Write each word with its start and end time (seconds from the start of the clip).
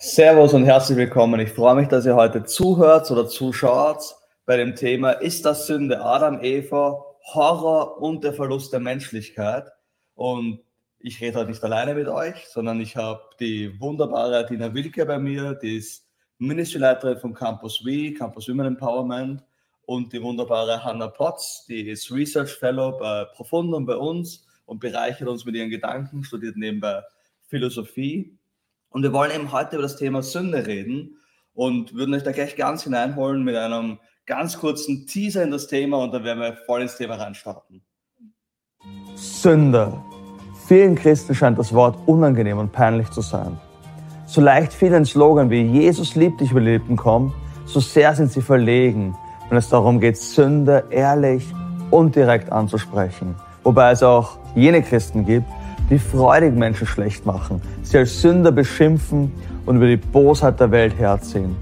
Servus 0.00 0.54
und 0.54 0.64
herzlich 0.64 0.96
willkommen. 0.96 1.40
Ich 1.40 1.50
freue 1.50 1.74
mich, 1.74 1.88
dass 1.88 2.06
ihr 2.06 2.14
heute 2.14 2.44
zuhört 2.44 3.10
oder 3.10 3.26
zuschaut 3.26 4.14
bei 4.46 4.56
dem 4.56 4.76
Thema 4.76 5.10
Ist 5.10 5.44
das 5.44 5.66
Sünde 5.66 6.00
Adam, 6.00 6.38
Eva, 6.40 7.04
Horror 7.34 8.00
und 8.00 8.22
der 8.22 8.32
Verlust 8.32 8.72
der 8.72 8.78
Menschlichkeit? 8.78 9.66
Und 10.14 10.60
ich 11.00 11.20
rede 11.20 11.40
heute 11.40 11.50
nicht 11.50 11.64
alleine 11.64 11.96
mit 11.96 12.06
euch, 12.06 12.46
sondern 12.46 12.80
ich 12.80 12.94
habe 12.94 13.22
die 13.40 13.80
wunderbare 13.80 14.46
Dina 14.46 14.72
Wilke 14.72 15.04
bei 15.04 15.18
mir, 15.18 15.54
die 15.54 15.78
ist 15.78 16.06
Ministryleiterin 16.38 17.18
vom 17.18 17.34
Campus 17.34 17.84
We, 17.84 18.14
Campus 18.14 18.48
Women 18.48 18.66
Empowerment 18.66 19.42
und 19.86 20.12
die 20.12 20.22
wunderbare 20.22 20.84
Hannah 20.84 21.08
Potts, 21.08 21.66
die 21.68 21.88
ist 21.88 22.12
Research 22.12 22.52
Fellow 22.52 22.96
bei 22.96 23.24
Profundum 23.34 23.84
bei 23.84 23.96
uns 23.96 24.46
und 24.64 24.78
bereichert 24.78 25.26
uns 25.26 25.44
mit 25.44 25.56
ihren 25.56 25.70
Gedanken, 25.70 26.22
studiert 26.22 26.56
nebenbei 26.56 27.02
Philosophie. 27.48 28.38
Und 28.90 29.02
wir 29.02 29.12
wollen 29.12 29.30
eben 29.30 29.52
heute 29.52 29.76
über 29.76 29.82
das 29.82 29.96
Thema 29.96 30.22
Sünde 30.22 30.66
reden 30.66 31.16
und 31.52 31.94
würden 31.94 32.14
euch 32.14 32.22
da 32.22 32.32
gleich 32.32 32.56
ganz 32.56 32.84
hineinholen 32.84 33.42
mit 33.42 33.56
einem 33.56 33.98
ganz 34.26 34.58
kurzen 34.58 35.06
Teaser 35.06 35.42
in 35.42 35.50
das 35.50 35.66
Thema 35.66 35.98
und 35.98 36.12
dann 36.12 36.24
werden 36.24 36.40
wir 36.40 36.56
voll 36.66 36.82
ins 36.82 36.96
Thema 36.96 37.16
reinstarten. 37.16 37.82
Sünde. 39.14 39.92
Vielen 40.66 40.94
Christen 40.94 41.34
scheint 41.34 41.58
das 41.58 41.72
Wort 41.72 41.96
unangenehm 42.06 42.58
und 42.58 42.72
peinlich 42.72 43.08
zu 43.10 43.22
sein. 43.22 43.58
So 44.26 44.42
leicht 44.42 44.72
vielen 44.72 45.06
Slogan 45.06 45.48
wie 45.48 45.62
Jesus 45.62 46.14
liebt 46.14 46.40
dich 46.40 46.50
über 46.50 46.60
die 46.60 46.66
Lippen 46.66 46.96
kommt, 46.96 47.32
so 47.64 47.80
sehr 47.80 48.14
sind 48.14 48.30
sie 48.30 48.42
verlegen, 48.42 49.16
wenn 49.48 49.56
es 49.56 49.70
darum 49.70 49.98
geht, 50.00 50.18
Sünde 50.18 50.84
ehrlich 50.90 51.46
und 51.90 52.14
direkt 52.14 52.52
anzusprechen. 52.52 53.34
Wobei 53.64 53.92
es 53.92 54.02
auch 54.02 54.38
jene 54.54 54.82
Christen 54.82 55.24
gibt, 55.24 55.48
die 55.90 55.98
freudig 55.98 56.54
Menschen 56.54 56.86
schlecht 56.86 57.24
machen, 57.24 57.60
sie 57.82 57.98
als 57.98 58.20
Sünder 58.20 58.52
beschimpfen 58.52 59.32
und 59.66 59.76
über 59.76 59.86
die 59.86 59.96
Bosheit 59.96 60.60
der 60.60 60.70
Welt 60.70 60.98
herziehen. 60.98 61.56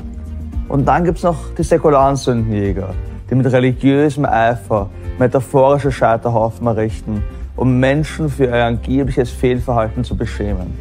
Und 0.69 0.87
dann 0.87 1.05
gibt's 1.05 1.23
noch 1.23 1.55
die 1.57 1.63
säkularen 1.63 2.17
Sündenjäger, 2.17 2.95
die 3.31 3.35
mit 3.37 3.51
religiösem 3.51 4.25
Eifer 4.25 4.91
metaphorische 5.19 5.93
Scheiterhaufen 5.93 6.67
errichten, 6.67 7.23
um 7.55 7.79
Menschen 7.79 8.29
für 8.29 8.47
ihr 8.47 8.65
angebliches 8.65 9.31
Fehlverhalten 9.31 10.05
zu 10.05 10.17
beschämen. 10.17 10.75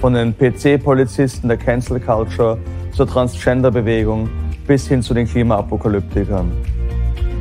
Von 0.00 0.14
den 0.14 0.34
PC-Polizisten 0.36 1.48
der 1.48 1.56
Cancel 1.56 2.00
Culture 2.00 2.58
zur 2.92 3.06
Transgender-Bewegung 3.06 4.28
bis 4.66 4.86
hin 4.86 5.02
zu 5.02 5.14
den 5.14 5.26
Klimaapokalyptikern. 5.26 6.50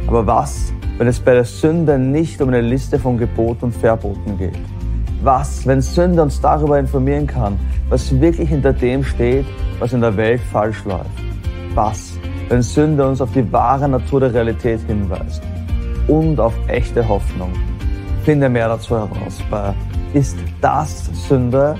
Aber 0.08 0.26
was, 0.26 0.74
wenn 0.98 1.08
es 1.08 1.20
bei 1.20 1.34
der 1.34 1.46
Sünde 1.46 1.98
nicht 1.98 2.42
um 2.42 2.50
eine 2.50 2.62
Liste 2.62 3.00
von 3.00 3.18
Geboten 3.18 3.66
und 3.66 3.76
Verboten 3.76 4.38
geht? 4.38 4.75
Was, 5.22 5.66
wenn 5.66 5.82
Sünde 5.82 6.22
uns 6.22 6.40
darüber 6.40 6.80
informieren 6.80 7.28
kann, 7.28 7.58
was 7.90 8.20
wirklich 8.20 8.50
hinter 8.50 8.74
dem 8.74 9.04
steht, 9.04 9.46
was 9.80 9.94
in 9.94 10.02
der 10.02 10.16
Welt 10.18 10.42
falsch 10.52 10.84
läuft? 10.86 11.10
Was, 11.74 12.14
wenn 12.50 12.62
Sünde 12.62 13.08
uns 13.08 13.22
auf 13.22 13.32
die 13.32 13.52
wahre 13.52 13.90
Natur 13.90 14.20
der 14.20 14.34
Realität 14.34 14.82
hinweist 14.88 15.42
und 16.08 16.40
auf 16.40 16.54
echte 16.68 17.08
Hoffnung? 17.08 17.52
Finde 18.24 18.50
mehr 18.50 18.68
dazu 18.68 18.96
heraus 18.96 19.40
bei 19.50 19.74
Ist 20.14 20.38
das 20.62 21.10
Sünde? 21.28 21.76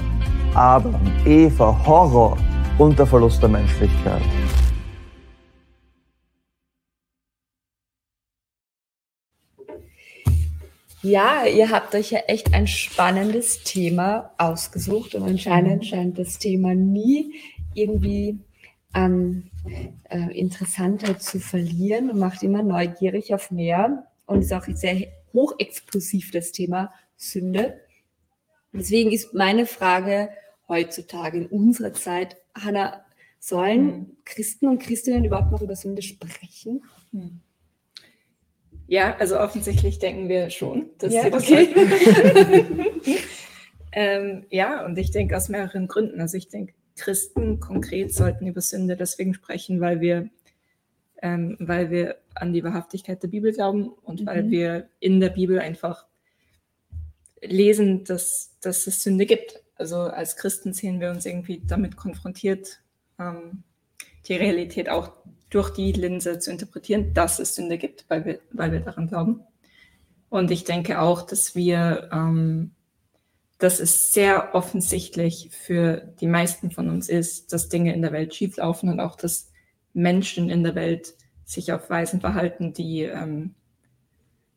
Adam, 0.54 0.96
Eva, 1.26 1.78
Horror 1.86 2.38
und 2.78 2.98
der 2.98 3.06
Verlust 3.06 3.42
der 3.42 3.50
Menschlichkeit. 3.50 4.22
Ja, 11.06 11.46
ihr 11.46 11.70
habt 11.70 11.94
euch 11.94 12.10
ja 12.10 12.20
echt 12.26 12.56
ein 12.56 12.66
spannendes 12.66 13.62
Thema 13.62 14.32
ausgesucht 14.40 15.14
und 15.14 15.22
anscheinend 15.22 15.84
mhm. 15.84 15.86
scheint 15.88 16.18
das 16.18 16.40
Thema 16.40 16.74
nie 16.74 17.36
irgendwie 17.76 18.40
an 18.92 19.52
äh, 20.10 20.36
Interessantheit 20.36 21.22
zu 21.22 21.40
verlieren 21.40 22.10
und 22.10 22.18
macht 22.18 22.42
immer 22.42 22.64
neugierig 22.64 23.36
auf 23.36 23.52
mehr 23.52 24.08
und 24.26 24.42
ist 24.42 24.52
auch 24.52 24.66
sehr 24.66 25.06
hochexplosiv 25.32 26.32
das 26.32 26.52
Thema 26.52 26.92
Sünde. 27.18 27.80
Deswegen 28.74 29.12
ist 29.12 29.32
meine 29.36 29.68
Frage 29.68 30.30
heutzutage 30.68 31.38
in 31.38 31.46
unserer 31.46 31.94
Zeit, 31.94 32.36
Hanna, 32.56 33.06
sollen 33.40 33.86
mhm. 33.86 34.18
Christen 34.26 34.68
und 34.68 34.82
Christinnen 34.82 35.24
überhaupt 35.24 35.52
noch 35.52 35.62
über 35.62 35.76
Sünde 35.76 36.02
sprechen? 36.02 36.84
Mhm. 37.12 37.42
Ja, 38.88 39.16
also 39.18 39.40
offensichtlich 39.40 40.00
denken 40.00 40.30
wir 40.30 40.50
schon, 40.50 40.90
dass 41.00 41.14
ja, 41.14 41.24
sie 41.24 41.32
das 41.32 41.44
okay. 41.44 42.66
ähm, 43.92 44.46
ja, 44.50 44.86
und 44.86 44.98
ich 44.98 45.12
denke 45.12 45.36
aus 45.36 45.50
mehreren 45.50 45.88
Gründen. 45.88 46.22
Also 46.22 46.38
ich 46.38 46.50
denke, 46.50 46.74
Christen 46.96 47.60
konkret 47.60 48.14
sollten 48.14 48.48
über 48.48 48.62
Sünde 48.62 48.96
deswegen 48.96 49.34
sprechen, 49.34 49.82
weil 49.82 50.02
wir, 50.02 50.30
ähm, 51.22 51.58
weil 51.60 51.90
wir 51.90 52.18
an 52.36 52.54
die 52.54 52.64
Wahrhaftigkeit 52.64 53.22
der 53.24 53.28
Bibel 53.28 53.52
glauben 53.52 53.90
und 54.04 54.22
mhm. 54.22 54.26
weil 54.28 54.50
wir 54.50 54.90
in 55.00 55.20
der 55.20 55.30
Bibel 55.30 55.60
einfach 55.60 56.06
lesen, 57.42 58.04
dass, 58.04 58.56
dass 58.62 58.88
es 58.88 59.02
Sünde 59.02 59.26
gibt. 59.26 59.64
Also 59.76 59.98
als 59.98 60.38
Christen 60.38 60.74
sehen 60.74 61.00
wir 61.00 61.10
uns 61.10 61.26
irgendwie 61.26 61.62
damit 61.66 61.98
konfrontiert, 61.98 62.82
ähm, 63.20 63.64
die 64.28 64.36
Realität 64.36 64.90
auch 64.90 65.12
durch 65.56 65.70
die 65.70 65.94
Linse 65.94 66.38
zu 66.40 66.52
interpretieren, 66.52 67.14
dass 67.14 67.40
es 67.40 67.56
Sünde 67.56 67.78
gibt, 67.78 68.04
weil 68.10 68.26
wir, 68.26 68.40
weil 68.52 68.74
wir 68.74 68.82
daran 68.82 69.08
glauben. 69.08 69.40
Und 70.28 70.52
ich 70.52 70.66
denke 70.66 71.00
auch, 71.00 71.22
dass 71.22 71.56
wir, 71.56 72.10
ähm, 72.12 72.72
dass 73.58 73.80
es 73.80 74.12
sehr 74.12 74.54
offensichtlich 74.54 75.50
für 75.52 76.14
die 76.20 76.28
meisten 76.28 76.72
von 76.72 76.90
uns 76.90 77.08
ist, 77.08 77.54
dass 77.54 77.70
Dinge 77.70 77.94
in 77.94 78.02
der 78.02 78.12
Welt 78.12 78.36
schieflaufen 78.36 78.90
und 78.90 79.00
auch, 79.00 79.16
dass 79.16 79.50
Menschen 79.94 80.50
in 80.50 80.62
der 80.62 80.76
Welt 80.76 81.14
sich 81.46 81.72
auf 81.72 81.90
Weisen 81.90 82.20
verhalten, 82.20 82.74
die, 82.74 83.04
ähm, 83.04 83.56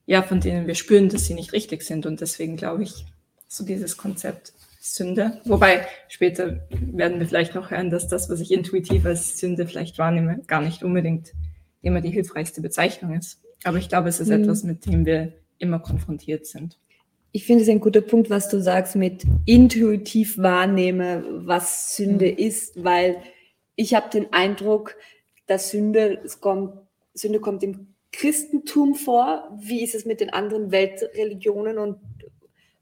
ja, 0.05 0.23
von 0.23 0.41
denen 0.41 0.67
wir 0.67 0.75
spüren, 0.75 1.11
dass 1.11 1.27
sie 1.27 1.35
nicht 1.35 1.53
richtig 1.53 1.83
sind. 1.83 2.07
Und 2.07 2.21
deswegen 2.21 2.57
glaube 2.57 2.83
ich, 2.83 3.07
so 3.47 3.65
dieses 3.65 3.97
Konzept 3.97 4.53
Sünde. 4.95 5.41
Wobei 5.45 5.87
später 6.09 6.67
werden 6.71 7.19
wir 7.21 7.27
vielleicht 7.27 7.55
noch 7.55 7.71
hören, 7.71 7.91
dass 7.91 8.09
das, 8.09 8.31
was 8.31 8.41
ich 8.41 8.53
intuitiv 8.53 9.05
als 9.07 9.39
Sünde 9.39 9.67
vielleicht 9.67 9.99
wahrnehme, 9.99 10.41
gar 10.47 10.61
nicht 10.61 10.83
unbedingt 10.83 11.33
immer 11.83 12.01
die 12.01 12.11
hilfreichste 12.11 12.61
Bezeichnung 12.61 13.15
ist. 13.15 13.41
Aber 13.65 13.79
ich 13.79 13.89
glaube, 13.89 14.09
es 14.09 14.21
ist 14.21 14.29
mhm. 14.29 14.43
etwas, 14.43 14.65
mit 14.65 14.87
dem 14.87 15.07
wir 15.07 15.33
immer 15.59 15.79
konfrontiert 15.79 16.47
sind. 16.47 16.79
Ich 17.33 17.45
finde 17.45 17.63
es 17.63 17.69
ein 17.69 17.81
guter 17.81 18.01
Punkt, 18.01 18.31
was 18.31 18.49
du 18.49 18.61
sagst 18.61 18.97
mit 18.97 19.25
intuitiv 19.45 20.39
wahrnehme, 20.39 21.25
was 21.29 21.95
Sünde 21.97 22.33
mhm. 22.33 22.39
ist, 22.39 22.83
weil 22.83 23.17
ich 23.77 23.95
habe 23.95 24.11
den 24.11 24.33
Eindruck, 24.33 24.97
dass 25.47 25.71
Sünde, 25.71 26.21
es 26.25 26.41
kommt, 26.41 26.75
Sünde 27.15 27.41
kommt 27.41 27.63
im 27.63 27.95
Christentum 28.13 28.95
vor. 28.95 29.57
Wie 29.61 29.83
ist 29.85 29.95
es 29.95 30.05
mit 30.05 30.21
den 30.21 30.31
anderen 30.31 30.71
Weltreligionen 30.71 31.79
und 31.79 31.99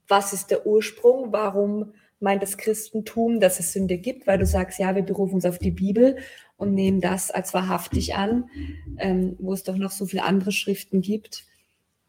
was 0.07 0.33
ist 0.33 0.51
der 0.51 0.65
Ursprung, 0.65 1.31
warum 1.31 1.93
meint 2.19 2.41
das 2.41 2.57
Christentum, 2.57 3.39
dass 3.39 3.59
es 3.59 3.73
Sünde 3.73 3.97
gibt, 3.97 4.25
weil 4.27 4.39
du 4.39 4.45
sagst, 4.45 4.79
ja, 4.79 4.95
wir 4.95 5.03
berufen 5.03 5.35
uns 5.35 5.45
auf 5.45 5.59
die 5.59 5.71
Bibel 5.71 6.17
und 6.55 6.73
nehmen 6.73 6.99
das 6.99 7.29
als 7.29 7.53
wahrhaftig 7.53 8.15
an, 8.15 8.49
ähm, 8.97 9.35
wo 9.39 9.53
es 9.53 9.63
doch 9.63 9.77
noch 9.77 9.91
so 9.91 10.05
viele 10.05 10.23
andere 10.23 10.51
Schriften 10.51 11.01
gibt. 11.01 11.45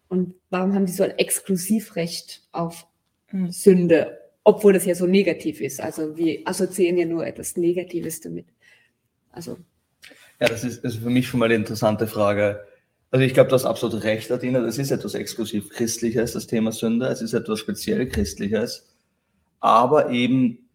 Und 0.09 0.35
warum 0.49 0.75
haben 0.75 0.87
die 0.87 0.93
so 0.93 1.05
ein 1.05 1.19
Exklusivrecht 1.19 2.43
auf 2.53 2.87
mhm. 3.31 3.51
Sünde, 3.51 4.19
obwohl 4.45 4.73
das 4.73 4.87
ja 4.87 4.95
so 4.95 5.07
negativ 5.07 5.61
ist? 5.61 5.81
Also 5.81 6.17
wir 6.17 6.41
assoziieren 6.47 6.97
ja 6.97 7.05
nur 7.05 7.27
etwas 7.27 7.57
Negatives 7.57 8.21
damit. 8.21 8.47
Also. 9.31 9.59
Ja, 10.41 10.49
das 10.49 10.65
ist, 10.65 10.83
das 10.85 10.95
ist 10.95 11.03
für 11.03 11.11
mich 11.11 11.29
schon 11.29 11.41
mal 11.41 11.47
eine 11.47 11.57
interessante 11.57 12.07
Frage. 12.07 12.65
Also 13.11 13.25
ich 13.25 13.33
glaube, 13.33 13.49
du 13.49 13.55
hast 13.55 13.65
absolut 13.65 14.03
recht, 14.05 14.31
Adina. 14.31 14.61
Das 14.61 14.79
ist 14.79 14.91
etwas 14.91 15.15
exklusiv 15.15 15.71
Christliches, 15.71 16.33
das 16.33 16.47
Thema 16.47 16.73
Sünde. 16.73 17.07
Es 17.07 17.23
ist 17.23 17.33
etwas 17.33 17.59
speziell 17.59 18.07
Christliches. 18.09 18.87
Aber 19.61 20.11
eben 20.11 20.69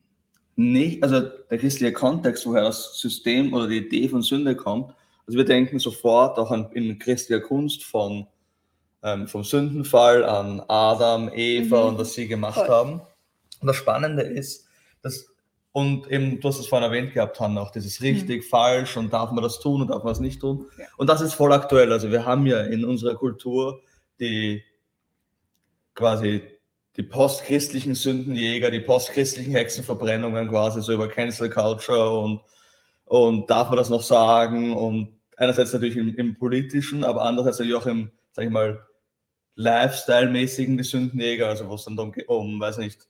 nicht, 0.55 1.03
also 1.03 1.21
der 1.21 1.57
christliche 1.57 1.93
Kontext, 1.93 2.45
woher 2.45 2.63
das 2.63 2.99
System 2.99 3.53
oder 3.53 3.67
die 3.67 3.77
Idee 3.77 4.09
von 4.09 4.21
Sünde 4.21 4.55
kommt. 4.55 4.93
Also 5.27 5.37
wir 5.37 5.45
denken 5.45 5.79
sofort 5.79 6.37
auch 6.37 6.51
an, 6.51 6.69
in 6.73 6.99
christlicher 6.99 7.41
Kunst 7.41 7.83
von, 7.83 8.27
ähm, 9.03 9.27
vom 9.27 9.43
Sündenfall 9.43 10.23
an 10.25 10.61
Adam, 10.67 11.29
Eva 11.33 11.81
mhm. 11.81 11.87
und 11.89 11.97
was 11.99 12.13
sie 12.13 12.27
gemacht 12.27 12.55
Voll. 12.55 12.67
haben. 12.67 13.01
Und 13.61 13.67
das 13.67 13.77
Spannende 13.77 14.23
ist, 14.23 14.67
dass 15.01 15.32
und 15.73 16.09
eben, 16.11 16.39
du 16.39 16.47
hast 16.47 16.59
es 16.59 16.67
vorhin 16.67 16.87
erwähnt 16.87 17.13
gehabt, 17.13 17.39
Hanna, 17.39 17.59
auch 17.59 17.71
dieses 17.71 17.99
richtig, 18.01 18.43
mhm. 18.43 18.47
falsch 18.47 18.95
und 18.95 19.11
darf 19.11 19.31
man 19.31 19.43
das 19.43 19.59
tun 19.59 19.81
und 19.81 19.89
darf 19.89 20.03
man 20.03 20.13
das 20.13 20.19
nicht 20.19 20.39
tun. 20.39 20.67
Ja. 20.77 20.85
Und 20.97 21.09
das 21.09 21.19
ist 21.19 21.33
voll 21.33 21.51
aktuell. 21.51 21.91
Also 21.91 22.11
wir 22.11 22.25
haben 22.25 22.45
ja 22.45 22.61
in 22.61 22.85
unserer 22.85 23.15
Kultur 23.15 23.81
die 24.19 24.63
quasi 25.95 26.43
die 26.95 27.01
postchristlichen 27.01 27.95
Sündenjäger, 27.95 28.69
die 28.69 28.81
postchristlichen 28.81 29.53
Hexenverbrennungen 29.53 30.47
quasi 30.47 30.79
so 30.79 30.93
über 30.93 31.07
Cancel 31.07 31.49
Culture 31.49 32.19
und, 32.19 32.41
und 33.05 33.49
darf 33.49 33.69
man 33.69 33.77
das 33.77 33.89
noch 33.89 34.03
sagen 34.03 34.73
und 34.73 35.19
einerseits 35.37 35.73
natürlich 35.73 35.97
im, 35.97 36.15
im 36.15 36.37
politischen, 36.37 37.03
aber 37.03 37.23
andererseits 37.23 37.57
natürlich 37.57 37.81
auch 37.81 37.87
im, 37.87 38.11
sag 38.31 38.45
ich 38.45 38.51
mal, 38.51 38.85
Lifestyle-mäßigen 39.55 40.77
die 40.77 40.83
Sündenjäger, 40.83 41.47
also 41.47 41.67
wo 41.67 41.75
es 41.75 41.85
dann 41.85 41.97
um, 41.97 42.13
um 42.27 42.59
weiß 42.59 42.77
nicht, 42.77 43.07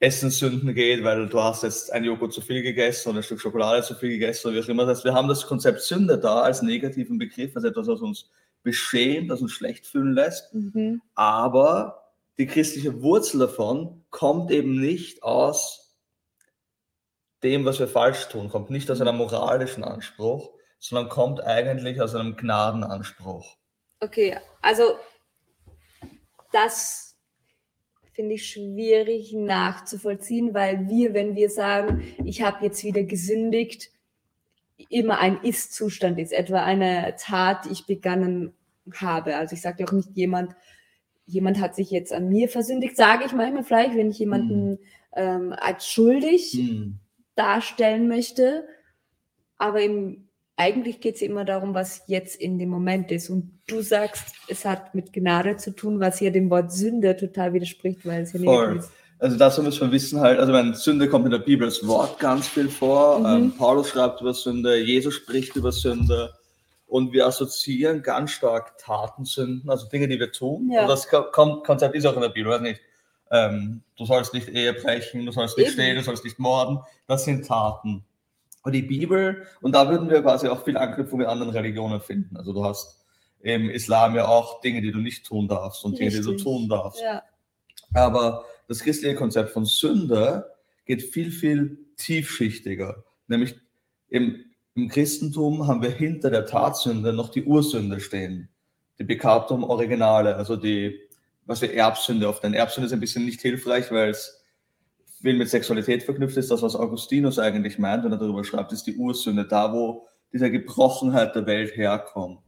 Essenssünden 0.00 0.74
geht, 0.74 1.02
weil 1.02 1.28
du 1.28 1.42
hast 1.42 1.64
jetzt 1.64 1.92
ein 1.92 2.04
Joghurt 2.04 2.32
zu 2.32 2.40
viel 2.40 2.62
gegessen 2.62 3.08
oder 3.08 3.18
ein 3.18 3.22
Stück 3.24 3.40
Schokolade 3.40 3.82
zu 3.82 3.94
viel 3.94 4.10
gegessen 4.10 4.48
oder 4.48 4.56
wie 4.56 4.62
auch 4.62 4.68
immer. 4.68 4.86
Das 4.86 4.98
heißt, 4.98 5.04
wir 5.06 5.14
haben 5.14 5.28
das 5.28 5.46
Konzept 5.46 5.80
Sünde 5.80 6.18
da 6.18 6.42
als 6.42 6.62
negativen 6.62 7.18
Begriff, 7.18 7.56
als 7.56 7.64
etwas, 7.64 7.88
was 7.88 8.00
uns 8.00 8.30
beschämt, 8.62 9.30
das 9.30 9.40
uns 9.40 9.52
schlecht 9.52 9.86
fühlen 9.86 10.12
lässt. 10.12 10.54
Mhm. 10.54 11.02
Aber 11.14 12.12
die 12.38 12.46
christliche 12.46 13.02
Wurzel 13.02 13.40
davon 13.40 14.04
kommt 14.10 14.50
eben 14.52 14.80
nicht 14.80 15.22
aus 15.24 15.96
dem, 17.42 17.64
was 17.64 17.78
wir 17.78 17.88
falsch 17.88 18.28
tun, 18.28 18.48
kommt 18.48 18.70
nicht 18.70 18.90
aus 18.90 19.00
einem 19.00 19.16
moralischen 19.16 19.84
Anspruch, 19.84 20.52
sondern 20.78 21.08
kommt 21.08 21.40
eigentlich 21.42 22.00
aus 22.00 22.14
einem 22.14 22.36
Gnadenanspruch. 22.36 23.56
Okay, 24.00 24.38
also 24.62 24.96
das 26.52 27.07
finde 28.18 28.34
ich 28.34 28.50
schwierig 28.50 29.32
nachzuvollziehen, 29.32 30.52
weil 30.52 30.88
wir, 30.88 31.14
wenn 31.14 31.36
wir 31.36 31.50
sagen, 31.50 32.02
ich 32.24 32.42
habe 32.42 32.64
jetzt 32.64 32.82
wieder 32.82 33.04
gesündigt, 33.04 33.92
immer 34.88 35.20
ein 35.20 35.38
Ist-Zustand 35.44 36.18
ist, 36.18 36.32
etwa 36.32 36.64
eine 36.64 37.14
Tat, 37.16 37.66
die 37.66 37.70
ich 37.70 37.86
begangen 37.86 38.54
habe. 38.92 39.36
Also 39.36 39.54
ich 39.54 39.62
sage 39.62 39.84
auch 39.84 39.92
nicht 39.92 40.08
jemand, 40.14 40.56
jemand 41.26 41.60
hat 41.60 41.76
sich 41.76 41.92
jetzt 41.92 42.12
an 42.12 42.28
mir 42.28 42.48
versündigt, 42.48 42.96
sage 42.96 43.24
ich 43.24 43.32
manchmal 43.34 43.62
vielleicht, 43.62 43.94
wenn 43.94 44.10
ich 44.10 44.18
jemanden 44.18 44.80
ähm, 45.14 45.54
als 45.56 45.86
schuldig 45.86 46.54
Hm. 46.54 46.98
darstellen 47.36 48.08
möchte. 48.08 48.66
Aber 49.58 49.80
im, 49.80 50.27
eigentlich 50.58 51.00
geht 51.00 51.14
es 51.14 51.22
immer 51.22 51.44
darum, 51.44 51.72
was 51.72 52.02
jetzt 52.08 52.36
in 52.40 52.58
dem 52.58 52.68
Moment 52.68 53.10
ist. 53.12 53.30
Und 53.30 53.58
du 53.68 53.80
sagst, 53.80 54.34
es 54.48 54.64
hat 54.64 54.94
mit 54.94 55.12
Gnade 55.12 55.56
zu 55.56 55.70
tun, 55.70 56.00
was 56.00 56.18
hier 56.18 56.32
dem 56.32 56.50
Wort 56.50 56.72
Sünde 56.72 57.16
total 57.16 57.52
widerspricht, 57.54 58.04
weil 58.04 58.22
es 58.22 58.32
Voll. 58.32 58.40
negativ 58.40 58.80
ist. 58.82 58.92
Also 59.20 59.36
dazu 59.36 59.62
müssen 59.62 59.80
wir 59.80 59.92
wissen 59.92 60.20
halt, 60.20 60.38
also 60.38 60.52
meine 60.52 60.74
Sünde 60.76 61.08
kommt 61.08 61.24
in 61.24 61.32
der 61.32 61.38
Bibel 61.38 61.66
als 61.66 61.84
Wort 61.86 62.20
ganz 62.20 62.46
viel 62.46 62.68
vor. 62.68 63.18
Mhm. 63.20 63.26
Ähm, 63.26 63.52
Paulus 63.56 63.88
schreibt 63.88 64.20
über 64.20 64.34
Sünde, 64.34 64.76
Jesus 64.76 65.14
spricht 65.14 65.56
über 65.56 65.72
Sünde 65.72 66.32
und 66.86 67.12
wir 67.12 67.26
assoziieren 67.26 68.02
ganz 68.02 68.30
stark 68.30 68.78
Tatensünden, 68.78 69.68
also 69.70 69.88
Dinge, 69.88 70.06
die 70.08 70.20
wir 70.20 70.30
tun. 70.30 70.70
Ja. 70.72 70.82
Und 70.82 70.88
das 70.88 71.08
Ko- 71.08 71.24
Kon- 71.32 71.62
Konzept 71.64 71.94
ist 71.96 72.06
auch 72.06 72.14
in 72.14 72.20
der 72.20 72.28
Bibel, 72.28 72.52
weiß 72.52 72.60
nicht. 72.60 72.80
Ähm, 73.30 73.82
du 73.96 74.04
sollst 74.06 74.32
nicht 74.34 74.48
Ehe 74.48 74.72
brechen, 74.72 75.26
du 75.26 75.32
sollst 75.32 75.56
nicht 75.58 75.66
Eben. 75.66 75.74
stehlen, 75.74 75.96
du 75.96 76.02
sollst 76.02 76.24
nicht 76.24 76.38
morden. 76.38 76.78
Das 77.08 77.24
sind 77.24 77.46
Taten. 77.46 78.04
Und 78.62 78.72
die 78.72 78.82
Bibel, 78.82 79.46
und 79.60 79.74
da 79.74 79.88
würden 79.88 80.10
wir 80.10 80.22
quasi 80.22 80.48
auch 80.48 80.64
viel 80.64 80.76
Anknüpfung 80.76 81.20
mit 81.20 81.28
anderen 81.28 81.52
Religionen 81.52 82.00
finden. 82.00 82.36
Also 82.36 82.52
du 82.52 82.64
hast 82.64 82.98
im 83.40 83.70
Islam 83.70 84.14
ja 84.14 84.26
auch 84.26 84.60
Dinge, 84.60 84.82
die 84.82 84.92
du 84.92 84.98
nicht 84.98 85.24
tun 85.24 85.48
darfst 85.48 85.84
und 85.84 85.98
Dinge, 85.98 86.10
die 86.10 86.20
du 86.20 86.30
Richtig. 86.30 86.44
tun 86.44 86.68
darfst. 86.68 87.00
Ja. 87.00 87.22
Aber 87.94 88.44
das 88.66 88.80
christliche 88.80 89.14
Konzept 89.14 89.50
von 89.50 89.64
Sünde 89.64 90.50
geht 90.84 91.02
viel, 91.02 91.30
viel 91.30 91.78
tiefschichtiger. 91.96 93.04
Nämlich 93.28 93.56
im, 94.08 94.44
im 94.74 94.88
Christentum 94.88 95.66
haben 95.66 95.82
wir 95.82 95.90
hinter 95.90 96.30
der 96.30 96.46
Tatsünde 96.46 97.12
noch 97.12 97.30
die 97.30 97.44
Ursünde 97.44 98.00
stehen. 98.00 98.48
Die 98.98 99.04
Peccatum 99.04 99.64
Originale, 99.64 100.36
also 100.36 100.56
die, 100.56 100.98
was 101.46 101.62
wir 101.62 101.72
Erbsünde 101.72 102.28
oft 102.28 102.42
nennen. 102.42 102.54
Erbsünde 102.54 102.86
ist 102.86 102.92
ein 102.92 103.00
bisschen 103.00 103.24
nicht 103.24 103.40
hilfreich, 103.40 103.90
weil 103.92 104.10
es 104.10 104.37
viel 105.20 105.34
mit 105.34 105.48
Sexualität 105.48 106.02
verknüpft 106.02 106.36
ist. 106.36 106.50
Das, 106.50 106.62
was 106.62 106.76
Augustinus 106.76 107.38
eigentlich 107.38 107.78
meint, 107.78 108.04
wenn 108.04 108.12
er 108.12 108.18
darüber 108.18 108.44
schreibt, 108.44 108.72
ist 108.72 108.86
die 108.86 108.96
Ursünde, 108.96 109.46
da 109.46 109.72
wo 109.72 110.06
diese 110.32 110.50
Gebrochenheit 110.50 111.34
der 111.34 111.46
Welt 111.46 111.76
herkommt. 111.76 112.40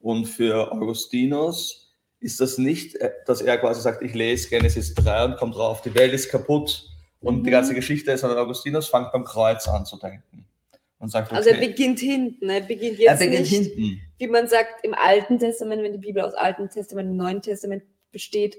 Und 0.00 0.26
für 0.26 0.72
Augustinus 0.72 1.94
ist 2.20 2.40
das 2.40 2.58
nicht, 2.58 2.96
äh, 2.96 3.10
dass 3.26 3.40
er 3.40 3.58
quasi 3.58 3.80
sagt, 3.80 4.02
ich 4.02 4.14
lese 4.14 4.48
Genesis 4.48 4.94
3 4.94 5.24
und 5.26 5.36
komme 5.36 5.52
drauf, 5.52 5.80
die 5.82 5.94
Welt 5.94 6.12
ist 6.12 6.28
kaputt 6.30 6.86
und 7.20 7.44
die 7.44 7.50
Mhm. 7.50 7.52
ganze 7.52 7.74
Geschichte 7.74 8.12
ist, 8.12 8.20
sondern 8.20 8.38
Augustinus 8.38 8.88
fängt 8.88 9.12
beim 9.12 9.24
Kreuz 9.24 9.66
an 9.68 9.86
zu 9.86 9.96
denken 9.98 10.46
und 10.98 11.10
sagt, 11.10 11.28
okay, 11.28 11.36
Also 11.36 11.50
er 11.50 11.58
beginnt 11.58 11.98
hinten, 12.00 12.48
er 12.50 12.60
beginnt 12.62 12.98
er 12.98 13.12
jetzt 13.12 13.20
beginnt 13.20 13.40
nicht, 13.50 13.74
hinten. 13.74 14.00
wie 14.18 14.26
man 14.26 14.48
sagt, 14.48 14.84
im 14.84 14.94
Alten 14.94 15.38
Testament, 15.38 15.82
wenn 15.82 15.92
die 15.92 15.98
Bibel 15.98 16.22
aus 16.22 16.34
Alten 16.34 16.68
Testament 16.68 17.10
und 17.10 17.16
Neuen 17.16 17.40
Testament 17.42 17.82
besteht, 18.12 18.56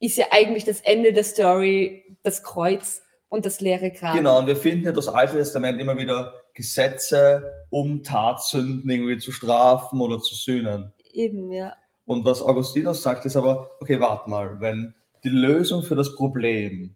ist 0.00 0.16
ja 0.16 0.26
eigentlich 0.30 0.64
das 0.64 0.80
Ende 0.80 1.12
der 1.12 1.24
Story 1.24 2.16
das 2.22 2.42
Kreuz 2.42 3.02
und 3.28 3.44
das 3.44 3.60
leere 3.60 3.90
Grab. 3.90 4.14
Genau, 4.14 4.38
und 4.38 4.46
wir 4.46 4.56
finden 4.56 4.86
ja 4.86 4.92
das 4.92 5.08
Alte 5.08 5.36
Testament 5.36 5.80
immer 5.80 5.96
wieder 5.96 6.34
Gesetze, 6.54 7.66
um 7.70 8.02
Tatsünden 8.02 8.88
irgendwie 8.88 9.18
zu 9.18 9.32
strafen 9.32 10.00
oder 10.00 10.20
zu 10.20 10.34
sühnen. 10.34 10.92
Eben, 11.12 11.52
ja. 11.52 11.74
Und 12.04 12.24
was 12.24 12.40
Augustinus 12.40 13.02
sagt, 13.02 13.26
ist 13.26 13.36
aber, 13.36 13.70
okay, 13.80 14.00
warte 14.00 14.30
mal, 14.30 14.60
wenn 14.60 14.94
die 15.24 15.28
Lösung 15.28 15.82
für 15.82 15.96
das 15.96 16.14
Problem 16.14 16.94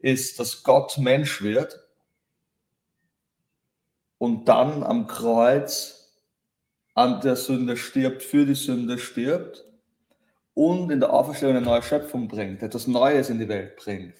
ist, 0.00 0.40
dass 0.40 0.62
Gott 0.62 0.98
Mensch 0.98 1.42
wird 1.42 1.80
und 4.18 4.48
dann 4.48 4.82
am 4.82 5.06
Kreuz 5.06 6.12
an 6.94 7.20
der 7.20 7.36
Sünde 7.36 7.76
stirbt, 7.76 8.22
für 8.22 8.46
die 8.46 8.54
Sünde 8.54 8.98
stirbt 8.98 9.67
und 10.58 10.90
in 10.90 10.98
der 10.98 11.12
Auferstehung 11.12 11.54
eine 11.54 11.64
neue 11.64 11.82
Schöpfung 11.82 12.26
bringt, 12.26 12.64
etwas 12.64 12.88
Neues 12.88 13.30
in 13.30 13.38
die 13.38 13.48
Welt 13.48 13.76
bringt, 13.76 14.16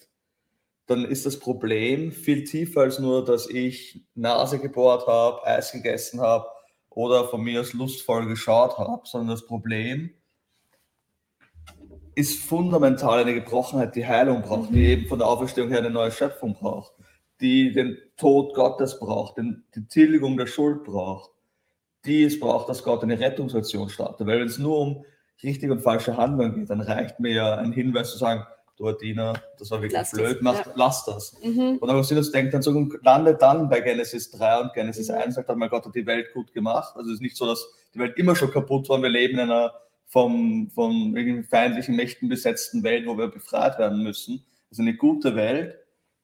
dann 0.86 1.04
ist 1.04 1.26
das 1.26 1.40
Problem 1.40 2.12
viel 2.12 2.44
tiefer 2.44 2.82
als 2.82 3.00
nur, 3.00 3.24
dass 3.24 3.50
ich 3.50 4.06
Nase 4.14 4.60
gebohrt 4.60 5.08
habe, 5.08 5.44
Eis 5.44 5.72
gegessen 5.72 6.20
habe 6.20 6.46
oder 6.90 7.24
von 7.24 7.42
mir 7.42 7.60
aus 7.60 7.72
lustvoll 7.72 8.28
geschaut 8.28 8.78
habe, 8.78 9.02
sondern 9.04 9.30
das 9.30 9.46
Problem 9.46 10.14
ist 12.14 12.40
fundamental 12.40 13.18
eine 13.18 13.34
Gebrochenheit, 13.34 13.96
die 13.96 14.06
Heilung 14.06 14.42
braucht, 14.42 14.72
die 14.72 14.86
eben 14.86 15.08
von 15.08 15.18
der 15.18 15.26
Auferstehung 15.26 15.70
her 15.70 15.78
eine 15.78 15.90
neue 15.90 16.12
Schöpfung 16.12 16.54
braucht, 16.54 16.92
die 17.40 17.72
den 17.72 17.98
Tod 18.16 18.54
Gottes 18.54 19.00
braucht, 19.00 19.38
den, 19.38 19.64
die 19.74 19.88
Tilgung 19.88 20.36
der 20.36 20.46
Schuld 20.46 20.84
braucht, 20.84 21.32
die 22.04 22.22
es 22.22 22.38
braucht, 22.38 22.68
dass 22.68 22.84
Gott 22.84 23.02
eine 23.02 23.18
Rettungsaktion 23.18 23.88
startet. 23.88 24.24
Weil 24.24 24.38
wenn 24.38 24.46
es 24.46 24.58
nur 24.58 24.78
um 24.78 25.04
richtige 25.42 25.72
und 25.72 25.80
falsche 25.80 26.16
Handlungen 26.16 26.54
geht, 26.54 26.70
dann 26.70 26.80
reicht 26.80 27.20
mir 27.20 27.32
ja 27.32 27.54
ein 27.56 27.72
Hinweis 27.72 28.12
zu 28.12 28.18
sagen, 28.18 28.44
du 28.76 28.86
Adina, 28.86 29.34
das 29.58 29.70
war 29.70 29.78
wirklich 29.78 29.92
Lass 29.92 30.10
das, 30.10 30.20
blöd, 30.20 30.38
mach, 30.40 30.66
ja. 30.66 30.72
lass 30.74 31.04
das. 31.04 31.36
Mhm. 31.42 31.78
Und 31.80 31.90
Augustinus 31.90 32.30
denkt 32.30 32.54
dann 32.54 32.62
so 32.62 32.70
und 32.70 32.94
landet 33.02 33.42
dann 33.42 33.68
bei 33.68 33.80
Genesis 33.80 34.30
3 34.30 34.60
und 34.60 34.74
Genesis 34.74 35.08
Mhm. 35.08 35.14
1 35.16 35.34
sagt 35.34 35.48
dann, 35.48 35.58
mein 35.58 35.68
Gott 35.68 35.84
hat 35.84 35.94
die 35.94 36.06
Welt 36.06 36.32
gut 36.32 36.52
gemacht. 36.52 36.94
Also 36.96 37.10
es 37.10 37.16
ist 37.16 37.22
nicht 37.22 37.36
so, 37.36 37.46
dass 37.46 37.66
die 37.94 37.98
Welt 37.98 38.16
immer 38.16 38.36
schon 38.36 38.50
kaputt 38.50 38.88
war. 38.88 39.02
Wir 39.02 39.08
leben 39.08 39.34
in 39.34 39.50
einer 39.50 39.74
vom, 40.06 40.70
von 40.70 41.16
irgendwie 41.16 41.42
feindlichen 41.42 41.96
Mächten 41.96 42.28
besetzten 42.28 42.82
Welt, 42.82 43.06
wo 43.06 43.18
wir 43.18 43.28
befreit 43.28 43.78
werden 43.78 44.02
müssen. 44.02 44.44
Also 44.70 44.82
eine 44.82 44.94
gute 44.94 45.34
Welt. 45.36 45.76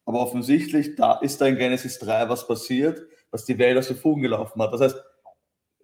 Aber 0.06 0.20
offensichtlich 0.20 0.96
da 0.96 1.14
ist 1.14 1.40
da 1.40 1.46
in 1.46 1.56
Genesis 1.56 1.98
3 1.98 2.28
was 2.28 2.46
passiert, 2.46 3.02
was 3.30 3.44
die 3.44 3.58
Welt 3.58 3.76
aus 3.78 3.88
den 3.88 3.96
Fugen 3.96 4.22
gelaufen 4.22 4.60
hat. 4.62 4.72
Das 4.72 4.80
heißt, 4.80 4.96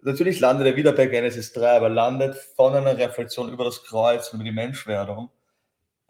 natürlich 0.01 0.39
landet 0.39 0.67
er 0.67 0.75
wieder 0.75 0.93
bei 0.93 1.07
Genesis 1.07 1.53
3, 1.53 1.77
aber 1.77 1.89
landet 1.89 2.35
von 2.55 2.73
einer 2.73 2.97
Reflexion 2.97 3.51
über 3.51 3.65
das 3.65 3.83
Kreuz 3.83 4.29
und 4.29 4.39
über 4.39 4.43
die 4.45 4.55
Menschwerdung 4.55 5.29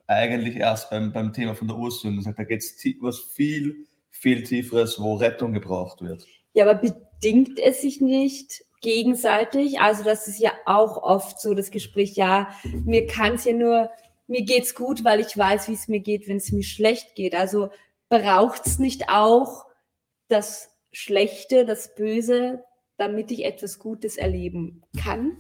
eigentlich 0.08 0.58
erst 0.58 0.90
beim, 0.90 1.14
beim 1.14 1.32
Thema 1.34 1.56
von 1.56 1.68
der 1.68 1.78
Ursünde. 1.78 2.34
Da 2.36 2.44
geht 2.44 2.60
es 2.60 2.76
was 3.00 3.20
viel, 3.20 3.88
viel 4.10 4.44
Tieferes, 4.44 5.00
wo 5.00 5.16
Rettung 5.16 5.54
gebraucht 5.54 6.02
wird. 6.02 6.26
Ja, 6.54 6.70
aber 6.70 6.76
bedingt 6.76 7.60
es 7.60 7.82
sich 7.82 8.02
nicht 8.02 8.66
gegenseitig? 8.82 9.80
Also 9.80 10.04
das 10.04 10.28
ist 10.28 10.40
ja 10.40 10.52
auch 10.66 11.02
oft 11.02 11.40
so 11.40 11.54
das 11.54 11.72
Gespräch, 11.72 12.16
ja, 12.16 12.50
mir 12.84 13.08
kann 13.08 13.36
es 13.36 13.46
ja 13.46 13.54
nur, 13.54 13.90
mir 14.28 14.44
geht's 14.44 14.76
gut, 14.76 15.04
weil 15.06 15.22
ich 15.22 15.38
weiß, 15.38 15.70
wie 15.70 15.74
es 15.74 15.88
mir 15.88 16.02
geht, 16.02 16.28
wenn 16.28 16.38
es 16.38 16.52
mir 16.52 16.64
schlecht 16.64 17.16
geht. 17.16 17.34
Also 17.34 17.70
braucht 18.10 18.68
es 18.68 18.80
nicht 18.80 19.08
auch 19.08 19.66
das 20.28 20.70
Schlechte, 20.92 21.66
das 21.66 21.96
Böse, 21.96 22.64
damit 22.98 23.32
ich 23.32 23.46
etwas 23.46 23.80
Gutes 23.80 24.18
erleben 24.18 24.84
kann? 25.02 25.38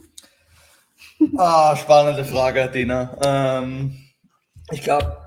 Ah, 1.37 1.75
spannende 1.75 2.25
Frage, 2.25 2.69
Dina. 2.69 3.17
Ähm, 3.23 3.95
ich 4.71 4.81
glaube, 4.81 5.17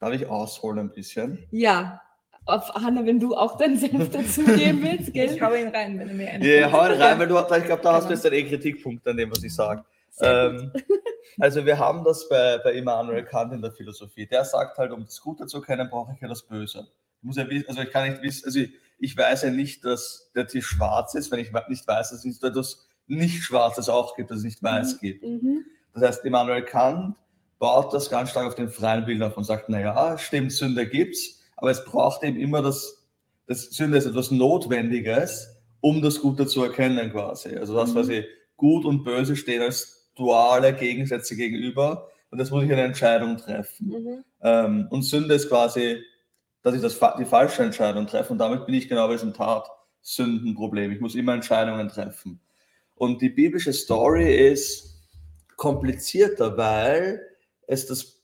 darf 0.00 0.12
ich 0.12 0.26
ausholen 0.26 0.78
ein 0.78 0.90
bisschen? 0.90 1.46
Ja, 1.50 2.00
auf 2.48 2.72
Hanna, 2.74 3.04
wenn 3.04 3.20
du 3.20 3.36
auch 3.36 3.58
deinen 3.58 3.76
Senf 3.76 4.10
dazugeben 4.10 4.82
willst, 4.82 5.08
Ich 5.08 5.14
gell? 5.14 5.40
hau 5.40 5.54
ihn 5.54 5.68
rein, 5.68 5.98
wenn 5.98 6.08
er 6.08 6.14
mir 6.14 6.30
einen. 6.30 6.42
Ja, 6.42 6.72
hau 6.72 6.80
rein, 6.80 7.18
weil 7.18 7.28
du, 7.28 7.38
ich 7.38 7.64
glaube, 7.64 7.82
da 7.82 7.92
hast 7.94 8.08
du 8.08 8.14
jetzt 8.14 8.24
einen 8.24 8.36
eh 8.36 8.44
Kritikpunkt 8.44 9.06
an 9.06 9.16
dem, 9.16 9.30
was 9.30 9.42
ich 9.42 9.54
sage. 9.54 9.84
Ähm, 10.20 10.72
also 11.38 11.64
wir 11.64 11.78
haben 11.78 12.04
das 12.04 12.28
bei, 12.28 12.58
bei 12.58 12.72
Immanuel 12.72 13.24
Kant 13.24 13.52
in 13.52 13.60
der 13.60 13.72
Philosophie. 13.72 14.26
Der 14.26 14.44
sagt 14.44 14.78
halt, 14.78 14.92
um 14.92 15.04
das 15.04 15.20
Gute 15.20 15.46
zu 15.46 15.60
kennen, 15.60 15.88
brauche 15.90 16.12
ich 16.14 16.20
ja 16.20 16.28
das 16.28 16.42
Böse. 16.42 16.86
Ich 17.18 17.24
muss 17.24 17.36
ja 17.36 17.48
wissen, 17.48 17.68
also 17.68 17.82
ich 17.82 17.90
kann 17.90 18.10
nicht 18.10 18.22
wissen, 18.22 18.46
also 18.46 18.60
ich, 18.60 18.70
ich 18.98 19.16
weiß 19.16 19.42
ja 19.42 19.50
nicht, 19.50 19.84
dass 19.84 20.30
der 20.34 20.46
Tisch 20.46 20.66
schwarz 20.66 21.14
ist, 21.14 21.30
wenn 21.30 21.40
ich 21.40 21.52
nicht 21.68 21.86
weiß, 21.86 22.10
dass 22.10 22.24
es 22.24 22.42
etwas 22.42 22.88
nicht 23.06 23.42
Schwarzes 23.42 23.88
auch 23.88 24.16
gibt, 24.16 24.30
dass 24.30 24.38
es 24.38 24.44
nicht 24.44 24.62
weiß 24.62 25.00
gibt. 25.00 25.24
Mhm. 25.24 25.64
Das 25.94 26.02
heißt, 26.02 26.24
Immanuel 26.24 26.62
Kant 26.62 27.16
baut 27.58 27.92
das 27.92 28.10
ganz 28.10 28.30
stark 28.30 28.46
auf 28.46 28.54
den 28.54 28.68
freien 28.68 29.06
Willen 29.06 29.22
auf 29.22 29.36
und 29.36 29.44
sagt, 29.44 29.68
naja, 29.68 30.16
stimmt, 30.18 30.52
Sünde 30.52 30.86
gibt's, 30.86 31.40
aber 31.56 31.70
es 31.70 31.84
braucht 31.84 32.22
eben 32.22 32.38
immer 32.38 32.62
das, 32.62 33.06
das 33.46 33.70
Sünde 33.70 33.98
ist 33.98 34.06
etwas 34.06 34.30
Notwendiges, 34.30 35.56
um 35.80 36.02
das 36.02 36.20
Gute 36.20 36.46
zu 36.46 36.62
erkennen 36.62 37.10
quasi. 37.10 37.56
Also 37.56 37.74
das, 37.74 37.90
Mhm. 37.90 37.94
was 37.94 38.08
ich 38.08 38.26
gut 38.56 38.84
und 38.84 39.04
böse 39.04 39.36
stehen 39.36 39.62
als 39.62 40.10
duale 40.14 40.74
Gegensätze 40.74 41.36
gegenüber 41.36 42.08
und 42.30 42.38
das 42.38 42.50
muss 42.50 42.64
ich 42.64 42.72
eine 42.72 42.82
Entscheidung 42.82 43.36
treffen. 43.38 43.86
Mhm. 43.88 44.24
Ähm, 44.42 44.86
und 44.90 45.02
Sünde 45.02 45.34
ist 45.34 45.48
quasi 45.48 46.02
dass 46.68 46.76
ich 46.76 46.82
das, 46.82 47.16
die 47.18 47.24
falsche 47.24 47.62
Entscheidung 47.62 48.06
treffe. 48.06 48.32
Und 48.32 48.38
damit 48.38 48.66
bin 48.66 48.74
ich 48.74 48.88
genau 48.88 49.06
bei 49.06 49.14
diesem 49.14 49.34
Tat-Sündenproblem. 49.34 50.92
Ich 50.92 51.00
muss 51.00 51.14
immer 51.14 51.34
Entscheidungen 51.34 51.88
treffen. 51.88 52.40
Und 52.94 53.22
die 53.22 53.30
biblische 53.30 53.72
Story 53.72 54.34
ist 54.34 55.00
komplizierter, 55.56 56.56
weil 56.56 57.20
es 57.66 57.86
das 57.86 58.18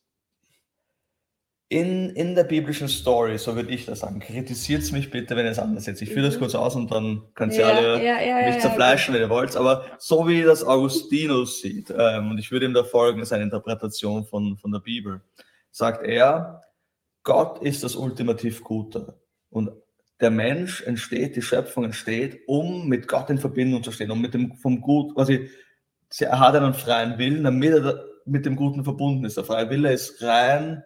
in, 1.68 2.10
in 2.10 2.34
der 2.34 2.44
biblischen 2.44 2.88
Story, 2.88 3.38
so 3.38 3.56
würde 3.56 3.72
ich 3.72 3.86
das 3.86 4.00
sagen, 4.00 4.20
kritisiert 4.20 4.82
es 4.82 4.92
mich 4.92 5.10
bitte, 5.10 5.34
wenn 5.34 5.46
ihr 5.46 5.52
es 5.52 5.58
anders 5.58 5.86
jetzt. 5.86 6.02
Ich 6.02 6.10
führe 6.10 6.26
das 6.26 6.36
mhm. 6.36 6.40
kurz 6.40 6.54
aus 6.54 6.76
und 6.76 6.90
dann 6.92 7.22
könnt 7.34 7.54
ihr 7.54 7.60
ja, 7.60 7.68
alle 7.68 8.04
ja, 8.04 8.20
ja, 8.20 8.50
mich 8.50 8.60
zerfleischen, 8.60 9.14
wenn 9.14 9.22
ihr 9.22 9.30
wollt. 9.30 9.56
Aber 9.56 9.86
so 9.98 10.28
wie 10.28 10.42
das 10.42 10.62
Augustinus 10.62 11.60
sieht, 11.62 11.92
ähm, 11.96 12.30
und 12.30 12.38
ich 12.38 12.52
würde 12.52 12.66
ihm 12.66 12.74
da 12.74 12.84
folgen, 12.84 13.20
ist 13.20 13.32
eine 13.32 13.44
Interpretation 13.44 14.24
von, 14.24 14.56
von 14.58 14.70
der 14.70 14.80
Bibel, 14.80 15.22
sagt 15.70 16.04
er, 16.06 16.63
Gott 17.24 17.62
ist 17.62 17.82
das 17.82 17.96
ultimativ 17.96 18.62
Gute. 18.62 19.18
Und 19.50 19.70
der 20.20 20.30
Mensch 20.30 20.82
entsteht, 20.82 21.36
die 21.36 21.42
Schöpfung 21.42 21.84
entsteht, 21.84 22.40
um 22.46 22.86
mit 22.86 23.08
Gott 23.08 23.30
in 23.30 23.38
Verbindung 23.38 23.82
zu 23.82 23.90
stehen, 23.90 24.10
um 24.10 24.20
mit 24.20 24.34
dem 24.34 24.54
vom 24.56 24.80
Gut, 24.80 25.14
quasi, 25.14 25.50
er 26.20 26.38
hat 26.38 26.54
einen 26.54 26.74
freien 26.74 27.18
Willen, 27.18 27.42
damit 27.42 27.72
er 27.72 28.04
mit 28.24 28.46
dem 28.46 28.56
Guten 28.56 28.84
verbunden 28.84 29.24
ist. 29.24 29.36
Der 29.36 29.44
freie 29.44 29.68
Wille 29.70 29.92
ist 29.92 30.22
rein 30.22 30.84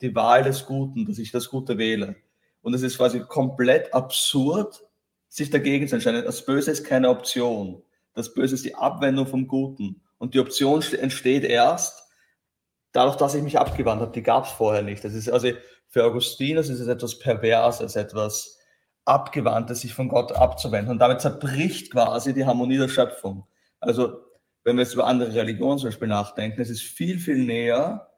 die 0.00 0.14
Wahl 0.14 0.42
des 0.42 0.66
Guten, 0.66 1.06
dass 1.06 1.18
ich 1.18 1.30
das 1.30 1.48
Gute 1.48 1.78
wähle. 1.78 2.16
Und 2.60 2.74
es 2.74 2.82
ist 2.82 2.96
quasi 2.96 3.20
komplett 3.20 3.92
absurd, 3.92 4.82
sich 5.28 5.50
dagegen 5.50 5.86
zu 5.88 5.96
entscheiden. 5.96 6.24
Das 6.24 6.44
Böse 6.44 6.70
ist 6.70 6.84
keine 6.84 7.08
Option. 7.08 7.82
Das 8.14 8.34
Böse 8.34 8.54
ist 8.54 8.64
die 8.64 8.74
Abwendung 8.74 9.26
vom 9.26 9.46
Guten. 9.46 10.02
Und 10.18 10.34
die 10.34 10.40
Option 10.40 10.82
entsteht 11.00 11.44
erst 11.44 12.01
dadurch, 12.92 13.16
dass 13.16 13.34
ich 13.34 13.42
mich 13.42 13.58
abgewandt 13.58 14.00
habe. 14.00 14.12
Die 14.12 14.22
gab 14.22 14.44
es 14.44 14.52
vorher 14.52 14.82
nicht. 14.82 15.04
Das 15.04 15.14
ist 15.14 15.30
also 15.30 15.48
für 15.88 16.04
Augustinus 16.04 16.68
ist 16.68 16.80
es 16.80 16.88
etwas 16.88 17.18
Perverses, 17.18 17.96
etwas 17.96 18.58
Abgewandtes, 19.04 19.80
sich 19.80 19.94
von 19.94 20.08
Gott 20.08 20.32
abzuwenden. 20.32 20.92
Und 20.92 20.98
damit 20.98 21.20
zerbricht 21.20 21.92
quasi 21.92 22.32
die 22.32 22.46
Harmonie 22.46 22.78
der 22.78 22.88
Schöpfung. 22.88 23.46
Also, 23.80 24.20
wenn 24.64 24.76
wir 24.76 24.84
jetzt 24.84 24.94
über 24.94 25.06
andere 25.06 25.34
Religionen 25.34 25.78
zum 25.78 25.88
Beispiel 25.88 26.08
nachdenken, 26.08 26.60
es 26.60 26.70
ist 26.70 26.82
viel, 26.82 27.18
viel 27.18 27.44
näher 27.44 28.08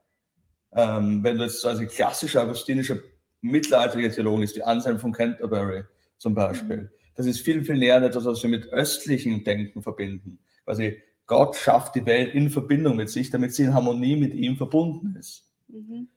ähm, 0.74 1.22
wenn 1.22 1.38
du 1.38 1.44
jetzt 1.44 1.64
also 1.64 1.86
klassischer 1.86 2.42
augustinischer 2.42 2.98
mittelalterlicher 3.40 4.14
Theologen 4.14 4.42
ist, 4.42 4.56
die 4.56 4.62
Anselm 4.62 4.98
von 4.98 5.12
Canterbury 5.12 5.84
zum 6.18 6.34
Beispiel, 6.34 6.76
mhm. 6.76 6.90
das 7.14 7.26
ist 7.26 7.40
viel, 7.40 7.64
viel 7.64 7.76
näher 7.76 8.02
etwas, 8.02 8.24
was 8.24 8.42
wir 8.42 8.50
mit 8.50 8.66
östlichem 8.72 9.44
Denken 9.44 9.82
verbinden. 9.82 10.38
Quasi 10.64 11.00
Gott 11.26 11.56
schafft 11.56 11.94
die 11.94 12.06
Welt 12.06 12.34
in 12.34 12.50
Verbindung 12.50 12.96
mit 12.96 13.10
sich, 13.10 13.30
damit 13.30 13.54
sie 13.54 13.64
in 13.64 13.74
Harmonie 13.74 14.16
mit 14.16 14.34
ihm 14.34 14.56
verbunden 14.56 15.16
ist. 15.16 15.50
Mhm. 15.68 16.08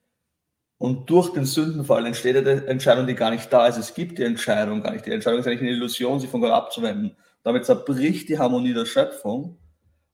Und 0.78 1.10
durch 1.10 1.32
den 1.32 1.44
Sündenfall 1.44 2.06
entsteht 2.06 2.36
eine 2.36 2.66
Entscheidung, 2.66 3.06
die 3.06 3.14
gar 3.14 3.30
nicht 3.30 3.52
da 3.52 3.66
ist. 3.66 3.78
Es 3.78 3.94
gibt 3.94 4.18
die 4.18 4.22
Entscheidung 4.22 4.82
gar 4.82 4.92
nicht. 4.92 5.06
Die 5.06 5.10
Entscheidung 5.10 5.40
ist 5.40 5.46
eigentlich 5.46 5.62
eine 5.62 5.70
Illusion, 5.70 6.20
sich 6.20 6.30
von 6.30 6.40
Gott 6.40 6.52
abzuwenden. 6.52 7.16
Damit 7.42 7.64
zerbricht 7.64 8.28
die 8.28 8.38
Harmonie 8.38 8.74
der 8.74 8.86
Schöpfung 8.86 9.58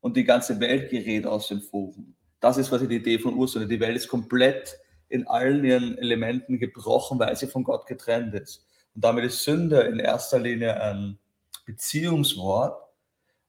und 0.00 0.16
die 0.16 0.24
ganze 0.24 0.60
Welt 0.60 0.90
gerät 0.90 1.26
aus 1.26 1.48
den 1.48 1.60
Fugen. 1.60 2.16
Das 2.40 2.56
ist 2.56 2.70
quasi 2.70 2.88
die 2.88 2.96
Idee 2.96 3.18
von 3.18 3.34
Ursula. 3.34 3.66
Die 3.66 3.80
Welt 3.80 3.96
ist 3.96 4.08
komplett 4.08 4.78
in 5.08 5.26
allen 5.26 5.64
ihren 5.64 5.98
Elementen 5.98 6.58
gebrochen, 6.58 7.18
weil 7.18 7.36
sie 7.36 7.46
von 7.46 7.64
Gott 7.64 7.86
getrennt 7.86 8.34
ist. 8.34 8.66
Und 8.94 9.04
damit 9.04 9.24
ist 9.24 9.42
Sünde 9.42 9.80
in 9.80 9.98
erster 9.98 10.38
Linie 10.38 10.80
ein 10.80 11.18
Beziehungswort 11.66 12.83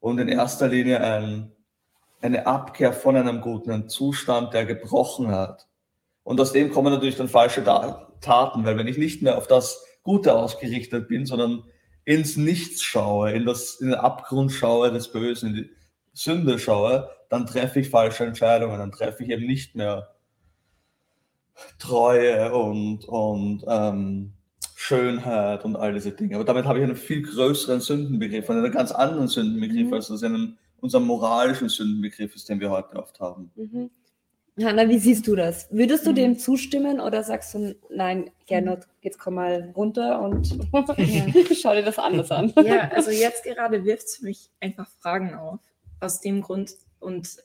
und 0.05 0.19
in 0.19 0.27
erster 0.27 0.67
Linie 0.67 1.01
ein, 1.01 1.51
eine 2.21 2.45
Abkehr 2.45 2.93
von 2.93 3.15
einem 3.15 3.41
guten, 3.41 3.71
ein 3.71 3.89
Zustand, 3.89 4.53
der 4.53 4.67
gebrochen 4.67 5.29
hat. 5.31 5.67
Und 6.21 6.39
aus 6.39 6.51
dem 6.51 6.69
kommen 6.69 6.93
natürlich 6.93 7.15
dann 7.15 7.27
falsche 7.27 7.63
Taten, 7.63 8.65
weil 8.65 8.77
wenn 8.77 8.85
ich 8.85 8.99
nicht 8.99 9.23
mehr 9.23 9.35
auf 9.35 9.47
das 9.47 9.83
Gute 10.03 10.35
ausgerichtet 10.35 11.07
bin, 11.07 11.25
sondern 11.25 11.63
ins 12.03 12.37
Nichts 12.37 12.83
schaue, 12.83 13.31
in, 13.31 13.47
das, 13.47 13.77
in 13.81 13.87
den 13.87 13.95
Abgrund 13.95 14.51
schaue 14.51 14.91
des 14.91 15.11
Bösen, 15.11 15.49
in 15.49 15.55
die 15.55 15.69
Sünde 16.13 16.59
schaue, 16.59 17.09
dann 17.29 17.47
treffe 17.47 17.79
ich 17.79 17.89
falsche 17.89 18.25
Entscheidungen, 18.25 18.77
dann 18.77 18.91
treffe 18.91 19.23
ich 19.23 19.31
eben 19.31 19.47
nicht 19.47 19.73
mehr 19.73 20.13
Treue 21.79 22.53
und, 22.53 23.05
und 23.05 23.63
ähm, 23.67 24.34
Schönheit 24.85 25.65
und 25.65 25.75
all 25.75 25.93
diese 25.93 26.11
Dinge. 26.11 26.35
Aber 26.35 26.43
damit 26.43 26.65
habe 26.65 26.79
ich 26.79 26.83
einen 26.83 26.95
viel 26.95 27.23
größeren 27.23 27.81
Sündenbegriff, 27.81 28.49
einen 28.49 28.71
ganz 28.71 28.91
anderen 28.91 29.27
Sündenbegriff, 29.27 29.87
mhm. 29.87 29.93
als 29.93 30.07
das 30.09 30.21
in 30.21 30.57
unserem 30.79 31.05
moralischen 31.05 31.69
Sündenbegriff 31.69 32.35
ist, 32.35 32.47
den 32.49 32.59
wir 32.59 32.69
heute 32.69 32.95
oft 32.95 33.19
haben. 33.19 33.51
Mhm. 33.55 33.89
Hanna, 34.63 34.87
wie 34.87 34.99
siehst 34.99 35.27
du 35.27 35.35
das? 35.35 35.67
Würdest 35.71 36.05
du 36.05 36.11
mhm. 36.11 36.15
dem 36.15 36.39
zustimmen 36.39 36.99
oder 36.99 37.23
sagst 37.23 37.55
du, 37.55 37.75
nein, 37.89 38.29
Gernot, 38.45 38.81
jetzt 39.01 39.17
komm 39.17 39.35
mal 39.35 39.73
runter 39.75 40.21
und 40.21 40.55
schau 41.59 41.73
dir 41.73 41.83
das 41.83 41.97
anders 41.97 42.31
an? 42.31 42.53
Ja, 42.63 42.89
also 42.89 43.11
jetzt 43.11 43.43
gerade 43.43 43.83
wirft 43.83 44.05
es 44.05 44.21
mich 44.21 44.51
einfach 44.61 44.87
Fragen 45.01 45.33
auf. 45.33 45.59
Aus 45.99 46.21
dem 46.21 46.41
Grund, 46.41 46.75
und 46.99 47.37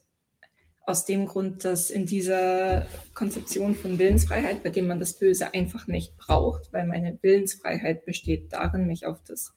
aus 0.90 1.04
dem 1.04 1.26
Grund, 1.26 1.64
dass 1.64 1.88
in 1.90 2.04
dieser 2.04 2.87
Konzeption 3.14 3.75
von 3.75 3.99
Willensfreiheit, 3.99 4.62
bei 4.62 4.70
dem 4.70 4.88
man 4.88 5.00
das 5.00 5.14
Böse 5.14 5.54
einfach 5.54 5.87
nicht 5.87 6.16
braucht, 6.16 6.73
weil 6.73 6.87
meine 6.87 7.18
Willensfreiheit 7.23 8.04
besteht 8.04 8.52
darin, 8.52 8.87
mich 8.87 9.06
auf 9.06 9.23
das, 9.26 9.54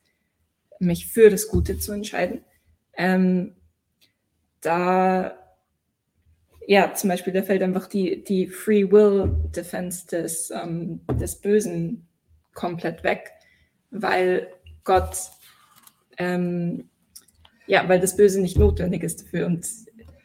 mich 0.78 1.08
für 1.08 1.30
das 1.30 1.48
Gute 1.48 1.78
zu 1.78 1.92
entscheiden, 1.92 2.44
ähm, 2.96 3.56
da 4.60 5.38
ja, 6.66 6.94
zum 6.94 7.10
Beispiel, 7.10 7.32
da 7.32 7.42
fällt 7.42 7.62
einfach 7.62 7.86
die, 7.86 8.24
die 8.24 8.46
Free 8.46 8.90
Will 8.90 9.36
Defense 9.54 10.06
des, 10.06 10.50
ähm, 10.50 11.00
des 11.20 11.36
Bösen 11.36 12.08
komplett 12.54 13.04
weg, 13.04 13.32
weil 13.90 14.48
Gott, 14.82 15.16
ähm, 16.16 16.88
ja, 17.66 17.86
weil 17.88 18.00
das 18.00 18.16
Böse 18.16 18.40
nicht 18.40 18.58
notwendig 18.58 19.02
ist 19.02 19.22
dafür. 19.22 19.46
Und 19.46 19.66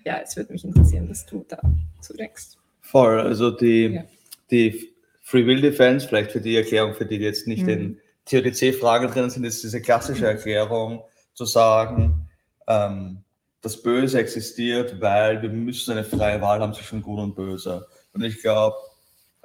ja, 0.06 0.20
es 0.24 0.36
würde 0.36 0.54
mich 0.54 0.64
interessieren, 0.64 1.10
was 1.10 1.26
du 1.26 1.46
dazu 1.48 2.14
denkst. 2.14 2.58
Voll, 2.82 3.20
also 3.20 3.52
die, 3.52 3.86
ja. 3.86 4.04
die 4.50 4.94
Free 5.22 5.46
Will 5.46 5.62
Defense, 5.62 6.08
vielleicht 6.08 6.32
für 6.32 6.42
die 6.42 6.56
Erklärung, 6.56 6.94
für 6.94 7.06
die, 7.06 7.18
jetzt 7.18 7.48
nicht 7.48 7.64
mhm. 7.64 7.70
in 7.70 8.02
Theodizee-Fragen 8.26 9.10
drin 9.12 9.30
sind, 9.30 9.44
ist 9.44 9.64
diese 9.64 9.82
klassische 9.82 10.28
Erklärung 10.28 11.04
zu 11.34 11.46
sagen, 11.46 12.28
ähm, 12.68 13.24
das 13.62 13.82
Böse 13.82 14.20
existiert, 14.20 15.02
weil 15.02 15.42
wir 15.42 15.50
müssen 15.50 15.92
eine 15.92 16.04
freie 16.04 16.42
Wahl 16.42 16.62
haben 16.62 16.74
zwischen 16.74 17.02
Gut 17.02 17.20
und 17.20 17.36
Böse. 17.36 17.86
Und 18.14 18.24
ich 18.24 18.42
glaube, 18.42 18.76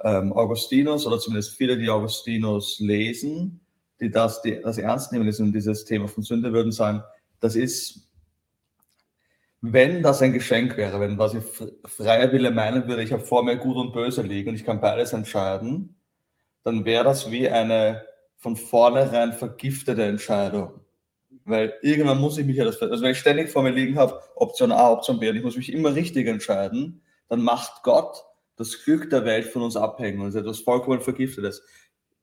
ähm, 0.03 0.33
Augustinus 0.33 1.05
oder 1.05 1.19
zumindest 1.19 1.55
viele, 1.55 1.77
die 1.77 1.89
Augustinus 1.89 2.79
lesen, 2.79 3.59
die 3.99 4.09
das, 4.09 4.41
die 4.41 4.59
das 4.61 4.77
ernst 4.77 5.11
nehmen, 5.11 5.27
ist 5.27 5.39
dieses 5.39 5.85
Thema 5.85 6.07
von 6.07 6.23
Sünde, 6.23 6.53
würden 6.53 6.71
sagen, 6.71 7.03
das 7.39 7.55
ist 7.55 8.07
wenn 9.73 10.03
das 10.03 10.21
ein 10.21 10.33
Geschenk 10.33 10.77
wäre, 10.77 10.99
wenn 10.99 11.17
was 11.17 11.33
ich 11.33 11.43
freier 11.85 12.31
Wille 12.31 12.51
meinen 12.51 12.87
würde, 12.87 13.03
ich 13.03 13.11
habe 13.11 13.23
vor 13.23 13.43
mir 13.43 13.57
Gut 13.57 13.77
und 13.77 13.93
Böse 13.93 14.21
liegen 14.21 14.49
und 14.49 14.55
ich 14.55 14.65
kann 14.65 14.81
beides 14.81 15.13
entscheiden, 15.13 15.95
dann 16.63 16.85
wäre 16.85 17.03
das 17.03 17.31
wie 17.31 17.49
eine 17.49 18.05
von 18.37 18.55
vornherein 18.55 19.33
vergiftete 19.33 20.03
Entscheidung. 20.03 20.81
Weil 21.45 21.73
irgendwann 21.81 22.19
muss 22.19 22.37
ich 22.37 22.45
mich 22.45 22.57
ja 22.57 22.65
das, 22.65 22.81
also 22.81 23.03
wenn 23.03 23.11
ich 23.11 23.19
ständig 23.19 23.49
vor 23.49 23.63
mir 23.63 23.71
liegen 23.71 23.97
habe, 23.97 24.19
Option 24.35 24.71
A, 24.71 24.91
Option 24.91 25.19
B, 25.19 25.29
und 25.29 25.35
ich 25.35 25.43
muss 25.43 25.57
mich 25.57 25.71
immer 25.71 25.93
richtig 25.93 26.27
entscheiden, 26.27 27.01
dann 27.29 27.41
macht 27.41 27.83
Gott 27.83 28.23
das 28.55 28.83
Glück 28.83 29.09
der 29.09 29.25
Welt 29.25 29.45
von 29.45 29.61
uns 29.61 29.75
abhängen 29.75 30.21
und 30.21 30.29
ist 30.29 30.35
etwas 30.35 30.59
vollkommen 30.59 31.01
Vergiftetes. 31.01 31.61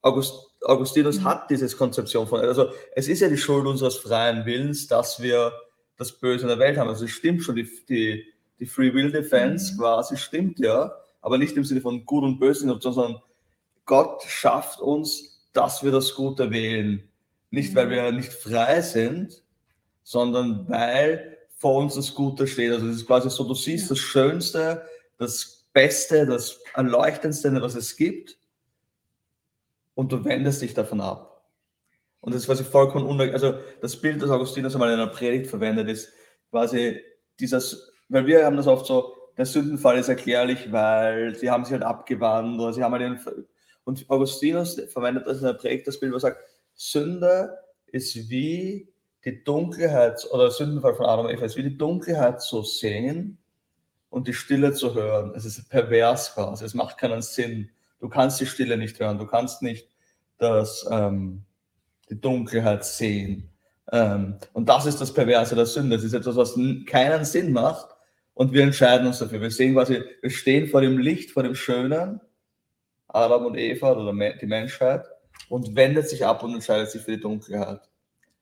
August, 0.01 0.35
Augustinus 0.63 1.21
mhm. 1.21 1.25
hat 1.25 1.51
diese 1.51 1.69
Konzeption 1.77 2.27
von, 2.27 2.41
also 2.41 2.71
es 2.95 3.09
ist 3.09 3.21
ja 3.21 3.29
die 3.29 3.37
Schuld 3.37 3.67
unseres 3.67 3.97
freien 3.97 4.45
Willens, 4.45 4.89
dass 4.89 5.23
wir 5.23 5.53
das 5.97 6.13
Böse 6.13 6.43
in 6.43 6.49
der 6.49 6.59
Welt 6.59 6.79
haben. 6.79 6.89
Also 6.89 7.05
es 7.05 7.11
stimmt 7.11 7.43
schon, 7.43 7.57
die, 7.57 7.69
die, 7.89 8.27
die 8.59 8.67
Free 8.67 8.93
Will 8.93 9.11
Defense 9.11 9.75
mhm. 9.75 9.79
quasi 9.79 10.17
stimmt 10.17 10.59
ja, 10.59 10.95
aber 11.21 11.39
nicht 11.39 11.57
im 11.57 11.65
Sinne 11.65 11.81
von 11.81 12.05
Gut 12.05 12.25
und 12.25 12.39
Böse, 12.39 12.67
sondern 12.81 13.21
Gott 13.85 14.23
schafft 14.23 14.81
uns, 14.81 15.47
dass 15.53 15.83
wir 15.83 15.91
das 15.91 16.15
Gute 16.15 16.51
wählen. 16.51 17.09
Nicht, 17.51 17.75
weil 17.75 17.91
wir 17.91 18.11
nicht 18.13 18.33
frei 18.33 18.81
sind, 18.81 19.43
sondern 20.03 20.69
weil 20.69 21.39
vor 21.59 21.77
uns 21.77 21.95
das 21.95 22.15
Gute 22.15 22.47
steht. 22.47 22.73
Also 22.73 22.89
es 22.89 22.97
ist 22.97 23.07
quasi 23.07 23.31
so, 23.31 23.45
du 23.45 23.55
siehst 23.55 23.91
das 23.91 23.99
Schönste, 23.99 24.83
das 25.19 25.65
Beste, 25.73 26.27
das 26.27 26.61
Erleuchtendste, 26.75 27.61
was 27.61 27.75
es 27.75 27.97
gibt 27.97 28.37
und 29.95 30.13
du 30.13 30.25
wendest 30.25 30.63
dich 30.63 30.75
davon 30.75 31.01
ab. 31.01 31.32
Und 32.23 32.33
das 32.33 32.43
ist 32.43 32.47
quasi 32.47 32.65
vollkommen 32.65 33.05
unnötig. 33.05 33.35
Also 33.35 33.59
das 33.81 33.97
Bild, 33.97 34.23
das 34.23 34.31
Augustinus 34.31 34.75
einmal 34.75 34.93
in 34.93 35.01
einer 35.01 35.11
Predigt 35.11 35.49
verwendet, 35.49 35.89
ist 35.89 36.13
quasi 36.51 37.01
dieses, 37.41 37.93
weil 38.09 38.27
wir 38.27 38.47
haben 38.47 38.57
das 38.57 38.69
oft 38.69 38.87
so, 38.87 39.15
der 39.37 39.45
Sündenfall 39.45 39.99
ist 39.99 40.09
erklärlich, 40.09 40.71
weil 40.71 41.35
sie 41.35 41.51
haben 41.51 41.65
sich 41.65 41.73
halt 41.73 41.83
abgewandt 41.83 42.61
oder 42.61 42.73
sie 42.73 42.83
haben 42.83 42.93
halt 42.93 43.03
den, 43.03 43.47
und 43.85 44.09
Augustinus 44.09 44.81
verwendet 44.93 45.27
das 45.27 45.39
in 45.39 45.47
der 45.47 45.55
Predigt, 45.55 45.89
das 45.89 45.99
Bild, 45.99 46.13
wo 46.13 46.17
er 46.17 46.21
sagt, 46.21 46.45
Sünde 46.75 47.59
ist 47.87 48.31
wie 48.31 48.93
die 49.25 49.43
Dunkelheit, 49.43 50.25
oder 50.31 50.51
Sündenfall 50.53 50.95
von 50.95 51.07
Adam 51.07 51.27
und 51.27 51.33
Eva 51.33 51.45
ist 51.45 51.57
wie 51.57 51.65
die 51.65 51.77
Dunkelheit 51.77 52.41
zu 52.41 52.63
sehen 52.63 53.39
und 54.11 54.29
die 54.29 54.35
Stille 54.35 54.73
zu 54.75 54.95
hören. 54.95 55.33
Es 55.35 55.45
ist 55.45 55.69
pervers 55.71 56.35
quasi, 56.35 56.65
es 56.65 56.75
macht 56.75 56.99
keinen 56.99 57.23
Sinn. 57.23 57.71
Du 57.99 58.09
kannst 58.09 58.41
die 58.41 58.47
Stille 58.47 58.77
nicht 58.77 59.01
hören, 59.01 59.19
du 59.19 59.27
kannst 59.27 59.63
nicht 59.63 59.89
das, 60.39 60.87
ähm, 60.89 61.45
die 62.13 62.21
Dunkelheit 62.21 62.85
sehen. 62.85 63.51
Ähm, 63.91 64.37
und 64.53 64.69
das 64.69 64.87
ist 64.87 65.01
das 65.01 65.13
Perverse 65.13 65.55
der 65.55 65.67
Sünde. 65.67 65.97
Das 65.97 66.05
ist 66.05 66.13
etwas, 66.13 66.37
was 66.37 66.59
keinen 66.87 67.25
Sinn 67.25 67.53
macht. 67.53 67.89
Und 68.35 68.53
wir 68.53 68.63
entscheiden 68.63 69.07
uns 69.07 69.19
dafür. 69.19 69.41
Wir 69.41 69.51
sehen 69.51 69.75
quasi, 69.75 70.03
wir 70.21 70.31
stehen 70.31 70.69
vor 70.69 70.83
dem 70.83 70.99
Licht, 70.99 71.31
vor 71.31 71.43
dem 71.43 71.55
Schönen, 71.55 72.21
Adam 73.09 73.47
und 73.47 73.57
Eva 73.57 73.93
oder 73.93 74.13
die 74.41 74.47
Menschheit, 74.47 75.05
und 75.49 75.75
wendet 75.77 76.09
sich 76.09 76.25
ab 76.25 76.43
und 76.43 76.55
entscheidet 76.55 76.91
sich 76.91 77.03
für 77.03 77.13
die 77.13 77.21
Dunkelheit. 77.21 77.81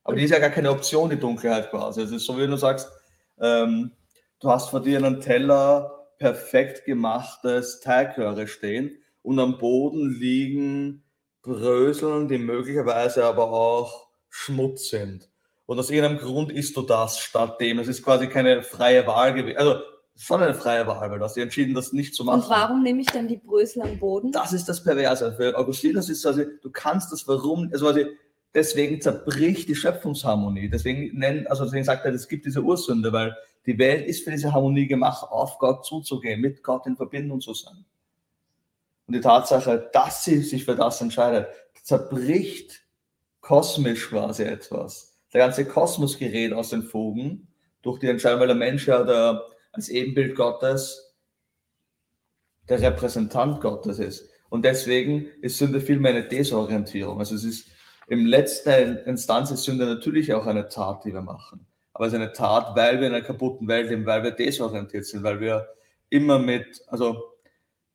Aber 0.03 0.15
die 0.15 0.23
ist 0.23 0.31
ja 0.31 0.39
gar 0.39 0.49
keine 0.49 0.71
Option, 0.71 1.09
die 1.09 1.19
Dunkelheit 1.19 1.69
quasi. 1.69 2.01
Es 2.01 2.11
ist 2.11 2.25
so, 2.25 2.37
wie 2.37 2.47
du 2.47 2.55
sagst, 2.55 2.89
ähm, 3.39 3.91
du 4.39 4.49
hast 4.49 4.69
vor 4.69 4.81
dir 4.81 4.97
einen 4.97 5.19
Teller 5.19 6.07
perfekt 6.17 6.85
gemachtes 6.85 7.81
Teigröhre 7.81 8.47
stehen 8.47 8.97
und 9.23 9.39
am 9.39 9.57
Boden 9.57 10.09
liegen 10.09 11.03
Bröseln, 11.41 12.27
die 12.27 12.37
möglicherweise 12.37 13.25
aber 13.25 13.51
auch 13.51 14.07
Schmutz 14.29 14.89
sind. 14.89 15.29
Und 15.65 15.79
aus 15.79 15.89
irgendeinem 15.89 16.19
Grund 16.19 16.51
isst 16.51 16.75
du 16.75 16.81
das 16.81 17.19
statt 17.19 17.59
dem. 17.61 17.79
Es 17.79 17.87
ist 17.87 18.03
quasi 18.03 18.27
keine 18.27 18.61
freie 18.61 19.07
Wahl 19.07 19.33
gewesen. 19.33 19.57
Also 19.57 19.81
schon 20.15 20.41
eine 20.41 20.53
freie 20.53 20.85
Wahl, 20.85 21.09
weil 21.09 21.19
du 21.19 21.25
hast 21.25 21.35
dich 21.35 21.43
entschieden, 21.43 21.73
das 21.73 21.93
nicht 21.93 22.13
zu 22.13 22.23
machen. 22.23 22.41
Und 22.41 22.49
warum 22.49 22.83
nehme 22.83 23.01
ich 23.01 23.07
dann 23.07 23.27
die 23.27 23.37
Brösel 23.37 23.81
am 23.81 23.97
Boden? 23.97 24.31
Das 24.31 24.53
ist 24.53 24.67
das 24.67 24.83
Perverse. 24.83 25.33
Für 25.33 25.57
Augustinus 25.57 26.09
ist 26.09 26.23
quasi, 26.23 26.45
du 26.61 26.69
kannst 26.71 27.11
das 27.11 27.27
warum, 27.27 27.69
also 27.71 27.85
quasi, 27.85 28.05
deswegen 28.53 29.01
zerbricht 29.01 29.69
die 29.69 29.75
Schöpfungsharmonie. 29.75 30.69
Deswegen 30.69 31.17
nennt, 31.17 31.49
also 31.49 31.63
deswegen 31.63 31.85
sagt 31.85 32.05
er, 32.05 32.13
es 32.13 32.27
gibt 32.27 32.45
diese 32.45 32.61
Ursünde, 32.61 33.11
weil 33.13 33.35
die 33.65 33.77
Welt 33.77 34.07
ist 34.07 34.23
für 34.23 34.31
diese 34.31 34.53
Harmonie 34.53 34.87
gemacht, 34.87 35.25
auf 35.29 35.57
Gott 35.59 35.85
zuzugehen, 35.85 36.41
mit 36.41 36.63
Gott 36.63 36.85
in 36.85 36.95
Verbindung 36.95 37.41
zu 37.41 37.53
sein. 37.53 37.85
Und 39.11 39.15
die 39.15 39.21
Tatsache, 39.21 39.89
dass 39.91 40.23
sie 40.23 40.39
sich 40.39 40.63
für 40.63 40.75
das 40.75 41.01
entscheidet, 41.01 41.47
zerbricht 41.83 42.85
kosmisch 43.41 44.09
quasi 44.09 44.43
etwas. 44.43 45.19
Der 45.33 45.41
ganze 45.41 45.65
Kosmos 45.65 46.17
gerät 46.17 46.53
aus 46.53 46.69
den 46.69 46.83
Fugen 46.83 47.49
durch 47.81 47.99
die 47.99 48.07
Entscheidung, 48.07 48.39
weil 48.39 48.47
der 48.47 48.55
Mensch 48.55 48.87
ja 48.87 49.03
der, 49.03 49.43
als 49.73 49.89
Ebenbild 49.89 50.35
Gottes 50.35 51.13
der 52.69 52.81
Repräsentant 52.81 53.59
Gottes 53.59 53.99
ist. 53.99 54.29
Und 54.49 54.63
deswegen 54.63 55.27
ist 55.41 55.57
Sünde 55.57 55.81
vielmehr 55.81 56.11
eine 56.11 56.27
Desorientierung. 56.27 57.19
Also 57.19 57.35
es 57.35 57.43
ist 57.43 57.67
im 58.07 58.25
letzten 58.25 58.97
Instanz 59.05 59.51
ist 59.51 59.63
Sünde 59.63 59.85
natürlich 59.85 60.33
auch 60.33 60.45
eine 60.45 60.69
Tat, 60.69 61.03
die 61.05 61.13
wir 61.13 61.21
machen 61.21 61.67
aber 61.93 62.07
es 62.07 62.13
ist 62.13 62.19
eine 62.19 62.33
Tat, 62.33 62.75
weil 62.75 62.99
wir 62.99 63.07
in 63.07 63.13
einer 63.13 63.23
kaputten 63.23 63.67
Welt 63.67 63.89
leben, 63.89 64.05
weil 64.05 64.23
wir 64.23 64.31
desorientiert 64.31 65.05
sind, 65.05 65.23
weil 65.23 65.39
wir 65.39 65.67
immer 66.09 66.39
mit, 66.39 66.81
also, 66.87 67.30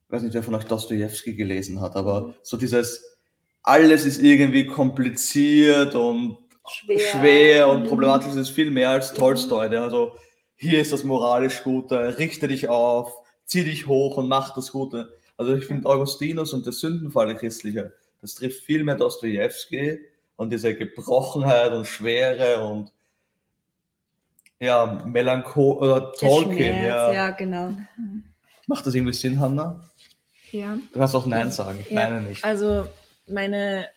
ich 0.07 0.13
weiß 0.13 0.23
nicht, 0.23 0.35
wer 0.35 0.43
von 0.43 0.55
euch 0.55 0.65
Dostoevsky 0.65 1.35
gelesen 1.35 1.81
hat, 1.81 1.97
aber 1.97 2.35
so 2.43 2.57
dieses, 2.57 3.19
alles 3.63 4.05
ist 4.05 4.23
irgendwie 4.23 4.67
kompliziert 4.67 5.97
und 5.97 6.39
schwer, 6.69 6.99
schwer 6.99 7.69
und 7.69 7.83
mhm. 7.83 7.89
problematisch 7.89 8.35
ist 8.35 8.51
viel 8.51 8.71
mehr 8.71 8.91
als 8.91 9.13
Tolstoi, 9.13 9.69
der 9.69 9.83
also, 9.83 10.17
hier 10.55 10.81
ist 10.81 10.93
das 10.93 11.03
moralisch 11.03 11.63
Gute, 11.65 12.19
richte 12.19 12.49
dich 12.49 12.69
auf, 12.69 13.13
zieh 13.45 13.65
dich 13.65 13.87
hoch 13.89 14.17
und 14.17 14.29
mach 14.29 14.55
das 14.55 14.73
Gute. 14.73 15.13
Also 15.37 15.55
ich 15.55 15.67
finde 15.67 15.89
Augustinus 15.89 16.53
und 16.53 16.65
der 16.65 16.73
Sündenfall 16.73 17.27
der 17.27 17.37
Christliche, 17.37 17.93
das 18.23 18.37
trifft 18.37 18.65
viel 18.65 18.85
mehr 18.85 18.95
Dostoevsky 18.95 19.99
und 20.37 20.53
diese 20.53 20.75
Gebrochenheit 20.75 21.73
und 21.73 21.87
Schwere 21.87 22.65
und 22.65 22.93
ja, 24.61 25.03
Melanchol 25.05 25.77
oder 25.77 26.13
Tolkien. 26.13 26.85
Ja. 26.85 27.13
ja, 27.13 27.31
genau. 27.31 27.73
Macht 28.67 28.87
das 28.87 28.95
irgendwie 28.95 29.13
Sinn, 29.13 29.39
Hanna? 29.39 29.91
Ja. 30.57 30.79
Du 30.93 30.99
kannst 30.99 31.15
auch 31.15 31.27
Nein 31.27 31.51
sagen, 31.51 31.81
ich 31.81 31.91
ja. 31.91 32.09
meine 32.09 32.23
nicht. 32.23 32.43
Also 32.45 32.89
meine, 33.27 33.89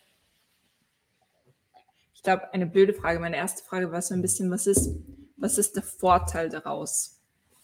ich 2.14 2.22
glaube, 2.22 2.54
eine 2.54 2.66
blöde 2.66 2.94
Frage. 2.94 3.20
Meine 3.20 3.38
erste 3.38 3.64
Frage 3.64 3.92
war 3.92 4.02
so 4.02 4.14
ein 4.14 4.22
bisschen, 4.22 4.52
was 4.52 4.68
ist, 4.68 4.90
was 5.38 5.58
ist 5.58 5.78
der 5.78 5.84
Vorteil 5.84 6.50
daraus, 6.50 7.18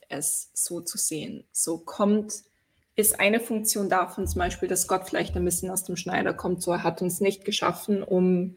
es 0.08 0.50
so 0.54 0.80
zu 0.80 0.98
sehen? 0.98 1.44
So 1.52 1.78
kommt, 1.78 2.44
ist 2.96 3.20
eine 3.20 3.42
Funktion 3.42 3.90
davon 3.90 4.28
zum 4.28 4.40
Beispiel, 4.40 4.70
dass 4.70 4.88
Gott 4.88 5.10
vielleicht 5.10 5.36
ein 5.36 5.44
bisschen 5.44 5.70
aus 5.70 5.84
dem 5.84 5.98
Schneider 5.98 6.34
kommt, 6.34 6.64
so 6.64 6.72
er 6.72 6.84
hat 6.84 7.02
uns 7.02 7.20
nicht 7.20 7.44
geschaffen, 7.44 8.02
um 8.02 8.56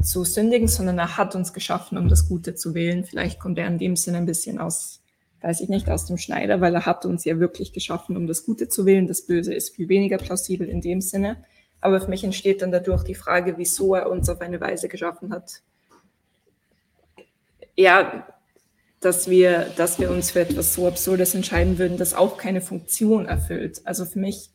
zu 0.00 0.24
sündigen, 0.24 0.68
sondern 0.68 0.98
er 0.98 1.16
hat 1.16 1.34
uns 1.34 1.52
geschaffen, 1.52 1.98
um 1.98 2.08
das 2.08 2.28
Gute 2.28 2.54
zu 2.54 2.74
wählen. 2.74 3.04
Vielleicht 3.04 3.40
kommt 3.40 3.58
er 3.58 3.66
in 3.66 3.78
dem 3.78 3.96
Sinne 3.96 4.18
ein 4.18 4.26
bisschen 4.26 4.60
aus, 4.60 5.00
weiß 5.44 5.60
ich 5.60 5.68
nicht, 5.68 5.90
aus 5.90 6.06
dem 6.06 6.16
Schneider, 6.16 6.62
weil 6.62 6.74
er 6.74 6.86
hat 6.86 7.04
uns 7.04 7.26
ja 7.26 7.38
wirklich 7.38 7.74
geschaffen, 7.74 8.16
um 8.16 8.26
das 8.26 8.46
Gute 8.46 8.68
zu 8.68 8.86
wählen. 8.86 9.06
Das 9.06 9.26
Böse 9.26 9.52
ist 9.52 9.76
viel 9.76 9.90
weniger 9.90 10.16
plausibel 10.16 10.66
in 10.66 10.80
dem 10.80 11.02
Sinne. 11.02 11.36
Aber 11.82 12.00
für 12.00 12.08
mich 12.08 12.24
entsteht 12.24 12.62
dann 12.62 12.72
dadurch 12.72 13.04
die 13.04 13.14
Frage, 13.14 13.58
wieso 13.58 13.94
er 13.94 14.10
uns 14.10 14.30
auf 14.30 14.40
eine 14.40 14.58
Weise 14.62 14.88
geschaffen 14.88 15.34
hat. 15.34 15.60
Ja, 17.76 18.26
dass 19.00 19.28
wir, 19.28 19.66
dass 19.76 19.98
wir 19.98 20.10
uns 20.10 20.30
für 20.30 20.40
etwas 20.40 20.72
so 20.72 20.88
Absurdes 20.88 21.34
entscheiden 21.34 21.76
würden, 21.76 21.98
das 21.98 22.14
auch 22.14 22.38
keine 22.38 22.62
Funktion 22.62 23.26
erfüllt. 23.26 23.82
Also 23.84 24.06
für 24.06 24.20
mich, 24.20 24.48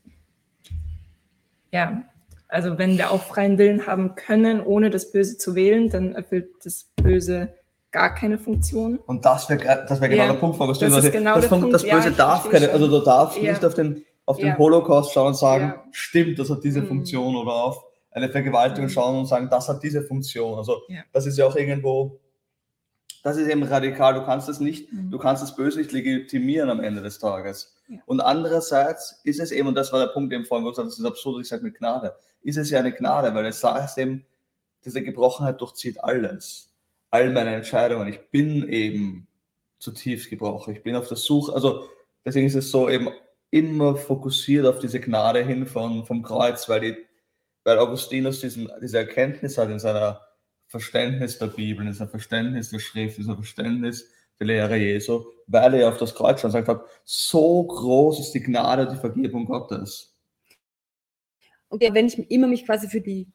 ja, 1.71 2.03
also 2.47 2.79
wenn 2.79 2.97
wir 2.97 3.11
auch 3.11 3.21
freien 3.21 3.59
Willen 3.59 3.85
haben 3.85 4.15
können, 4.15 4.59
ohne 4.59 4.89
das 4.89 5.11
Böse 5.11 5.37
zu 5.37 5.53
wählen, 5.53 5.91
dann 5.91 6.15
erfüllt 6.15 6.49
das 6.63 6.89
Böse 6.95 7.53
gar 7.91 8.13
keine 8.13 8.37
Funktion. 8.37 8.99
Und 9.05 9.25
das 9.25 9.49
wäre 9.49 9.85
das 9.87 10.01
wär 10.01 10.09
genau 10.09 10.23
ja, 10.23 10.31
der 10.33 10.39
Punkt, 10.39 10.59
was 10.59 10.79
du 10.79 10.89
das, 10.89 11.11
genau 11.11 11.35
das, 11.35 11.47
Punkt. 11.47 11.73
das 11.73 11.83
Böse 11.83 12.09
ja, 12.09 12.15
darf 12.15 12.49
keine, 12.49 12.69
also 12.71 12.87
du 12.87 12.99
darfst 12.99 13.37
ja. 13.37 13.51
nicht 13.51 13.65
auf 13.65 13.73
den, 13.73 14.05
auf 14.25 14.37
den 14.37 14.57
Holocaust 14.57 15.13
schauen 15.13 15.27
und 15.27 15.35
sagen, 15.35 15.73
stimmt, 15.91 16.37
das 16.39 16.49
hat 16.49 16.63
diese 16.63 16.81
mhm. 16.81 16.87
Funktion 16.87 17.35
oder 17.35 17.51
auf 17.51 17.83
eine 18.11 18.29
Vergewaltigung 18.29 18.85
mhm. 18.85 18.89
schauen 18.89 19.19
und 19.19 19.25
sagen, 19.25 19.49
das 19.49 19.67
hat 19.69 19.81
diese 19.83 20.03
Funktion. 20.03 20.57
Also 20.57 20.81
das 21.11 21.25
ist 21.25 21.37
ja 21.37 21.45
auch 21.45 21.55
irgendwo, 21.55 22.19
das 23.23 23.37
ist 23.37 23.47
eben 23.47 23.63
radikal. 23.63 24.13
Du 24.13 24.23
kannst 24.23 24.49
es 24.49 24.59
nicht, 24.59 24.91
mhm. 24.93 25.09
du 25.09 25.17
kannst 25.17 25.41
das 25.41 25.55
Böse 25.55 25.79
nicht 25.79 25.91
legitimieren 25.91 26.69
am 26.69 26.79
Ende 26.79 27.01
des 27.01 27.19
Tages. 27.19 27.75
Und 28.05 28.21
andererseits 28.21 29.19
ist 29.23 29.39
es 29.39 29.51
eben, 29.51 29.67
und 29.67 29.75
das 29.75 29.91
war 29.91 29.99
der 29.99 30.13
Punkt 30.13 30.31
eben 30.31 30.45
vorhin, 30.45 30.63
wo 30.63 30.69
du 30.69 30.75
sagst, 30.75 30.91
das 30.91 30.99
ist 30.99 31.05
absurd, 31.05 31.41
ich 31.41 31.47
sage 31.47 31.63
mit 31.63 31.77
Gnade 31.77 32.13
ist 32.41 32.57
es 32.57 32.69
ja 32.69 32.79
eine 32.79 32.91
Gnade, 32.91 33.33
weil 33.33 33.45
es 33.45 33.59
sagt 33.59 33.97
eben, 33.97 34.25
diese 34.85 35.01
Gebrochenheit 35.03 35.59
durchzieht 35.59 36.03
alles. 36.03 36.68
All 37.11 37.31
meine 37.31 37.55
Entscheidungen. 37.55 38.07
Ich 38.07 38.19
bin 38.29 38.67
eben 38.69 39.27
zutiefst 39.79 40.29
gebrochen. 40.29 40.75
Ich 40.75 40.83
bin 40.83 40.95
auf 40.95 41.07
der 41.07 41.17
Suche, 41.17 41.53
also 41.53 41.89
deswegen 42.25 42.47
ist 42.47 42.55
es 42.55 42.69
so 42.69 42.89
eben 42.89 43.09
immer 43.51 43.95
fokussiert 43.95 44.65
auf 44.65 44.79
diese 44.79 44.99
Gnade 44.99 45.43
hin 45.43 45.65
von, 45.65 46.05
vom 46.05 46.21
Kreuz, 46.21 46.69
weil, 46.69 46.81
die, 46.81 46.97
weil 47.63 47.79
Augustinus 47.79 48.41
diesen, 48.41 48.69
diese 48.81 48.99
Erkenntnis 48.99 49.57
hat 49.57 49.69
in 49.69 49.79
seiner 49.79 50.21
Verständnis 50.67 51.39
der 51.39 51.47
Bibel, 51.47 51.87
in 51.87 51.93
seinem 51.93 52.09
Verständnis 52.09 52.69
der 52.69 52.79
Schrift, 52.79 53.17
in 53.17 53.23
seinem 53.23 53.37
Verständnis 53.37 54.11
der 54.39 54.47
Lehre 54.47 54.77
Jesu, 54.77 55.25
weil 55.47 55.73
er 55.73 55.89
auf 55.89 55.97
das 55.97 56.13
Kreuz 56.13 56.41
schon 56.41 56.51
sagt 56.51 56.67
hat, 56.67 56.83
so 57.03 57.63
groß 57.63 58.19
ist 58.19 58.31
die 58.31 58.43
Gnade, 58.43 58.87
die 58.87 58.97
Vergebung 58.97 59.45
Gottes. 59.45 60.15
Und 61.69 61.81
wenn 61.81 62.07
ich 62.07 62.17
immer 62.31 62.47
mich 62.47 62.65
quasi 62.65 62.87
für 62.87 63.01
die 63.01 63.27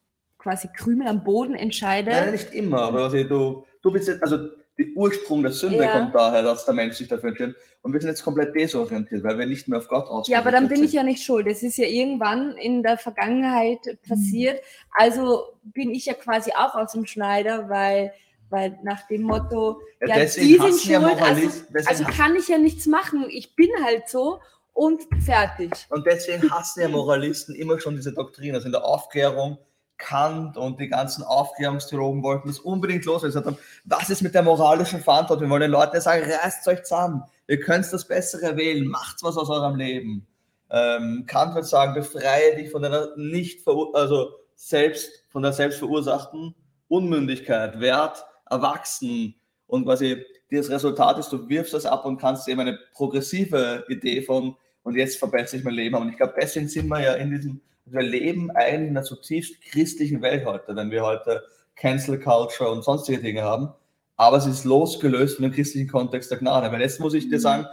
quasi 0.45 0.69
Krümel 0.69 1.09
am 1.09 1.25
Boden 1.25 1.55
entscheide. 1.55 2.11
Nein, 2.11 2.33
nicht 2.33 2.53
immer, 2.53 2.83
aber 2.83 3.05
also 3.05 3.25
du, 3.25 3.65
du 3.83 3.91
bist 3.91 4.09
jetzt, 4.09 4.23
also 4.23 4.37
der 4.79 4.87
Ursprung 4.95 5.43
der 5.43 5.53
Sünde 5.53 5.85
ja. 5.85 5.99
kommt 5.99 6.15
daher, 6.15 6.43
dass 6.43 6.67
der 6.67 6.75
Mensch 6.75 6.97
sich 6.97 7.09
dafür 7.09 7.31
entscheidet. 7.31 7.57
Und 7.81 7.93
wir 7.93 8.01
sind 8.01 8.11
jetzt 8.11 8.25
komplett 8.25 8.55
desorientiert, 8.55 9.23
weil 9.23 9.39
wir 9.39 9.47
nicht 9.47 9.69
mehr 9.69 9.79
auf 9.79 9.89
Gott 9.89 10.07
ausgerichtet 10.07 10.33
Ja, 10.33 10.41
aber 10.41 10.51
dann 10.51 10.69
bin 10.69 10.79
sind. 10.79 10.87
ich 10.87 10.93
ja 10.93 11.03
nicht 11.03 11.23
schuld. 11.25 11.47
Das 11.47 11.63
ist 11.63 11.79
ja 11.79 11.87
irgendwann 11.87 12.57
in 12.57 12.83
der 12.83 12.99
Vergangenheit 12.99 13.79
passiert. 14.07 14.61
Also 14.91 15.45
bin 15.63 15.91
ich 15.91 16.07
ja 16.07 16.15
quasi 16.15 16.53
auch 16.53 16.75
aus 16.75 16.93
dem 16.93 17.07
Schneider, 17.07 17.69
weil, 17.71 18.13
weil 18.51 18.79
nach 18.83 19.07
dem 19.07 19.23
Motto, 19.23 19.81
ja, 20.01 20.09
ja 20.09 20.25
die 20.25 20.29
sind 20.29 20.81
schuld, 20.81 21.23
also, 21.23 21.51
also 21.87 22.05
kann 22.05 22.37
ich 22.37 22.49
ja 22.49 22.59
nichts 22.59 22.87
machen. 22.87 23.27
Ich 23.31 23.55
bin 23.55 23.71
halt 23.83 24.09
so 24.09 24.41
und 24.75 25.03
fertig. 25.25 25.71
Und 25.89 26.05
deswegen 26.05 26.51
hassen 26.51 26.83
ja 26.83 26.89
Moralisten 26.89 27.55
immer 27.55 27.79
schon 27.79 27.95
diese 27.95 28.13
Doktrin. 28.13 28.55
Also 28.55 28.67
in 28.67 28.73
der 28.73 28.85
Aufklärung, 28.85 29.59
Kant 29.97 30.57
und 30.57 30.81
die 30.81 30.89
ganzen 30.89 31.23
Aufklärungstheologen 31.23 32.23
wollten 32.23 32.49
das 32.49 32.59
unbedingt 32.59 33.05
los. 33.05 33.23
Sie 33.23 33.33
haben, 33.33 33.57
was 33.85 34.11
ist 34.11 34.23
mit 34.23 34.35
der 34.35 34.43
moralischen 34.43 35.01
Verantwortung? 35.01 35.47
Wir 35.47 35.51
wollen 35.51 35.63
den 35.63 35.71
Leuten 35.71 36.01
sagen, 36.01 36.25
reißt 36.31 36.67
euch 36.69 36.83
zusammen. 36.83 37.23
Ihr 37.47 37.61
könnt 37.61 37.91
das 37.93 38.07
Bessere 38.07 38.57
wählen. 38.57 38.87
Macht 38.87 39.23
was 39.23 39.37
aus 39.37 39.51
eurem 39.51 39.77
Leben. 39.77 40.27
Ähm, 40.71 41.25
Kant 41.27 41.55
wird 41.55 41.67
sagen, 41.67 41.95
befreie 41.95 42.57
dich 42.57 42.71
von 42.71 42.83
der 42.83 43.11
nicht, 43.17 43.67
also 43.93 44.33
selbst, 44.57 45.25
von 45.29 45.43
der 45.43 45.53
selbstverursachten 45.53 46.55
Unmündigkeit. 46.89 47.81
Werd 47.81 48.25
erwachsen. 48.51 49.35
Und 49.67 49.85
quasi 49.85 50.25
das 50.51 50.71
Resultat 50.71 51.19
ist, 51.19 51.33
du 51.33 51.49
wirfst 51.49 51.75
das 51.75 51.87
ab 51.87 52.05
und 52.05 52.19
kannst 52.19 52.49
eben 52.49 52.61
eine 52.61 52.79
progressive 52.93 53.85
Idee 53.89 54.23
von 54.23 54.57
und 54.85 54.97
jetzt 54.97 55.19
verbessere 55.19 55.59
ich 55.59 55.65
mein 55.65 55.75
Leben. 55.75 55.97
Und 55.97 56.11
ich 56.11 56.17
glaube, 56.17 56.35
deswegen 56.41 56.69
sind 56.69 56.89
wir 56.89 57.01
ja 57.01 57.15
in 57.15 57.31
diesem, 57.31 57.61
wir 57.87 58.03
leben 58.03 58.51
eigentlich 58.51 58.91
in 58.91 58.97
einer 58.97 59.03
zutiefst 59.03 59.61
christlichen 59.63 60.23
Welt 60.23 60.45
heute, 60.47 60.75
wenn 60.75 60.91
wir 60.91 61.03
heute 61.03 61.43
Cancel 61.77 62.19
Culture 62.19 62.71
und 62.71 62.85
sonstige 62.85 63.21
Dinge 63.21 63.43
haben. 63.43 63.69
Aber 64.17 64.37
es 64.37 64.47
ist 64.47 64.65
losgelöst 64.65 65.37
von 65.37 65.43
dem 65.43 65.53
christlichen 65.53 65.89
Kontext 65.89 66.31
der 66.31 66.39
Gnade. 66.39 66.71
Weil 66.71 66.81
jetzt 66.81 67.01
muss 67.01 67.15
ich 67.15 67.29
dir 67.29 67.37
mhm. 67.37 67.43
sagen, 67.43 67.67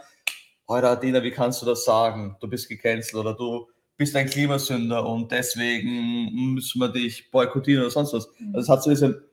heute 0.68 0.90
Adina, 0.90 1.24
wie 1.24 1.32
kannst 1.32 1.62
du 1.62 1.66
das 1.66 1.86
sagen? 1.86 2.36
Du 2.40 2.48
bist 2.48 2.68
gecancelt 2.68 3.16
oder 3.16 3.34
du 3.34 3.68
bist 3.98 4.16
ein 4.16 4.28
Klimasünder 4.28 5.06
und 5.06 5.32
deswegen 5.32 6.54
müssen 6.54 6.80
wir 6.80 6.90
dich 6.90 7.30
boykottieren 7.30 7.84
oder 7.84 7.92
sonst 7.92 8.14
was. 8.14 8.28
Also 8.54 8.60
es 8.60 8.70
hat 8.70 8.84
so 8.84 8.90
diese 8.90 9.30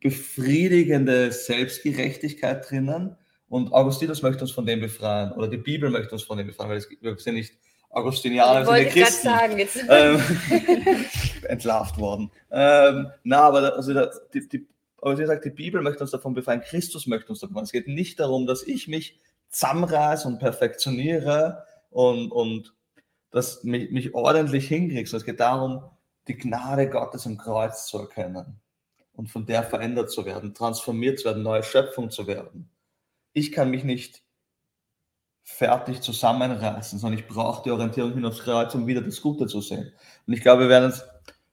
befriedigende 0.00 1.30
Selbstgerechtigkeit 1.30 2.68
drinnen 2.68 3.16
und 3.48 3.72
Augustinus 3.72 4.22
möchte 4.22 4.42
uns 4.42 4.52
von 4.52 4.64
dem 4.64 4.80
befreien 4.80 5.32
oder 5.32 5.48
die 5.48 5.58
Bibel 5.58 5.90
möchte 5.90 6.12
uns 6.12 6.22
von 6.22 6.38
dem 6.38 6.46
befreien, 6.46 6.70
weil 6.70 6.82
wir 7.00 7.18
sind 7.18 7.34
nicht 7.34 7.54
Augustinianer, 7.94 8.66
sind 8.66 8.76
ja 8.76 8.84
Christen. 8.84 9.28
Sagen, 9.28 9.58
jetzt. 9.58 9.78
Ähm, 9.88 10.20
entlarvt 11.48 11.98
worden. 11.98 12.30
Ähm, 12.50 13.10
na, 13.22 13.42
aber 13.42 13.74
also 13.76 13.94
die, 14.32 14.48
die, 14.48 14.66
aber 15.00 15.16
sie 15.16 15.26
sagt, 15.26 15.44
die 15.44 15.50
Bibel 15.50 15.82
möchte 15.82 16.02
uns 16.02 16.10
davon 16.10 16.34
befreien, 16.34 16.62
Christus 16.62 17.06
möchte 17.06 17.28
uns 17.30 17.40
davon. 17.40 17.62
Es 17.62 17.72
geht 17.72 17.88
nicht 17.88 18.18
darum, 18.18 18.46
dass 18.46 18.62
ich 18.62 18.88
mich 18.88 19.20
zusammenreiße 19.50 20.26
und 20.26 20.38
perfektioniere 20.38 21.64
und, 21.90 22.32
und 22.32 22.74
das 23.30 23.62
mich, 23.64 23.90
mich 23.90 24.14
ordentlich 24.14 24.66
hinkriege, 24.66 25.06
sondern 25.08 25.20
es 25.20 25.26
geht 25.26 25.40
darum, 25.40 25.84
die 26.26 26.36
Gnade 26.36 26.88
Gottes 26.88 27.26
im 27.26 27.36
Kreuz 27.36 27.86
zu 27.86 27.98
erkennen 27.98 28.60
und 29.12 29.28
von 29.28 29.46
der 29.46 29.62
verändert 29.62 30.10
zu 30.10 30.24
werden, 30.24 30.54
transformiert 30.54 31.20
zu 31.20 31.26
werden, 31.26 31.42
neue 31.42 31.62
Schöpfung 31.62 32.10
zu 32.10 32.26
werden. 32.26 32.70
Ich 33.32 33.52
kann 33.52 33.70
mich 33.70 33.84
nicht 33.84 34.23
fertig 35.44 36.00
zusammenreißen, 36.00 36.98
sondern 36.98 37.20
ich 37.20 37.26
brauche 37.26 37.62
die 37.62 37.70
Orientierung 37.70 38.14
hin 38.14 38.24
aufs 38.24 38.40
Kreuz, 38.40 38.74
um 38.74 38.86
wieder 38.86 39.02
das 39.02 39.20
Gute 39.20 39.46
zu 39.46 39.60
sehen. 39.60 39.92
Und 40.26 40.32
ich 40.32 40.40
glaube, 40.40 40.62
wir 40.62 40.68
werden 40.70 40.86
uns 40.86 41.04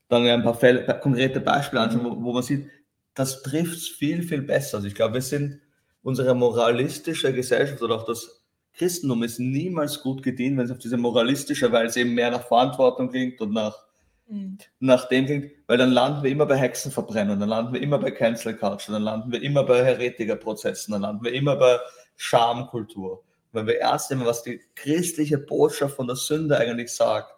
dann 0.08 0.26
ein 0.26 0.42
paar 0.42 0.54
Fälle, 0.54 0.98
konkrete 1.00 1.40
Beispiele 1.40 1.82
anschauen, 1.82 2.04
wo, 2.04 2.22
wo 2.22 2.32
man 2.32 2.42
sieht, 2.42 2.68
das 3.14 3.42
trifft 3.42 3.76
es 3.76 3.88
viel, 3.88 4.22
viel 4.22 4.42
besser. 4.42 4.78
Also 4.78 4.88
ich 4.88 4.94
glaube, 4.94 5.14
wir 5.14 5.22
sind 5.22 5.60
unsere 6.02 6.34
moralistische 6.34 7.32
Gesellschaft 7.32 7.82
oder 7.82 7.96
auch 7.96 8.06
das 8.06 8.42
Christentum 8.74 9.22
ist 9.22 9.38
niemals 9.38 10.00
gut 10.00 10.22
gedient, 10.22 10.56
wenn 10.56 10.64
es 10.64 10.70
auf 10.70 10.78
diese 10.78 10.96
moralistische 10.96 11.70
Weise 11.70 12.00
eben 12.00 12.14
mehr 12.14 12.30
nach 12.30 12.46
Verantwortung 12.46 13.10
klingt 13.10 13.40
und 13.42 13.52
nach 13.52 13.76
mhm. 14.26 14.56
nach 14.80 15.08
dem 15.08 15.26
klingt, 15.26 15.52
weil 15.66 15.76
dann 15.76 15.92
landen 15.92 16.22
wir 16.22 16.30
immer 16.30 16.46
bei 16.46 16.56
Hexenverbrennung, 16.56 17.38
dann 17.38 17.50
landen 17.50 17.74
wir 17.74 17.82
immer 17.82 17.98
bei 17.98 18.10
Cancel 18.10 18.56
Culture, 18.56 18.92
dann 18.92 19.02
landen 19.02 19.30
wir 19.30 19.42
immer 19.42 19.64
bei 19.64 19.84
Heretikerprozessen, 19.84 20.92
dann 20.92 21.02
landen 21.02 21.24
wir 21.24 21.34
immer 21.34 21.56
bei 21.56 21.78
Schamkultur. 22.16 23.22
Wenn 23.52 23.66
wir 23.66 23.78
erst 23.78 24.10
einmal, 24.10 24.26
was 24.26 24.42
die 24.42 24.60
christliche 24.74 25.38
Botschaft 25.38 25.96
von 25.96 26.06
der 26.06 26.16
Sünde 26.16 26.56
eigentlich 26.56 26.92
sagt, 26.92 27.34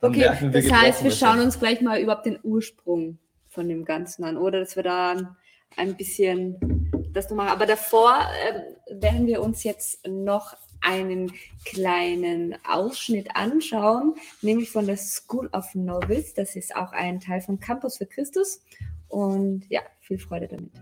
dann 0.00 0.10
okay, 0.10 0.20
merken 0.20 0.52
wir, 0.52 0.62
das 0.62 0.72
heißt, 0.72 1.04
wir 1.04 1.10
schauen 1.10 1.40
uns 1.40 1.58
gleich 1.58 1.80
mal 1.80 2.00
überhaupt 2.00 2.26
den 2.26 2.38
Ursprung 2.42 3.18
von 3.48 3.68
dem 3.68 3.84
Ganzen 3.84 4.24
an, 4.24 4.36
oder 4.36 4.60
dass 4.60 4.76
wir 4.76 4.82
da 4.82 5.36
ein 5.76 5.96
bisschen 5.96 6.90
das 7.12 7.30
noch 7.30 7.36
machen. 7.36 7.50
Aber 7.50 7.66
davor 7.66 8.18
äh, 8.48 9.00
werden 9.00 9.26
wir 9.26 9.42
uns 9.42 9.64
jetzt 9.64 10.06
noch 10.06 10.54
einen 10.80 11.32
kleinen 11.64 12.56
Ausschnitt 12.68 13.36
anschauen, 13.36 14.14
nämlich 14.40 14.70
von 14.70 14.86
der 14.86 14.96
School 14.96 15.48
of 15.52 15.74
Novice. 15.74 16.34
Das 16.34 16.56
ist 16.56 16.74
auch 16.74 16.92
ein 16.92 17.20
Teil 17.20 17.40
von 17.40 17.60
Campus 17.60 17.98
für 17.98 18.06
Christus. 18.06 18.60
Und 19.08 19.64
ja, 19.68 19.82
viel 20.00 20.18
Freude 20.18 20.48
damit. 20.48 20.72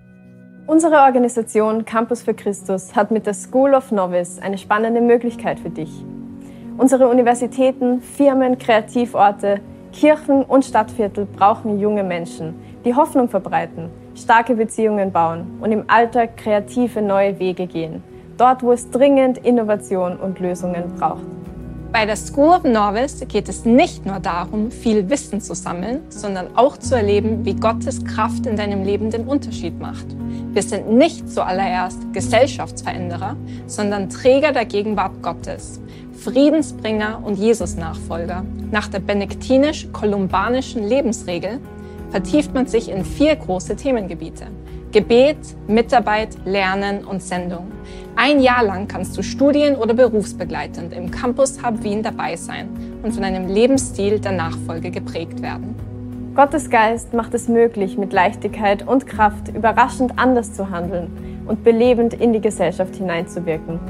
Unsere 0.70 1.00
Organisation 1.00 1.84
Campus 1.84 2.22
für 2.22 2.32
Christus 2.32 2.94
hat 2.94 3.10
mit 3.10 3.26
der 3.26 3.34
School 3.34 3.74
of 3.74 3.90
Novice 3.90 4.38
eine 4.40 4.56
spannende 4.56 5.00
Möglichkeit 5.00 5.58
für 5.58 5.68
dich. 5.68 5.90
Unsere 6.78 7.08
Universitäten, 7.08 8.00
Firmen, 8.00 8.56
Kreativorte, 8.56 9.58
Kirchen 9.92 10.44
und 10.44 10.64
Stadtviertel 10.64 11.26
brauchen 11.26 11.80
junge 11.80 12.04
Menschen, 12.04 12.54
die 12.84 12.94
Hoffnung 12.94 13.28
verbreiten, 13.28 13.90
starke 14.14 14.54
Beziehungen 14.54 15.10
bauen 15.10 15.58
und 15.60 15.72
im 15.72 15.82
Alltag 15.88 16.36
kreative 16.36 17.02
neue 17.02 17.40
Wege 17.40 17.66
gehen 17.66 18.04
dort 18.40 18.62
wo 18.62 18.72
es 18.72 18.90
dringend 18.90 19.36
Innovation 19.38 20.16
und 20.16 20.40
Lösungen 20.40 20.94
braucht. 20.98 21.39
Bei 21.92 22.06
der 22.06 22.14
School 22.14 22.50
of 22.50 22.62
Novice 22.62 23.26
geht 23.26 23.48
es 23.48 23.64
nicht 23.64 24.06
nur 24.06 24.20
darum, 24.20 24.70
viel 24.70 25.10
Wissen 25.10 25.40
zu 25.40 25.56
sammeln, 25.56 26.02
sondern 26.08 26.56
auch 26.56 26.76
zu 26.76 26.94
erleben, 26.94 27.44
wie 27.44 27.54
Gottes 27.54 28.04
Kraft 28.04 28.46
in 28.46 28.54
deinem 28.54 28.84
Leben 28.84 29.10
den 29.10 29.26
Unterschied 29.26 29.80
macht. 29.80 30.06
Wir 30.52 30.62
sind 30.62 30.88
nicht 30.88 31.28
zuallererst 31.28 32.12
Gesellschaftsveränderer, 32.12 33.36
sondern 33.66 34.08
Träger 34.08 34.52
der 34.52 34.66
Gegenwart 34.66 35.20
Gottes, 35.20 35.80
Friedensbringer 36.12 37.22
und 37.24 37.38
Jesus-Nachfolger. 37.38 38.44
Nach 38.70 38.86
der 38.86 39.00
benediktinisch-kolumbanischen 39.00 40.86
Lebensregel 40.86 41.58
vertieft 42.12 42.54
man 42.54 42.68
sich 42.68 42.88
in 42.88 43.04
vier 43.04 43.34
große 43.34 43.74
Themengebiete. 43.74 44.46
Gebet, 44.92 45.38
Mitarbeit, 45.66 46.36
Lernen 46.44 47.04
und 47.04 47.22
Sendung. 47.22 47.66
Ein 48.22 48.40
Jahr 48.40 48.62
lang 48.62 48.86
kannst 48.86 49.16
du 49.16 49.22
studien- 49.22 49.76
oder 49.76 49.94
berufsbegleitend 49.94 50.92
im 50.92 51.10
Campus 51.10 51.64
Hub 51.64 51.82
Wien 51.82 52.02
dabei 52.02 52.36
sein 52.36 52.68
und 53.02 53.14
von 53.14 53.24
einem 53.24 53.48
Lebensstil 53.48 54.20
der 54.20 54.32
Nachfolge 54.32 54.90
geprägt 54.90 55.40
werden. 55.40 55.74
Gottes 56.34 56.68
Geist 56.68 57.14
macht 57.14 57.32
es 57.32 57.48
möglich, 57.48 57.96
mit 57.96 58.12
Leichtigkeit 58.12 58.86
und 58.86 59.06
Kraft 59.06 59.48
überraschend 59.48 60.18
anders 60.18 60.52
zu 60.52 60.68
handeln 60.68 61.44
und 61.46 61.64
belebend 61.64 62.12
in 62.12 62.34
die 62.34 62.42
Gesellschaft 62.42 62.94
hineinzuwirken. 62.94 63.80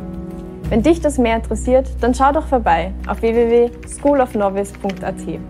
Wenn 0.68 0.84
dich 0.84 1.00
das 1.00 1.18
mehr 1.18 1.34
interessiert, 1.34 1.90
dann 2.00 2.14
schau 2.14 2.30
doch 2.30 2.46
vorbei 2.46 2.94
auf 3.08 3.22
www.schoolofnovice.at. 3.22 5.40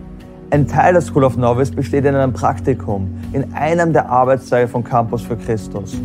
Ein 0.49 0.67
Teil 0.67 0.93
der 0.93 1.03
School 1.03 1.23
of 1.23 1.37
Novice 1.37 1.69
besteht 1.69 2.05
in 2.05 2.15
einem 2.15 2.33
Praktikum 2.33 3.15
in 3.31 3.53
einem 3.53 3.93
der 3.93 4.09
Arbeitsteile 4.09 4.67
von 4.67 4.83
Campus 4.83 5.21
für 5.21 5.37
Christus. 5.37 6.01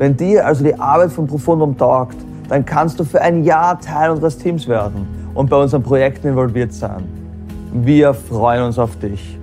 Wenn 0.00 0.16
dir 0.16 0.46
also 0.46 0.64
die 0.64 0.74
Arbeit 0.74 1.12
von 1.12 1.26
Profundum 1.26 1.76
taugt, 1.76 2.16
dann 2.48 2.64
kannst 2.64 2.98
du 2.98 3.04
für 3.04 3.20
ein 3.20 3.44
Jahr 3.44 3.78
Teil 3.78 4.08
unseres 4.10 4.38
Teams 4.38 4.66
werden 4.66 5.06
und 5.34 5.50
bei 5.50 5.60
unseren 5.60 5.82
Projekten 5.82 6.28
involviert 6.28 6.72
sein. 6.72 7.06
Wir 7.74 8.14
freuen 8.14 8.62
uns 8.62 8.78
auf 8.78 8.98
dich. 8.98 9.36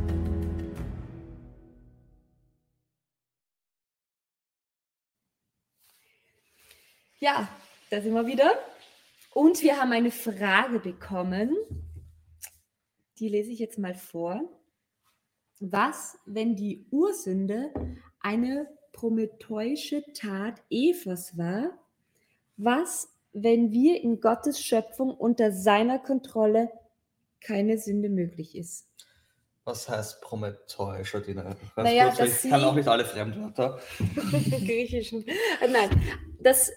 Ja, 7.19 7.47
da 7.91 8.01
sind 8.01 8.15
wir 8.15 8.25
wieder. 8.25 8.49
Und 9.35 9.61
wir 9.61 9.77
haben 9.77 9.91
eine 9.91 10.09
Frage 10.09 10.79
bekommen 10.79 11.51
die 13.19 13.29
lese 13.29 13.51
ich 13.51 13.59
jetzt 13.59 13.79
mal 13.79 13.95
vor. 13.95 14.41
Was, 15.59 16.17
wenn 16.25 16.55
die 16.55 16.85
Ursünde 16.91 17.71
eine 18.19 18.67
prometheusche 18.97 20.03
Tat 20.13 20.61
Evas 20.71 21.37
war? 21.37 21.69
Was, 22.57 23.09
wenn 23.31 23.71
wir 23.71 24.01
in 24.01 24.19
Gottes 24.19 24.59
Schöpfung 24.59 25.11
unter 25.11 25.51
seiner 25.51 25.99
Kontrolle 25.99 26.71
keine 27.39 27.77
Sünde 27.77 28.09
möglich 28.09 28.57
ist? 28.57 28.87
Was 29.65 29.87
heißt 29.87 30.21
prometheus, 30.21 31.13
Adina? 31.13 31.55
Naja, 31.75 32.11
ich 32.23 32.49
kann 32.49 32.63
auch 32.63 32.73
nicht 32.73 32.87
alle 32.87 33.05
Fremdwörter. 33.05 33.79
Griechischen. 34.65 35.25
Nein, 35.61 35.89
das, 36.41 36.71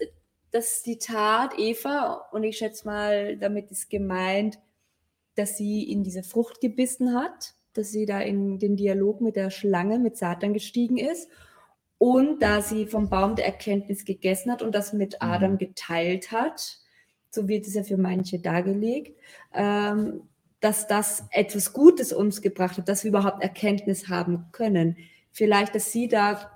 das 0.50 0.83
die 0.83 0.98
Tat 0.98 1.59
Eva, 1.59 2.28
und 2.33 2.42
ich 2.42 2.59
schätze 2.59 2.85
mal, 2.87 3.38
damit 3.38 3.70
ist 3.70 3.88
gemeint, 3.88 4.59
dass 5.37 5.56
sie 5.56 5.90
in 5.90 6.02
diese 6.02 6.22
Frucht 6.22 6.61
gebissen 6.61 7.14
hat, 7.14 7.54
dass 7.72 7.92
sie 7.92 8.04
da 8.04 8.20
in 8.20 8.59
den 8.59 8.76
Dialog 8.76 9.22
mit 9.22 9.37
der 9.37 9.50
Schlange, 9.50 9.98
mit 9.98 10.18
Satan 10.18 10.52
gestiegen 10.52 10.98
ist 10.98 11.30
und 12.00 12.40
da 12.40 12.62
sie 12.62 12.86
vom 12.86 13.10
Baum 13.10 13.36
der 13.36 13.44
Erkenntnis 13.44 14.06
gegessen 14.06 14.50
hat 14.50 14.62
und 14.62 14.74
das 14.74 14.94
mit 14.94 15.12
mhm. 15.12 15.18
Adam 15.28 15.58
geteilt 15.58 16.32
hat, 16.32 16.78
so 17.28 17.46
wird 17.46 17.66
es 17.66 17.74
ja 17.74 17.82
für 17.82 17.98
manche 17.98 18.38
dargelegt, 18.38 19.20
ähm, 19.52 20.22
dass 20.60 20.86
das 20.86 21.26
etwas 21.30 21.74
Gutes 21.74 22.14
uns 22.14 22.40
gebracht 22.40 22.78
hat, 22.78 22.88
dass 22.88 23.04
wir 23.04 23.10
überhaupt 23.10 23.42
Erkenntnis 23.42 24.08
haben 24.08 24.46
können. 24.50 24.96
Vielleicht, 25.30 25.74
dass 25.74 25.92
sie 25.92 26.08
da 26.08 26.50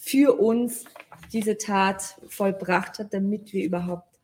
für 0.00 0.36
uns 0.36 0.84
diese 1.32 1.58
Tat 1.58 2.20
vollbracht 2.26 2.98
hat, 2.98 3.14
damit 3.14 3.52
wir 3.52 3.64
überhaupt 3.64 4.18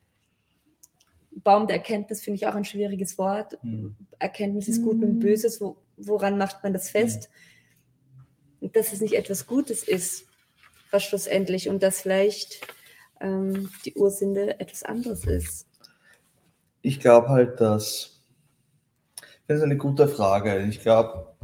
Baum 1.30 1.68
der 1.68 1.76
Erkenntnis 1.76 2.20
finde 2.20 2.38
ich 2.38 2.48
auch 2.48 2.56
ein 2.56 2.64
schwieriges 2.64 3.16
Wort. 3.16 3.62
Mhm. 3.62 3.94
Erkenntnis 4.18 4.66
ist 4.66 4.82
Gut 4.82 4.96
mhm. 4.96 5.04
und 5.04 5.20
Böses. 5.20 5.60
Wo, 5.60 5.76
woran 5.96 6.36
macht 6.36 6.64
man 6.64 6.72
das 6.72 6.90
fest? 6.90 7.30
Mhm. 8.60 8.72
Dass 8.72 8.92
es 8.92 9.00
nicht 9.00 9.14
etwas 9.14 9.46
Gutes 9.46 9.84
ist, 9.84 10.26
was 10.92 11.04
schlussendlich 11.04 11.68
und 11.68 11.82
dass 11.82 12.02
vielleicht 12.02 12.60
ähm, 13.20 13.70
die 13.84 13.94
Ursünde 13.94 14.60
etwas 14.60 14.82
anderes 14.82 15.24
ist. 15.24 15.66
Ich 16.82 17.00
glaube 17.00 17.28
halt, 17.28 17.60
dass. 17.60 18.20
Das 19.48 19.58
ist 19.58 19.64
eine 19.64 19.76
gute 19.76 20.08
Frage. 20.08 20.58
Ich 20.68 20.80
glaube, 20.80 21.34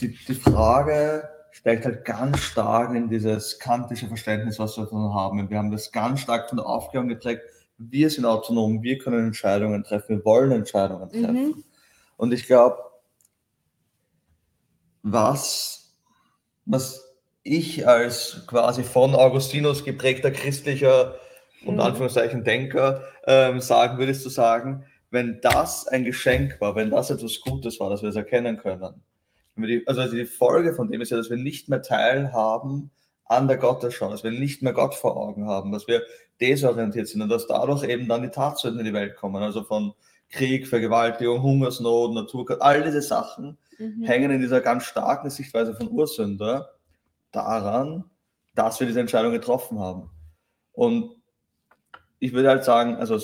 die, 0.00 0.16
die 0.26 0.34
Frage 0.34 1.28
steigt 1.52 1.84
halt 1.84 2.04
ganz 2.04 2.38
stark 2.40 2.94
in 2.94 3.08
dieses 3.08 3.58
kantische 3.58 4.08
Verständnis, 4.08 4.58
was 4.58 4.76
wir 4.76 4.84
davon 4.84 5.14
haben. 5.14 5.50
Wir 5.50 5.58
haben 5.58 5.70
das 5.70 5.92
ganz 5.92 6.20
stark 6.20 6.48
von 6.48 6.56
der 6.56 6.66
Aufklärung 6.66 7.08
geprägt 7.08 7.42
wir 7.80 8.10
sind 8.10 8.26
autonom, 8.26 8.82
wir 8.82 8.98
können 8.98 9.26
Entscheidungen 9.26 9.82
treffen, 9.82 10.18
wir 10.18 10.24
wollen 10.24 10.52
Entscheidungen 10.52 11.08
mhm. 11.12 11.24
treffen. 11.24 11.46
Mhm. 11.46 11.64
Und 12.18 12.32
ich 12.32 12.46
glaube, 12.46 12.76
was, 15.02 15.94
was 16.66 17.09
ich 17.50 17.88
als 17.88 18.44
quasi 18.46 18.84
von 18.84 19.14
Augustinus 19.14 19.84
geprägter 19.84 20.30
christlicher 20.30 21.16
und 21.64 21.74
mhm. 21.74 21.80
Anführungszeichen 21.80 22.44
Denker 22.44 23.02
ähm, 23.26 23.60
sagen 23.60 23.98
würde, 23.98 24.12
ist 24.12 24.22
zu 24.22 24.28
sagen, 24.28 24.84
wenn 25.10 25.40
das 25.40 25.88
ein 25.88 26.04
Geschenk 26.04 26.60
war, 26.60 26.76
wenn 26.76 26.90
das 26.90 27.10
etwas 27.10 27.40
Gutes 27.40 27.80
war, 27.80 27.90
dass 27.90 28.02
wir 28.02 28.10
es 28.10 28.16
erkennen 28.16 28.56
können. 28.56 29.02
Die, 29.56 29.82
also 29.86 30.06
die 30.06 30.26
Folge 30.26 30.74
von 30.74 30.90
dem 30.90 31.00
ist 31.00 31.10
ja, 31.10 31.16
dass 31.16 31.28
wir 31.28 31.36
nicht 31.36 31.68
mehr 31.68 31.82
teilhaben 31.82 32.92
an 33.24 33.48
der 33.48 33.56
Gottesschau, 33.56 34.10
dass 34.10 34.22
wir 34.22 34.30
nicht 34.30 34.62
mehr 34.62 34.72
Gott 34.72 34.94
vor 34.94 35.16
Augen 35.16 35.46
haben, 35.46 35.72
dass 35.72 35.88
wir 35.88 36.02
desorientiert 36.40 37.08
sind 37.08 37.20
und 37.20 37.28
dass 37.28 37.48
dadurch 37.48 37.82
eben 37.82 38.06
dann 38.08 38.22
die 38.22 38.30
Tatsünden 38.30 38.80
in 38.80 38.86
die 38.86 38.92
Welt 38.92 39.16
kommen, 39.16 39.42
also 39.42 39.64
von 39.64 39.92
Krieg, 40.30 40.68
Vergewaltigung, 40.68 41.42
Hungersnot, 41.42 42.14
Naturkatastrophen, 42.14 42.62
all 42.62 42.84
diese 42.84 43.02
Sachen 43.02 43.58
mhm. 43.78 44.04
hängen 44.04 44.30
in 44.30 44.40
dieser 44.40 44.60
ganz 44.60 44.84
starken 44.84 45.30
Sichtweise 45.30 45.74
von 45.74 45.90
Ursünder 45.90 46.70
daran, 47.32 48.04
dass 48.54 48.80
wir 48.80 48.86
diese 48.86 49.00
Entscheidung 49.00 49.32
getroffen 49.32 49.78
haben. 49.78 50.10
Und 50.72 51.14
ich 52.18 52.32
würde 52.32 52.48
halt 52.48 52.64
sagen, 52.64 52.96
also 52.96 53.18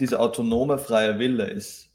dieser 0.00 0.20
autonome 0.20 0.78
freie 0.78 1.18
Wille 1.18 1.44
ist 1.44 1.90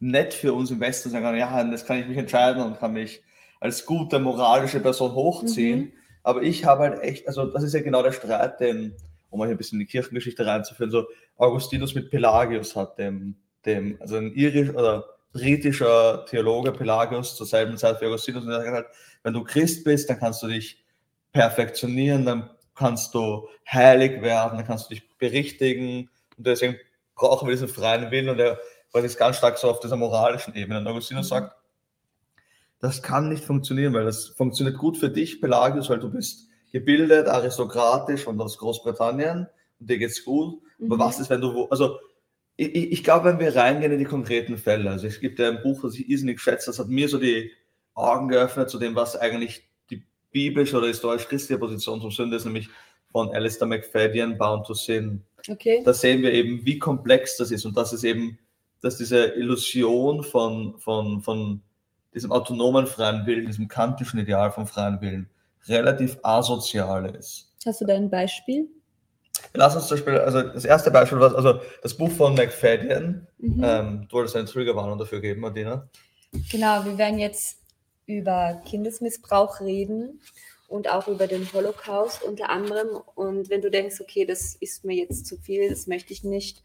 nett 0.00 0.34
für 0.34 0.52
uns 0.52 0.70
im 0.70 0.80
Westen, 0.80 1.10
sagen, 1.10 1.36
ja, 1.36 1.64
das 1.64 1.84
kann 1.84 1.98
ich 1.98 2.08
mich 2.08 2.18
entscheiden 2.18 2.62
und 2.62 2.78
kann 2.78 2.92
mich 2.92 3.22
als 3.60 3.84
gute 3.86 4.18
moralische 4.18 4.80
Person 4.80 5.12
hochziehen. 5.14 5.80
Mhm. 5.80 5.92
Aber 6.22 6.42
ich 6.42 6.64
habe 6.64 6.82
halt 6.82 7.02
echt, 7.02 7.28
also 7.28 7.46
das 7.46 7.62
ist 7.62 7.74
ja 7.74 7.80
genau 7.80 8.02
der 8.02 8.12
Streit, 8.12 8.60
den, 8.60 8.94
um 9.30 9.38
mal 9.38 9.46
hier 9.46 9.54
ein 9.54 9.58
bisschen 9.58 9.80
in 9.80 9.86
die 9.86 9.90
Kirchengeschichte 9.90 10.44
reinzuführen, 10.44 10.90
so 10.90 11.06
Augustinus 11.36 11.94
mit 11.94 12.10
Pelagius 12.10 12.76
hat, 12.76 12.98
dem, 12.98 13.36
dem 13.64 13.96
also 14.00 14.16
ein 14.16 14.32
irisch 14.34 14.70
oder 14.70 15.04
britischer 15.32 16.24
Theologe 16.26 16.72
Pelagius 16.72 17.36
zur 17.36 17.46
selben 17.46 17.76
Zeit 17.76 18.00
wie 18.00 18.06
Augustinus, 18.06 18.44
und 18.44 18.50
er 18.50 18.62
sagt 18.62 18.72
halt, 18.72 18.86
wenn 19.22 19.32
du 19.32 19.44
Christ 19.44 19.84
bist, 19.84 20.08
dann 20.10 20.18
kannst 20.18 20.42
du 20.42 20.48
dich 20.48 20.84
perfektionieren, 21.32 22.24
dann 22.24 22.50
kannst 22.74 23.14
du 23.14 23.48
heilig 23.70 24.22
werden, 24.22 24.58
dann 24.58 24.66
kannst 24.66 24.90
du 24.90 24.94
dich 24.94 25.08
berichtigen 25.18 26.08
und 26.36 26.46
deswegen 26.46 26.76
brauchen 27.14 27.46
wir 27.46 27.54
diesen 27.54 27.68
freien 27.68 28.10
Willen 28.10 28.30
und 28.30 28.40
er 28.40 28.58
war 28.92 29.02
jetzt 29.02 29.18
ganz 29.18 29.36
stark 29.36 29.58
so 29.58 29.70
auf 29.70 29.80
dieser 29.80 29.96
moralischen 29.96 30.54
Ebene. 30.54 30.80
Und 30.80 30.86
Augustinus 30.86 31.26
mhm. 31.26 31.28
sagt, 31.28 31.56
das 32.80 33.02
kann 33.02 33.28
nicht 33.28 33.44
funktionieren, 33.44 33.92
weil 33.92 34.04
das 34.04 34.28
funktioniert 34.28 34.78
gut 34.78 34.96
für 34.96 35.10
dich, 35.10 35.40
Pelagius, 35.40 35.90
weil 35.90 35.98
du 35.98 36.10
bist 36.10 36.48
gebildet, 36.72 37.28
aristokratisch 37.28 38.26
und 38.26 38.40
aus 38.40 38.58
Großbritannien 38.58 39.46
und 39.78 39.90
dir 39.90 39.98
geht's 39.98 40.24
gut. 40.24 40.60
Mhm. 40.78 40.92
Aber 40.92 41.04
was 41.04 41.20
ist, 41.20 41.30
wenn 41.30 41.40
du, 41.40 41.66
also 41.66 41.98
ich, 42.56 42.74
ich 42.74 43.04
glaube, 43.04 43.26
wenn 43.26 43.38
wir 43.38 43.54
reingehen 43.54 43.92
in 43.92 43.98
die 43.98 44.04
konkreten 44.04 44.58
Fälle, 44.58 44.90
also 44.90 45.06
es 45.06 45.20
gibt 45.20 45.38
ja 45.38 45.48
ein 45.48 45.62
Buch, 45.62 45.82
das 45.82 45.94
ich 45.94 46.08
irrsinnig 46.08 46.40
schätze, 46.40 46.66
das 46.66 46.78
hat 46.78 46.88
mir 46.88 47.08
so 47.08 47.18
die 47.18 47.50
Augen 48.00 48.28
geöffnet 48.28 48.70
zu 48.70 48.78
dem, 48.78 48.94
was 48.94 49.16
eigentlich 49.16 49.68
die 49.90 50.02
biblische 50.30 50.76
oder 50.76 50.86
historisch-christliche 50.86 51.58
Position 51.58 52.00
zum 52.00 52.10
Sünde 52.10 52.36
ist, 52.36 52.44
nämlich 52.44 52.68
von 53.12 53.30
Alistair 53.34 53.66
McFadden, 53.66 54.38
Bound 54.38 54.66
to 54.66 54.74
Sin. 54.74 55.24
Okay. 55.48 55.82
Da 55.84 55.92
sehen 55.92 56.22
wir 56.22 56.32
eben, 56.32 56.64
wie 56.64 56.78
komplex 56.78 57.36
das 57.36 57.50
ist 57.50 57.64
und 57.64 57.76
dass 57.76 57.92
es 57.92 58.04
eben, 58.04 58.38
dass 58.80 58.96
diese 58.96 59.26
Illusion 59.26 60.22
von, 60.22 60.78
von, 60.78 61.20
von 61.20 61.62
diesem 62.14 62.32
autonomen 62.32 62.86
freien 62.86 63.26
Willen, 63.26 63.46
diesem 63.46 63.68
kantischen 63.68 64.20
Ideal 64.20 64.50
vom 64.50 64.66
freien 64.66 65.00
Willen, 65.00 65.28
relativ 65.66 66.18
asozial 66.22 67.14
ist. 67.14 67.52
Hast 67.64 67.80
du 67.80 67.84
da 67.84 67.94
ein 67.94 68.10
Beispiel? 68.10 68.68
Lass 69.54 69.74
uns 69.74 69.88
zum 69.88 69.96
Beispiel, 69.96 70.18
also 70.18 70.42
das 70.42 70.64
erste 70.64 70.90
Beispiel 70.90 71.18
war, 71.18 71.34
also 71.34 71.60
das 71.82 71.94
Buch 71.94 72.10
von 72.10 72.34
McFadden, 72.34 73.26
mhm. 73.38 73.64
ähm, 73.64 74.06
du 74.08 74.16
wolltest 74.16 74.36
eine 74.36 74.46
Triggerwarnung 74.46 74.98
dafür 74.98 75.20
geben, 75.20 75.40
Martina. 75.40 75.88
Genau, 76.50 76.84
wir 76.84 76.96
werden 76.96 77.18
jetzt 77.18 77.59
über 78.18 78.62
Kindesmissbrauch 78.66 79.60
reden 79.60 80.20
und 80.68 80.88
auch 80.88 81.08
über 81.08 81.26
den 81.26 81.52
Holocaust 81.52 82.22
unter 82.22 82.50
anderem. 82.50 82.88
Und 83.14 83.50
wenn 83.50 83.62
du 83.62 83.70
denkst, 83.70 84.00
okay, 84.00 84.24
das 84.24 84.54
ist 84.54 84.84
mir 84.84 84.96
jetzt 84.96 85.26
zu 85.26 85.36
viel, 85.36 85.68
das 85.68 85.86
möchte 85.86 86.12
ich 86.12 86.24
nicht, 86.24 86.62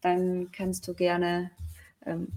dann 0.00 0.52
kannst 0.52 0.86
du 0.86 0.94
gerne 0.94 1.50
ähm, 2.06 2.28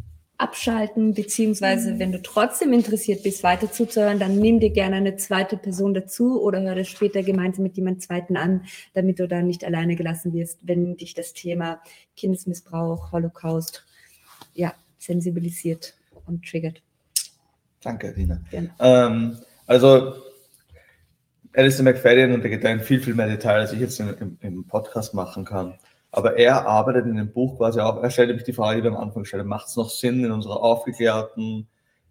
abschalten, 0.42 1.14
beziehungsweise 1.14 1.94
mhm. 1.94 2.00
wenn 2.00 2.12
du 2.12 2.22
trotzdem 2.22 2.74
interessiert 2.74 3.22
bist, 3.22 3.44
weiter 3.44 3.72
zuzuhören, 3.72 4.18
dann 4.18 4.40
nimm 4.40 4.60
dir 4.60 4.72
gerne 4.72 4.96
eine 4.96 5.16
zweite 5.16 5.56
Person 5.56 5.94
dazu 5.94 6.42
oder 6.42 6.62
höre 6.62 6.84
später 6.84 7.22
gemeinsam 7.22 7.64
mit 7.64 7.78
jemand 7.78 8.02
zweiten 8.02 8.36
an, 8.36 8.66
damit 8.94 9.20
du 9.20 9.28
dann 9.28 9.46
nicht 9.46 9.64
alleine 9.64 9.96
gelassen 9.96 10.34
wirst, 10.34 10.68
wenn 10.68 10.98
dich 10.98 11.14
das 11.14 11.34
Thema 11.34 11.80
Kindesmissbrauch, 12.18 13.12
Holocaust, 13.12 13.86
ja, 14.56 14.74
sensibilisiert 14.98 15.94
und 16.26 16.44
triggert. 16.44 16.82
Danke, 17.84 18.14
Dina. 18.14 18.40
Ähm, 18.80 19.38
also 19.66 20.16
Alistair 21.54 21.84
McFadden 21.84 22.34
und 22.34 22.42
der 22.42 22.52
geht 22.52 22.64
da 22.64 22.70
in 22.70 22.80
viel, 22.80 23.02
viel 23.02 23.14
mehr 23.14 23.28
Detail, 23.28 23.62
als 23.62 23.74
ich 23.74 23.80
jetzt 23.80 24.00
im, 24.00 24.38
im, 24.40 24.68
Podcast 24.68 25.14
machen 25.14 25.44
kann. 25.44 25.76
Aber 26.12 26.38
er 26.38 26.66
arbeitet 26.68 27.06
in 27.06 27.16
dem 27.16 27.32
Buch 27.32 27.58
quasi 27.58 27.80
auch, 27.80 28.02
er 28.02 28.10
stellt 28.10 28.28
nämlich 28.28 28.46
die 28.46 28.54
Frage, 28.54 28.78
die 28.82 28.84
wir 28.84 28.92
am 28.92 29.02
Anfang 29.02 29.26
stellen, 29.26 29.48
macht 29.48 29.68
es 29.68 29.76
noch 29.76 29.90
Sinn, 29.90 30.24
in 30.24 30.32
unserer 30.32 30.62
aufgeklärten, 30.62 31.68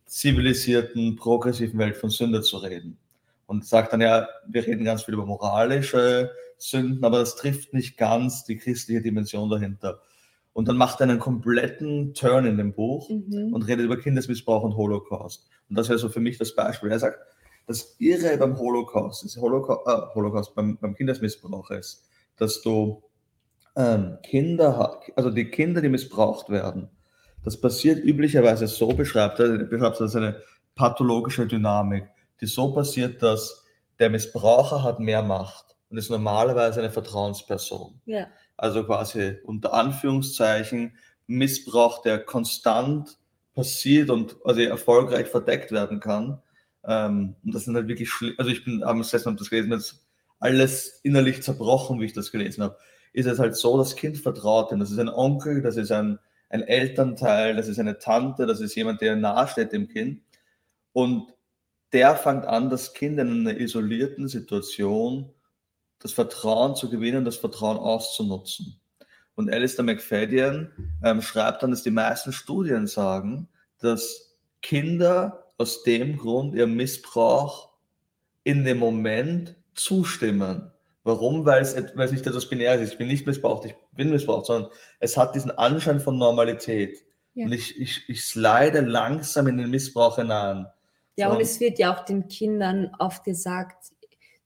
zivilisierten, 0.07 1.17
progressiven 1.17 1.79
Welt 1.79 1.97
von 1.97 2.11
Sünde 2.11 2.43
zu 2.43 2.59
reden? 2.59 2.99
Und 3.47 3.67
sagt 3.67 3.93
dann 3.93 4.01
ja, 4.01 4.29
wir 4.47 4.67
reden 4.67 4.85
ganz 4.85 5.03
viel 5.03 5.15
über 5.15 5.27
moralische 5.27 6.31
Sünden, 6.57 7.05
aber 7.05 7.19
das 7.19 7.37
trifft 7.37 7.73
nicht 7.73 7.97
ganz 7.97 8.45
die 8.45 8.57
christliche 8.57 9.03
Dimension 9.03 9.51
dahinter. 9.51 10.01
Und 10.61 10.68
dann 10.68 10.77
macht 10.77 11.01
er 11.01 11.09
einen 11.09 11.18
kompletten 11.18 12.12
Turn 12.12 12.44
in 12.44 12.59
dem 12.59 12.75
Buch 12.75 13.09
mhm. 13.09 13.55
und 13.55 13.62
redet 13.62 13.87
über 13.87 13.96
Kindesmissbrauch 13.96 14.62
und 14.62 14.77
Holocaust. 14.77 15.49
Und 15.70 15.79
das 15.79 15.88
wäre 15.88 15.99
so 15.99 16.11
für 16.11 16.20
mich 16.20 16.37
das 16.37 16.55
Beispiel. 16.55 16.90
Er 16.90 16.99
sagt, 16.99 17.18
das 17.66 17.96
Irre 17.99 18.37
beim 18.37 18.59
Holocaust, 18.59 19.25
das 19.25 19.38
Holocaust, 19.38 19.87
äh, 19.87 20.14
Holocaust 20.14 20.55
beim, 20.55 20.77
beim, 20.77 20.94
Kindesmissbrauch 20.94 21.70
ist, 21.70 22.07
dass 22.37 22.61
du 22.61 23.03
ähm, 23.75 24.18
Kinder, 24.23 25.01
also 25.16 25.31
die 25.31 25.46
Kinder, 25.46 25.81
die 25.81 25.88
missbraucht 25.88 26.51
werden, 26.51 26.90
das 27.42 27.59
passiert 27.59 28.05
üblicherweise 28.05 28.66
so, 28.66 28.88
beschreibt 28.88 29.40
er, 29.40 29.64
beschreibt 29.64 29.99
das 29.99 30.14
eine 30.14 30.42
pathologische 30.75 31.46
Dynamik, 31.46 32.05
die 32.42 32.46
so 32.46 32.75
passiert, 32.75 33.23
dass 33.23 33.64
der 33.99 34.11
Missbraucher 34.11 34.83
hat 34.83 35.01
mehr 35.01 35.23
Macht 35.23 35.64
und 35.88 35.96
ist 35.96 36.11
normalerweise 36.11 36.81
eine 36.81 36.90
Vertrauensperson. 36.90 37.99
Ja. 38.05 38.27
Also 38.61 38.85
quasi 38.85 39.38
unter 39.44 39.75
Anführungszeichen 39.75 40.96
Missbrauch, 41.27 42.03
der 42.03 42.18
konstant 42.18 43.18
passiert 43.55 44.11
und 44.11 44.37
also 44.44 44.61
erfolgreich 44.61 45.29
verdeckt 45.29 45.73
werden 45.73 46.01
kann 46.01 46.42
ähm, 46.85 47.37
und 47.44 47.55
das 47.55 47.64
sind 47.64 47.75
halt 47.75 47.88
wirklich, 47.88 48.11
also 48.38 48.51
ich 48.51 48.64
bin 48.64 48.83
am 48.83 49.01
letzten 49.01 49.37
das 49.37 49.51
gelesen, 49.51 49.73
jetzt 49.73 50.07
alles 50.38 51.01
innerlich 51.03 51.42
zerbrochen, 51.42 52.01
wie 52.01 52.07
ich 52.07 52.12
das 52.12 52.33
gelesen 52.33 52.62
habe. 52.62 52.79
Ist 53.12 53.27
es 53.27 53.38
halt 53.38 53.57
so, 53.57 53.77
das 53.77 53.96
Kind 53.96 54.18
vertraut 54.18 54.73
ihm. 54.73 54.81
Das 54.81 54.90
ist 54.90 54.99
ein 54.99 55.09
Onkel, 55.09 55.62
das 55.62 55.77
ist 55.77 55.92
ein, 55.92 56.18
ein 56.49 56.62
Elternteil, 56.62 57.57
das 57.57 57.68
ist 57.68 57.79
eine 57.79 57.99
Tante, 57.99 58.46
das 58.46 58.61
ist 58.61 58.75
jemand, 58.75 59.01
der 59.01 59.16
nahesteht 59.16 59.73
dem 59.73 59.88
Kind. 59.88 60.23
Und 60.92 61.33
der 61.92 62.16
fängt 62.16 62.46
an, 62.46 62.70
das 62.70 62.94
Kind 62.94 63.18
in 63.18 63.46
einer 63.46 63.59
isolierten 63.59 64.29
Situation 64.29 65.31
das 66.01 66.13
Vertrauen 66.13 66.75
zu 66.75 66.91
gewinnen, 66.91 67.25
das 67.25 67.37
Vertrauen 67.37 67.77
auszunutzen. 67.77 68.81
Und 69.35 69.53
Alistair 69.53 69.85
McFadden 69.85 70.71
ähm, 71.05 71.23
schreibt 71.23 71.63
dann, 71.63 71.71
dass 71.71 71.83
die 71.83 71.91
meisten 71.91 72.33
Studien 72.33 72.87
sagen, 72.87 73.49
dass 73.79 74.37
Kinder 74.61 75.53
aus 75.57 75.83
dem 75.83 76.19
Grund 76.19 76.55
ihrem 76.55 76.75
Missbrauch 76.75 77.71
in 78.45 78.65
dem 78.65 78.79
Moment 78.79 79.57
zustimmen. 79.75 80.71
Warum? 81.05 81.47
Weil 81.47 81.63
es, 81.63 81.75
weil 81.75 82.07
es 82.07 82.13
nicht 82.13 82.27
etwas 82.27 82.49
Binäres 82.49 82.83
ist. 82.83 82.93
Ich 82.93 82.99
bin 82.99 83.09
nicht 83.09 83.27
missbraucht, 83.27 83.65
ich 83.65 83.75
bin 83.93 84.11
missbraucht, 84.11 84.47
sondern 84.47 84.71
es 84.99 85.17
hat 85.17 85.35
diesen 85.35 85.51
Anschein 85.51 86.01
von 86.01 86.19
Normalität. 86.19 86.99
Ja. 87.35 87.47
Und 87.47 87.53
ich, 87.53 87.81
ich, 87.81 88.09
ich 88.09 88.25
slide 88.25 88.81
langsam 88.81 89.47
in 89.47 89.57
den 89.57 89.71
Missbrauch 89.71 90.17
hinein. 90.17 90.67
Ja, 91.17 91.29
und, 91.29 91.37
und 91.37 91.43
es 91.43 91.61
wird 91.61 91.79
ja 91.79 91.95
auch 91.95 92.05
den 92.05 92.29
Kindern 92.29 92.91
oft 92.99 93.25
gesagt, 93.25 93.93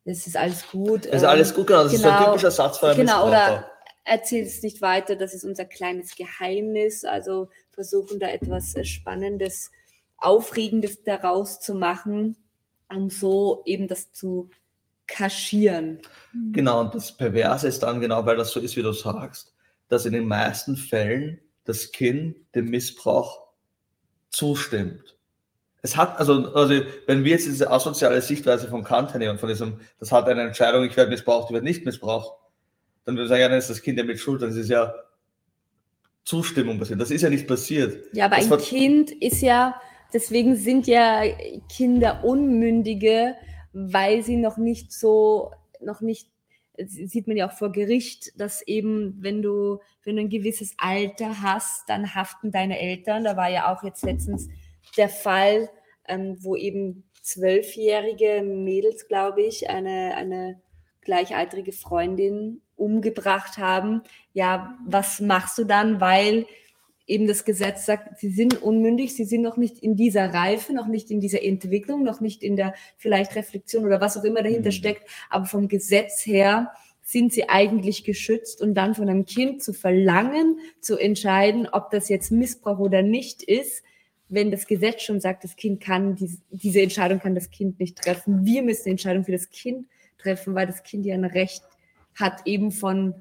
es 0.05 0.27
ist 0.27 0.37
alles 0.37 0.67
gut. 0.71 1.07
Es 1.07 1.23
ist 1.23 1.25
alles 1.25 1.55
gut, 1.55 1.67
genau. 1.67 1.85
Das 1.85 1.93
genau, 1.93 1.97
ist 1.97 2.03
so 2.03 2.09
ein 2.09 2.19
genau. 2.19 2.31
typischer 2.31 2.51
Satz 2.51 2.79
von 2.79 2.91
einem 2.91 2.99
Genau, 2.99 3.29
oder 3.29 3.71
erzähl 4.05 4.45
es 4.45 4.63
nicht 4.63 4.83
weiter, 4.83 5.17
das 5.17 5.35
ist 5.35 5.45
unser 5.45 5.65
kleines 5.65 6.15
Geheimnis. 6.15 7.05
Also 7.05 7.49
versuchen 7.71 8.21
da 8.21 8.29
etwas 8.29 8.75
Spannendes 8.87 9.71
Aufregendes 10.19 11.03
daraus 11.03 11.61
zu 11.61 11.75
machen 11.75 12.37
und 12.89 13.13
so 13.13 13.63
eben 13.67 13.89
das 13.89 14.13
zu 14.13 14.51
kaschieren. 15.07 16.01
Genau, 16.53 16.81
und 16.81 16.95
das 16.95 17.13
Perverse 17.13 17.69
ist 17.69 17.83
dann 17.83 18.01
genau, 18.01 18.25
weil 18.25 18.37
das 18.37 18.51
so 18.51 18.61
ist, 18.61 18.77
wie 18.77 18.83
du 18.83 18.93
sagst, 18.93 19.55
dass 19.89 20.07
in 20.07 20.13
den 20.13 20.27
meisten 20.27 20.77
Fällen 20.77 21.41
das 21.65 21.93
Kind 21.93 22.37
dem 22.55 22.67
Missbrauch 22.67 23.49
zustimmt. 24.31 25.14
Es 25.85 25.97
hat, 25.97 26.19
also, 26.19 26.53
also 26.55 26.83
wenn 27.07 27.25
wir 27.25 27.33
jetzt 27.33 27.47
diese 27.47 27.71
asoziale 27.71 28.21
Sichtweise 28.21 28.69
von 28.69 28.83
Kant 28.83 29.15
nehmen, 29.15 29.39
von 29.39 29.49
diesem, 29.49 29.81
das 30.01 30.11
hat 30.11 30.27
eine 30.29 30.43
Entscheidung, 30.43 30.83
ich 30.85 30.97
werde 30.97 31.11
missbraucht, 31.11 31.51
ich 31.51 31.55
werde 31.55 31.67
nicht 31.67 31.85
missbraucht, 31.85 32.37
dann 33.05 33.15
würde 33.15 33.25
ich 33.25 33.29
sagen, 33.29 33.43
ja, 33.43 33.49
dann 33.49 33.59
ist 33.59 33.71
das 33.71 33.83
Kind 33.83 33.99
ja 33.99 34.05
mit 34.05 34.19
Schuld, 34.19 34.43
das 34.43 34.57
ist 34.57 34.71
ja 34.71 34.93
Zustimmung 36.25 36.79
passiert. 36.79 37.01
Das 37.01 37.11
ist 37.11 37.23
ja 37.23 37.31
nicht 37.31 37.47
passiert. 37.47 38.07
Ja, 38.15 38.25
aber 38.25 38.37
das 38.37 38.51
ein 38.51 38.59
Kind 38.59 39.11
ist 39.11 39.43
ja, 39.43 39.79
Deswegen 40.15 40.55
sind 40.55 40.87
ja 40.87 41.25
Kinder 41.69 42.23
Unmündige, 42.23 43.35
weil 43.73 44.23
sie 44.23 44.37
noch 44.37 44.57
nicht 44.57 44.93
so, 44.93 45.51
noch 45.81 46.01
nicht 46.01 46.31
sieht 46.87 47.27
man 47.27 47.37
ja 47.37 47.49
auch 47.49 47.53
vor 47.53 47.73
Gericht, 47.73 48.33
dass 48.41 48.63
eben, 48.63 49.17
wenn 49.21 49.43
du, 49.43 49.81
wenn 50.05 50.17
du 50.17 50.23
ein 50.23 50.29
gewisses 50.29 50.75
Alter 50.79 51.43
hast, 51.43 51.89
dann 51.89 52.15
haften 52.15 52.53
deine 52.53 52.79
Eltern. 52.79 53.25
Da 53.25 53.37
war 53.37 53.51
ja 53.51 53.73
auch 53.75 53.83
jetzt 53.83 54.05
letztens 54.05 54.49
der 54.97 55.09
Fall, 55.09 55.71
ähm, 56.09 56.37
wo 56.41 56.57
eben 56.57 57.05
zwölfjährige 57.23 58.43
Mädels, 58.43 59.09
glaube 59.09 59.43
ich, 59.43 59.69
eine, 59.71 60.15
eine 60.17 60.61
gleichaltrige 61.01 61.73
Freundin 61.73 62.61
umgebracht 62.77 63.59
haben. 63.59 64.03
Ja, 64.33 64.79
was 64.87 65.21
machst 65.21 65.59
du 65.59 65.65
dann? 65.65 66.01
Weil 66.01 66.47
eben 67.07 67.27
das 67.27 67.45
Gesetz 67.45 67.87
sagt, 67.87 68.19
sie 68.19 68.31
sind 68.31 68.63
unmündig, 68.63 69.15
sie 69.15 69.25
sind 69.25 69.43
noch 69.43 69.57
nicht 69.57 69.79
in 69.79 69.97
dieser 69.97 70.33
Reife, 70.33 70.73
noch 70.73 70.87
nicht 70.87 71.11
in 71.11 71.21
dieser 71.21 71.43
Entwicklung, 71.43 72.03
noch 72.03 72.21
nicht 72.21 72.43
in 72.43 72.57
der 72.57 72.75
vielleicht 72.97 73.37
Reflexion 73.37 73.85
oder 73.85 74.01
was 74.01 74.17
auch 74.17 74.25
immer 74.25 74.43
dahinter 74.43 74.71
mhm. 74.71 74.75
steckt, 74.75 75.09
aber 75.29 75.47
vom 75.47 75.69
Gesetz 75.69 76.25
her 76.25 76.73
sind 77.03 77.35
sie 77.35 77.49
eigentlich 77.51 78.05
geschützt 78.05 78.63
und 78.63 78.75
dann 78.75 78.95
von 78.95 79.11
einem 79.11 79.27
Kind 79.27 79.63
zu 79.63 79.75
verlangen, 79.75 80.59
zu 80.81 80.97
entscheiden, 80.97 81.69
ob 81.71 81.91
das 81.91 82.09
jetzt 82.09 82.33
Missbrauch 82.33 82.79
oder 82.79 83.03
nicht 83.03 83.43
ist, 83.43 83.83
wenn 84.35 84.51
das 84.51 84.67
Gesetz 84.67 85.03
schon 85.03 85.21
sagt, 85.21 85.45
das 85.45 85.57
Kind 85.57 85.81
kann, 85.81 86.17
diese 86.51 86.83
Entscheidung 86.83 87.21
kann 87.21 87.35
das 87.35 87.51
Kind 87.51 87.79
nicht 87.81 88.03
treffen. 88.03 88.45
Wir 88.45 88.63
müssen 88.63 88.85
die 88.85 88.91
Entscheidung 88.91 89.25
für 89.25 89.33
das 89.33 89.51
Kind 89.51 89.87
treffen, 90.19 90.55
weil 90.55 90.67
das 90.67 90.83
Kind 90.83 91.07
ja 91.07 91.15
ein 91.15 91.25
Recht 91.25 91.63
hat, 92.15 92.47
eben 92.47 92.71
von 92.71 93.15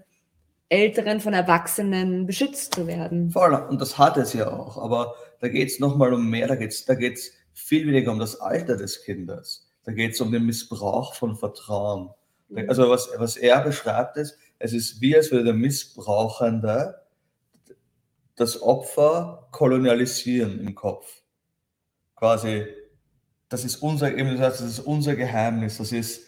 Älteren, 0.70 1.20
von 1.20 1.34
Erwachsenen 1.34 2.26
beschützt 2.26 2.74
zu 2.74 2.88
werden. 2.88 3.30
Voll, 3.30 3.54
und 3.54 3.80
das 3.80 3.98
hat 3.98 4.18
es 4.18 4.34
ja 4.34 4.52
auch. 4.52 4.78
Aber 4.78 5.16
da 5.40 5.48
geht 5.48 5.70
es 5.70 5.80
nochmal 5.80 6.14
um 6.14 6.30
mehr, 6.30 6.48
da 6.48 6.56
geht 6.56 6.72
es 6.72 6.86
da 6.86 6.96
geht's 6.96 7.32
viel 7.54 7.86
weniger 7.86 8.12
um 8.12 8.20
das 8.20 8.40
Alter 8.40 8.76
des 8.76 9.04
Kindes. 9.04 9.70
Da 9.84 9.92
geht 9.92 10.14
es 10.14 10.22
um 10.22 10.32
den 10.32 10.46
Missbrauch 10.46 11.14
von 11.14 11.36
Vertrauen. 11.36 12.10
Mhm. 12.50 12.70
Also 12.70 12.90
was, 12.90 13.10
was 13.18 13.38
er 13.38 13.62
beschreibt 13.62 14.18
ist, 14.18 14.38
es 14.58 14.74
ist 14.74 15.02
wie 15.02 15.16
als 15.16 15.32
würde 15.32 15.46
der 15.46 15.54
Missbrauchende 15.54 16.96
das 18.36 18.62
Opfer 18.62 19.48
kolonialisieren 19.52 20.60
im 20.60 20.76
Kopf. 20.76 21.22
Quasi, 22.16 22.66
das 23.50 23.64
ist 23.66 23.78
unser, 23.78 24.16
eben 24.18 24.38
das 24.40 24.62
ist 24.62 24.80
unser 24.80 25.16
Geheimnis, 25.16 25.78
das 25.78 25.92
ist 25.92 26.28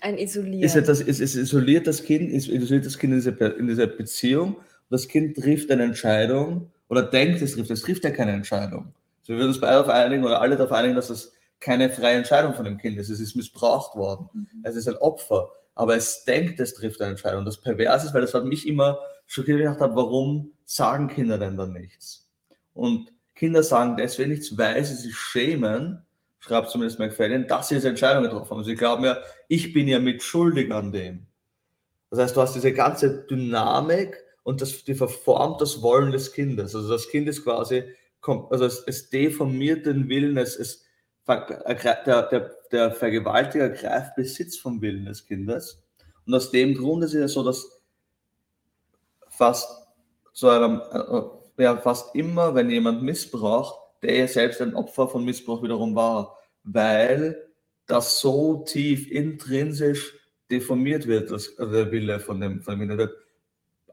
ein 0.00 0.16
Isolieren. 0.16 0.62
Ist 0.62 0.76
etwas, 0.76 1.00
ist, 1.00 1.20
ist 1.20 1.34
isoliert 1.34 1.86
das 1.86 2.02
Kind, 2.02 2.30
ist 2.30 2.48
isoliert 2.48 2.86
das 2.86 2.98
Kind 2.98 3.12
in 3.12 3.20
dieser, 3.20 3.56
in 3.56 3.66
dieser 3.66 3.86
Beziehung. 3.86 4.56
Das 4.88 5.06
Kind 5.06 5.36
trifft 5.36 5.70
eine 5.70 5.82
Entscheidung 5.84 6.70
oder 6.88 7.02
denkt, 7.02 7.42
es 7.42 7.54
trifft, 7.54 7.70
es 7.70 7.82
trifft 7.82 8.04
ja 8.04 8.10
keine 8.10 8.32
Entscheidung. 8.32 8.94
So, 9.22 9.34
wir 9.34 9.38
würden 9.38 9.48
uns 9.48 9.60
beide 9.60 9.74
darauf 9.74 9.88
einigen 9.90 10.24
oder 10.24 10.40
alle 10.40 10.56
darauf 10.56 10.72
einigen, 10.72 10.96
dass 10.96 11.10
es 11.10 11.32
keine 11.60 11.90
freie 11.90 12.16
Entscheidung 12.16 12.54
von 12.54 12.64
dem 12.64 12.78
Kind 12.78 12.98
ist. 12.98 13.10
Es 13.10 13.20
ist 13.20 13.36
missbraucht 13.36 13.94
worden. 13.94 14.28
Mhm. 14.32 14.48
Es 14.64 14.74
ist 14.74 14.88
ein 14.88 14.96
Opfer. 14.96 15.50
Aber 15.74 15.94
es 15.96 16.24
denkt, 16.24 16.58
es 16.60 16.74
trifft 16.74 17.00
eine 17.00 17.10
Entscheidung. 17.10 17.44
Das 17.44 17.60
pervers 17.60 18.04
ist, 18.04 18.14
weil 18.14 18.22
das 18.22 18.34
hat 18.34 18.44
mich 18.44 18.66
immer 18.66 18.98
schockiert 19.30 19.58
gedacht 19.58 19.80
habe, 19.80 19.94
warum 19.94 20.52
sagen 20.64 21.06
Kinder 21.06 21.38
denn 21.38 21.56
dann 21.56 21.72
nichts? 21.72 22.28
Und 22.74 23.12
Kinder 23.36 23.62
sagen 23.62 23.96
deswegen 23.96 24.30
nichts, 24.30 24.58
weil 24.58 24.84
sie 24.84 24.96
sich 24.96 25.16
schämen, 25.16 26.04
schreibt 26.40 26.70
zumindest 26.70 26.98
McFadden, 26.98 27.46
dass 27.46 27.68
sie 27.68 27.76
diese 27.76 27.90
Entscheidung 27.90 28.24
getroffen 28.24 28.50
haben. 28.50 28.64
Sie 28.64 28.74
glauben 28.74 29.04
ja, 29.04 29.18
ich 29.46 29.72
bin 29.72 29.86
ja 29.86 30.00
mitschuldig 30.00 30.72
an 30.72 30.90
dem. 30.90 31.26
Das 32.10 32.18
heißt, 32.18 32.36
du 32.36 32.40
hast 32.40 32.56
diese 32.56 32.72
ganze 32.72 33.24
Dynamik 33.26 34.16
und 34.42 34.60
das, 34.60 34.82
die 34.82 34.94
verformt 34.94 35.60
das 35.60 35.80
Wollen 35.80 36.10
des 36.10 36.32
Kindes. 36.32 36.74
Also 36.74 36.88
das 36.88 37.08
Kind 37.08 37.28
ist 37.28 37.44
quasi, 37.44 37.84
also 38.22 38.64
es, 38.64 38.82
es 38.86 39.10
deformiert 39.10 39.86
den 39.86 40.08
Willen, 40.08 40.36
es, 40.38 40.56
es, 40.56 40.84
der, 41.28 42.02
der, 42.04 42.56
der 42.72 42.90
Vergewaltiger 42.90 43.68
greift 43.68 44.16
Besitz 44.16 44.56
vom 44.56 44.82
Willen 44.82 45.04
des 45.04 45.24
Kindes. 45.24 45.80
Und 46.26 46.34
aus 46.34 46.50
dem 46.50 46.74
Grund 46.74 47.04
ist 47.04 47.14
es 47.14 47.20
ja 47.20 47.28
so, 47.28 47.44
dass 47.44 47.79
fast 49.40 49.88
zu 50.34 50.50
einem, 50.50 50.82
äh, 50.92 51.62
ja, 51.62 51.78
fast 51.78 52.14
immer, 52.14 52.54
wenn 52.54 52.68
jemand 52.68 53.02
missbraucht, 53.02 53.74
der 54.02 54.18
ja 54.18 54.28
selbst 54.28 54.60
ein 54.60 54.74
Opfer 54.74 55.08
von 55.08 55.24
Missbrauch 55.24 55.62
wiederum 55.62 55.94
war, 55.94 56.36
weil 56.62 57.48
das 57.86 58.20
so 58.20 58.64
tief 58.66 59.10
intrinsisch 59.10 60.14
deformiert 60.50 61.06
wird, 61.06 61.30
das, 61.30 61.58
also 61.58 61.72
der 61.72 61.90
Wille 61.90 62.20
von 62.20 62.38
dem, 62.38 62.60
von 62.60 62.78
dem 62.78 62.90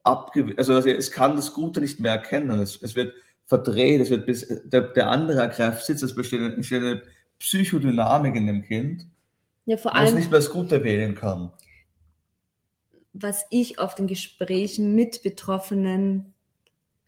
also, 0.04 0.74
also 0.74 0.90
es 0.90 1.12
kann 1.12 1.38
das 1.38 1.54
Gute 1.54 1.80
nicht 1.80 2.02
mehr 2.02 2.12
erkennen, 2.12 2.60
es, 2.60 2.82
es 2.82 2.96
wird 2.96 3.14
verdreht, 3.46 4.02
es 4.02 4.10
wird 4.10 4.26
bis, 4.26 4.46
der, 4.66 4.82
der 4.82 5.10
andere 5.10 5.42
ergreift 5.42 5.86
Sitz, 5.86 6.02
es 6.02 6.14
besteht 6.14 6.42
eine, 6.42 6.50
besteht 6.52 6.82
eine 6.82 7.02
Psychodynamik 7.40 8.36
in 8.36 8.48
dem 8.48 8.64
Kind, 8.64 9.08
ja, 9.66 9.78
vor 9.78 9.96
allem, 9.96 10.08
was 10.08 10.14
nicht 10.14 10.32
mehr 10.32 10.40
das 10.40 10.50
Gute 10.50 10.84
wählen 10.84 11.16
kann. 11.16 11.54
Was 13.20 13.46
ich 13.50 13.80
auf 13.80 13.96
den 13.96 14.08
Gesprächen 14.08 14.94
mit 14.94 15.24
Betroffenen 15.24 16.34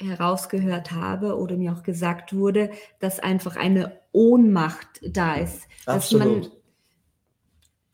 herausgehört 0.01 0.91
habe 0.91 1.37
oder 1.37 1.57
mir 1.57 1.73
auch 1.73 1.83
gesagt 1.83 2.33
wurde, 2.33 2.71
dass 2.99 3.19
einfach 3.19 3.55
eine 3.55 3.99
Ohnmacht 4.11 4.87
da 5.03 5.35
ist. 5.35 5.63
Dass 5.85 6.11
man, 6.11 6.47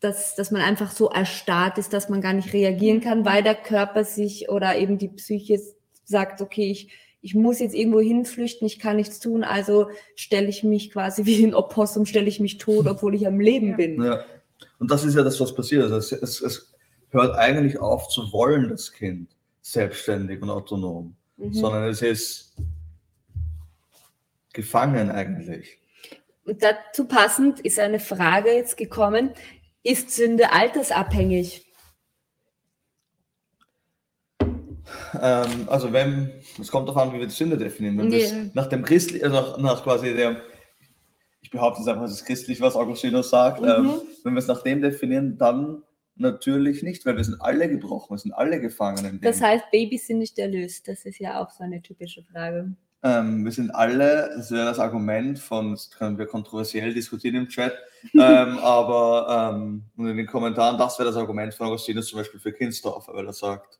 dass, 0.00 0.34
dass 0.34 0.50
man 0.50 0.62
einfach 0.62 0.90
so 0.92 1.08
erstarrt 1.08 1.78
ist, 1.78 1.92
dass 1.92 2.08
man 2.08 2.20
gar 2.20 2.32
nicht 2.32 2.52
reagieren 2.52 3.00
kann, 3.00 3.24
weil 3.24 3.42
der 3.42 3.54
Körper 3.54 4.04
sich 4.04 4.48
oder 4.48 4.76
eben 4.76 4.98
die 4.98 5.08
Psyche 5.08 5.60
sagt, 6.04 6.40
okay, 6.40 6.70
ich, 6.70 6.90
ich 7.20 7.34
muss 7.34 7.58
jetzt 7.58 7.74
irgendwo 7.74 8.00
hinflüchten, 8.00 8.66
ich 8.66 8.78
kann 8.78 8.96
nichts 8.96 9.18
tun, 9.18 9.42
also 9.42 9.88
stelle 10.14 10.46
ich 10.46 10.62
mich 10.62 10.92
quasi 10.92 11.24
wie 11.26 11.44
ein 11.44 11.54
Opossum, 11.54 12.06
stelle 12.06 12.28
ich 12.28 12.40
mich 12.40 12.58
tot, 12.58 12.86
obwohl 12.88 13.14
ich 13.14 13.26
am 13.26 13.40
Leben 13.40 13.70
ja. 13.70 13.76
bin. 13.76 14.02
Ja. 14.02 14.24
Und 14.78 14.90
das 14.90 15.04
ist 15.04 15.16
ja 15.16 15.22
das, 15.22 15.40
was 15.40 15.54
passiert. 15.54 15.82
Also 15.82 15.96
es, 15.96 16.12
es, 16.12 16.40
es 16.40 16.75
hört 17.16 17.36
eigentlich 17.36 17.78
auf 17.78 18.08
zu 18.08 18.32
wollen, 18.32 18.68
das 18.68 18.92
Kind, 18.92 19.30
selbstständig 19.62 20.40
und 20.42 20.50
autonom 20.50 21.16
mhm. 21.36 21.52
sondern 21.52 21.84
es 21.84 22.02
ist 22.02 22.54
gefangen 24.52 25.10
eigentlich. 25.10 25.78
Und 26.44 26.62
dazu 26.62 27.06
passend 27.06 27.60
ist 27.60 27.78
eine 27.78 27.98
Frage 27.98 28.52
jetzt 28.52 28.76
gekommen, 28.76 29.32
ist 29.82 30.10
Sünde 30.10 30.52
altersabhängig? 30.52 31.64
Ähm, 35.20 35.68
also 35.68 35.92
wenn, 35.92 36.32
es 36.60 36.70
kommt 36.70 36.88
darauf 36.88 37.02
an, 37.02 37.12
wie 37.12 37.18
wir 37.18 37.26
die 37.26 37.34
Sünde 37.34 37.58
definieren. 37.58 37.98
Wenn 37.98 38.08
nee. 38.08 38.50
nach 38.54 38.68
dem 38.68 38.84
Christlich, 38.84 39.24
also 39.24 39.36
nach, 39.36 39.58
nach, 39.58 39.82
quasi 39.82 40.14
der, 40.14 40.40
ich 41.40 41.50
behaupte 41.50 41.80
jetzt 41.80 41.88
einfach, 41.88 42.04
es 42.04 42.12
ist 42.12 42.24
christlich, 42.24 42.60
was 42.60 42.76
Augustinus 42.76 43.30
sagt, 43.30 43.60
mhm. 43.60 43.68
ähm, 43.68 44.00
wenn 44.22 44.34
wir 44.34 44.38
es 44.38 44.46
nach 44.46 44.62
dem 44.62 44.80
definieren, 44.80 45.36
dann 45.36 45.82
Natürlich 46.18 46.82
nicht, 46.82 47.04
weil 47.04 47.16
wir 47.16 47.24
sind 47.24 47.40
alle 47.40 47.68
gebrochen, 47.68 48.14
wir 48.14 48.18
sind 48.18 48.32
alle 48.32 48.60
gefangen. 48.60 49.20
das 49.22 49.40
heißt, 49.40 49.70
Babys 49.70 50.06
sind 50.06 50.18
nicht 50.18 50.38
erlöst. 50.38 50.88
Das 50.88 51.04
ist 51.04 51.18
ja 51.18 51.42
auch 51.42 51.50
so 51.50 51.62
eine 51.62 51.82
typische 51.82 52.22
Frage. 52.22 52.74
Ähm, 53.02 53.44
wir 53.44 53.52
sind 53.52 53.70
alle, 53.70 54.30
das 54.34 54.50
wäre 54.50 54.64
das 54.64 54.78
Argument 54.78 55.38
von, 55.38 55.72
das 55.72 55.90
können 55.90 56.16
wir 56.18 56.26
kontroversiell 56.26 56.94
diskutieren 56.94 57.36
im 57.36 57.48
Chat, 57.48 57.74
ähm, 58.14 58.58
aber 58.58 59.52
ähm, 59.54 59.84
und 59.96 60.08
in 60.08 60.16
den 60.16 60.26
Kommentaren, 60.26 60.78
das 60.78 60.98
wäre 60.98 61.10
das 61.10 61.16
Argument 61.16 61.52
von 61.52 61.68
Augustinus 61.68 62.08
zum 62.08 62.18
Beispiel 62.18 62.40
für 62.40 62.52
Kindsdorf, 62.52 63.08
weil 63.08 63.26
er 63.26 63.32
sagt, 63.32 63.78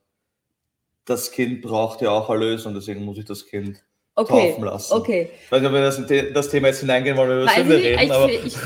das 1.06 1.30
Kind 1.32 1.62
braucht 1.62 2.02
ja 2.02 2.10
auch 2.10 2.28
Erlösung, 2.28 2.74
deswegen 2.74 3.04
muss 3.04 3.18
ich 3.18 3.24
das 3.24 3.46
Kind 3.46 3.82
okay. 4.14 4.50
taufen 4.50 4.64
lassen. 4.64 4.92
Okay. 4.92 5.30
Ich 5.44 5.50
weiß 5.50 5.60
nicht, 5.60 5.68
ob 5.68 5.74
wir 5.74 5.80
das, 5.80 5.98
in 5.98 6.34
das 6.34 6.50
Thema 6.50 6.68
jetzt 6.68 6.80
hineingehen 6.80 7.16
wollen, 7.16 7.30
wenn 7.30 7.38
wir 7.38 7.42
über 7.44 7.52
Sünde 7.52 7.76
reden. 7.76 8.02
Ich, 8.02 8.12
aber 8.12 8.30
ich, 8.30 8.56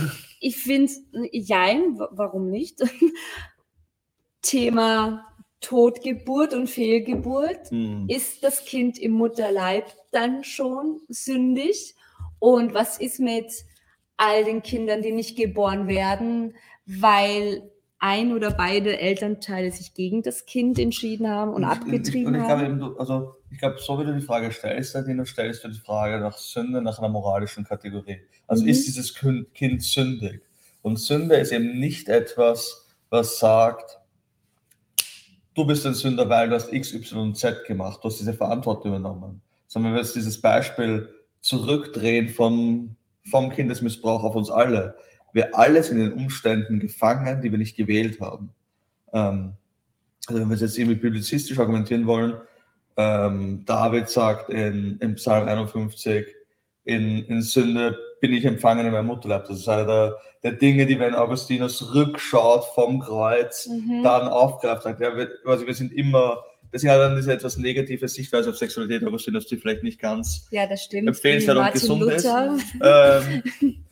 ich 0.40 0.56
finde, 0.56 0.92
jein, 1.33 1.98
warum 2.11 2.50
nicht? 2.50 2.80
Thema 4.42 5.26
Totgeburt 5.61 6.55
und 6.55 6.68
Fehlgeburt. 6.68 7.70
Mhm. 7.70 8.07
Ist 8.09 8.42
das 8.42 8.64
Kind 8.64 8.98
im 8.98 9.12
Mutterleib 9.12 9.85
dann 10.11 10.44
schon 10.44 11.00
sündig? 11.09 11.94
Und 12.38 12.74
was 12.74 12.98
ist 12.98 13.20
mit 13.20 13.53
all 14.16 14.44
den 14.44 14.62
Kindern, 14.62 15.03
die 15.03 15.12
nicht 15.12 15.37
geboren 15.37 15.87
werden, 15.87 16.55
weil 16.87 17.70
ein 17.98 18.33
oder 18.33 18.50
beide 18.50 18.98
Elternteile 18.98 19.70
sich 19.70 19.92
gegen 19.92 20.22
das 20.22 20.46
Kind 20.46 20.79
entschieden 20.79 21.29
haben 21.29 21.50
und, 21.50 21.64
und 21.64 21.64
abgetrieben 21.64 22.35
und 22.35 22.40
ich, 22.40 22.48
haben? 22.48 22.79
Glaube, 22.79 22.98
also 22.98 23.35
ich 23.50 23.59
glaube, 23.59 23.76
so 23.79 24.00
wie 24.00 24.05
du 24.05 24.14
die 24.14 24.22
Frage 24.22 24.50
stellst, 24.50 24.94
Nadine, 24.94 25.26
stellst 25.26 25.64
du 25.64 25.68
die 25.68 25.79
Frage 25.79 26.18
nach 26.18 26.38
Sünde, 26.38 26.80
nach 26.80 26.99
einer 26.99 27.11
moralischen 27.11 27.64
Kategorie. 27.64 28.20
Also 28.47 28.62
mhm. 28.62 28.70
ist 28.70 28.86
dieses 28.86 29.14
Kind 29.14 29.82
sündig? 29.82 30.43
Und 30.82 30.99
Sünde 30.99 31.36
ist 31.36 31.53
eben 31.53 31.78
nicht 31.78 32.09
etwas, 32.09 32.88
was 33.11 33.38
sagt, 33.38 33.99
du 35.55 35.66
bist 35.66 35.86
ein 35.86 35.94
Sünder, 35.94 36.28
weil 36.28 36.48
du 36.48 36.55
hast 36.55 36.72
X, 36.72 36.92
Y 36.94 37.18
und 37.18 37.36
Z 37.36 37.64
gemacht, 37.66 38.01
du 38.03 38.09
hast 38.09 38.20
diese 38.20 38.34
Verantwortung 38.34 38.90
übernommen. 38.90 39.42
Sondern 39.66 39.92
wenn 39.92 39.98
wir 39.98 40.03
jetzt 40.03 40.16
dieses 40.16 40.40
Beispiel 40.40 41.09
zurückdrehen 41.40 42.28
von, 42.28 42.96
vom 43.30 43.51
Kindesmissbrauch 43.51 44.24
auf 44.24 44.34
uns 44.34 44.51
alle. 44.51 44.96
Wir 45.32 45.57
alle 45.57 45.82
sind 45.82 45.98
in 45.98 46.11
den 46.11 46.18
Umständen 46.18 46.80
gefangen, 46.80 47.40
die 47.40 47.51
wir 47.51 47.59
nicht 47.59 47.76
gewählt 47.76 48.20
haben. 48.20 48.51
Ähm, 49.12 49.53
also 50.26 50.40
wenn 50.40 50.51
wir 50.51 50.57
jetzt 50.57 50.78
irgendwie 50.78 51.01
publizistisch 51.01 51.59
argumentieren 51.59 52.07
wollen, 52.07 52.34
ähm, 52.96 53.64
David 53.64 54.09
sagt 54.09 54.51
in, 54.51 54.98
in 54.98 55.14
Psalm 55.14 55.48
51, 55.48 56.26
in, 56.84 57.24
in 57.24 57.42
Sünde 57.42 57.96
bin 58.20 58.32
ich 58.32 58.44
empfangen 58.44 58.86
in 58.86 58.92
meinem 58.92 59.06
Mutterleib. 59.06 59.46
Das 59.46 59.58
ist 59.58 59.68
einer 59.68 59.86
der, 59.86 60.16
der 60.42 60.52
Dinge, 60.52 60.86
die, 60.86 60.98
wenn 60.98 61.14
Augustinus 61.14 61.94
rückschaut 61.94 62.64
vom 62.74 63.00
Kreuz, 63.00 63.66
Mhm. 63.66 64.02
dann 64.02 64.28
aufgreift. 64.28 64.82
Sagt, 64.82 65.00
ja, 65.00 65.16
wir, 65.16 65.30
also 65.46 65.66
wir 65.66 65.74
sind 65.74 65.92
immer, 65.92 66.42
deswegen 66.72 66.92
hat 66.92 66.98
er 67.00 67.08
dann 67.08 67.16
diese 67.16 67.32
etwas 67.32 67.56
negative 67.56 68.08
Sichtweise 68.08 68.50
auf 68.50 68.56
Sexualität, 68.56 69.06
Augustinus, 69.06 69.46
die 69.46 69.56
vielleicht 69.56 69.82
nicht 69.82 69.98
ganz 70.00 70.46
Ja, 70.50 70.66
das 70.66 70.84
stimmt. 70.84 71.08
Empfehlenswert 71.08 71.56
und 71.58 71.72
gesund 71.72 72.02
ist. 72.12 72.24
Luther. 72.24 72.58
ähm, 72.82 73.42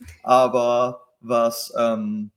aber 0.23 1.01
was, 1.21 1.73
ähm, 1.77 2.31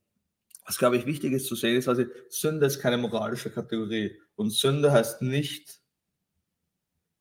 was 0.66 0.78
glaube 0.78 0.96
ich 0.96 1.06
wichtig 1.06 1.32
ist 1.32 1.46
zu 1.46 1.54
sehen, 1.56 1.76
ist, 1.76 1.88
also 1.88 2.04
Sünde 2.28 2.66
ist 2.66 2.80
keine 2.80 2.96
moralische 2.98 3.50
Kategorie. 3.50 4.12
Und 4.36 4.50
Sünde 4.50 4.90
heißt 4.92 5.22
nicht, 5.22 5.80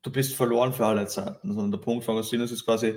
du 0.03 0.11
bist 0.11 0.33
verloren 0.35 0.73
für 0.73 0.85
alle 0.85 1.05
Zeiten, 1.07 1.49
sondern 1.53 1.71
der 1.71 1.79
Punkt 1.79 2.03
von 2.05 2.15
Augustinus 2.15 2.51
ist 2.51 2.65
quasi, 2.65 2.95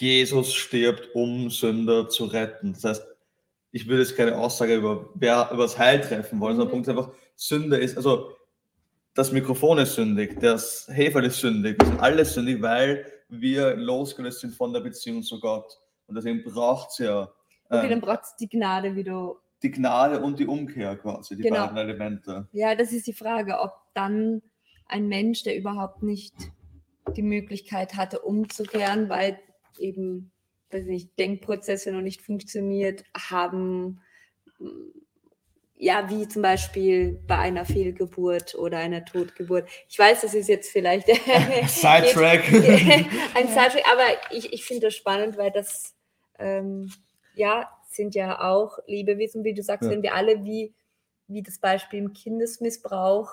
Jesus 0.00 0.54
stirbt, 0.54 1.14
um 1.14 1.50
Sünder 1.50 2.08
zu 2.08 2.26
retten. 2.26 2.72
Das 2.74 2.84
heißt, 2.84 3.06
ich 3.72 3.86
würde 3.88 4.02
jetzt 4.02 4.16
keine 4.16 4.36
Aussage 4.38 4.76
über, 4.76 5.10
wer, 5.14 5.48
über 5.52 5.64
das 5.64 5.78
Heil 5.78 6.00
treffen 6.00 6.40
wollen, 6.40 6.56
sondern 6.56 6.68
der 6.68 6.72
Punkt 6.72 6.88
ist 6.88 6.96
einfach, 6.96 7.12
Sünde 7.34 7.76
ist, 7.78 7.96
also 7.96 8.30
das 9.14 9.32
Mikrofon 9.32 9.78
ist 9.78 9.94
sündig, 9.94 10.38
das 10.40 10.88
Hefe 10.92 11.20
ist 11.20 11.40
sündig, 11.40 11.78
das 11.78 11.88
sind 11.88 12.00
alles 12.00 12.34
sündig, 12.34 12.60
weil 12.62 13.04
wir 13.28 13.74
losgelöst 13.76 14.40
sind 14.40 14.54
von 14.54 14.72
der 14.72 14.80
Beziehung 14.80 15.22
zu 15.22 15.40
Gott. 15.40 15.78
Und 16.06 16.14
deswegen 16.14 16.42
braucht 16.44 16.90
es 16.92 16.98
ja 16.98 17.30
Okay, 17.68 17.84
ähm, 17.84 17.90
dann 17.90 18.00
braucht 18.00 18.22
es 18.22 18.36
die 18.36 18.48
Gnade, 18.48 18.94
wie 18.94 19.02
du. 19.02 19.36
die 19.62 19.70
Gnade 19.72 20.20
und 20.20 20.38
die 20.38 20.46
Umkehr 20.46 20.96
quasi, 20.96 21.34
die 21.36 21.42
Genau. 21.42 21.66
beiden 21.66 21.78
Elemente. 21.78 22.46
Ja, 22.52 22.74
das 22.76 22.92
ist 22.92 23.06
die 23.08 23.12
Frage, 23.12 23.58
ob 23.58 23.72
dann 23.94 24.40
ein 24.86 25.08
Mensch, 25.08 25.42
der 25.42 25.56
überhaupt 25.56 26.02
nicht 26.02 26.34
die 27.16 27.22
Möglichkeit 27.22 27.94
hatte, 27.96 28.20
umzukehren, 28.20 29.08
weil 29.08 29.38
eben, 29.80 30.32
weiß 30.70 30.84
nicht, 30.84 31.18
Denkprozesse 31.18 31.92
noch 31.92 32.02
nicht 32.02 32.22
funktioniert 32.22 33.04
haben, 33.16 34.00
ja, 35.78 36.08
wie 36.08 36.26
zum 36.26 36.40
Beispiel 36.42 37.20
bei 37.26 37.36
einer 37.36 37.66
Fehlgeburt 37.66 38.54
oder 38.54 38.78
einer 38.78 39.04
Totgeburt. 39.04 39.68
Ich 39.88 39.98
weiß, 39.98 40.22
das 40.22 40.34
ist 40.34 40.48
jetzt 40.48 40.70
vielleicht 40.70 41.06
Sidetrack. 41.68 42.44
ein 43.34 43.48
Sidetrack, 43.48 43.84
aber 43.92 44.06
ich, 44.30 44.52
ich 44.52 44.64
finde 44.64 44.86
das 44.86 44.94
spannend, 44.94 45.36
weil 45.36 45.50
das 45.50 45.94
ähm, 46.38 46.90
ja 47.34 47.70
sind 47.90 48.14
ja 48.14 48.40
auch 48.40 48.78
Lebewesen, 48.86 49.44
wie 49.44 49.54
du 49.54 49.62
sagst, 49.62 49.84
Ja. 49.84 49.90
wenn 49.90 50.02
wir 50.02 50.14
alle 50.14 50.44
wie, 50.44 50.74
wie 51.28 51.42
das 51.42 51.58
Beispiel 51.58 51.98
im 51.98 52.12
Kindesmissbrauch 52.12 53.30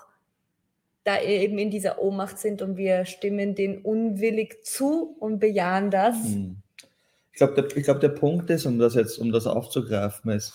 da 1.03 1.21
eben 1.21 1.57
in 1.57 1.69
dieser 1.69 2.01
Ohnmacht 2.01 2.39
sind 2.39 2.61
und 2.61 2.77
wir 2.77 3.05
stimmen 3.05 3.55
den 3.55 3.81
unwillig 3.81 4.63
zu 4.63 5.15
und 5.19 5.39
bejahen 5.39 5.91
das. 5.91 6.15
Hm. 6.23 6.57
Ich 7.31 7.37
glaube, 7.37 7.61
der, 7.61 7.81
glaub, 7.81 7.99
der 7.99 8.09
Punkt 8.09 8.49
ist, 8.49 8.65
um 8.65 8.77
das 8.77 8.95
jetzt, 8.95 9.17
um 9.17 9.31
das 9.31 9.47
aufzugreifen, 9.47 10.31
ist, 10.31 10.53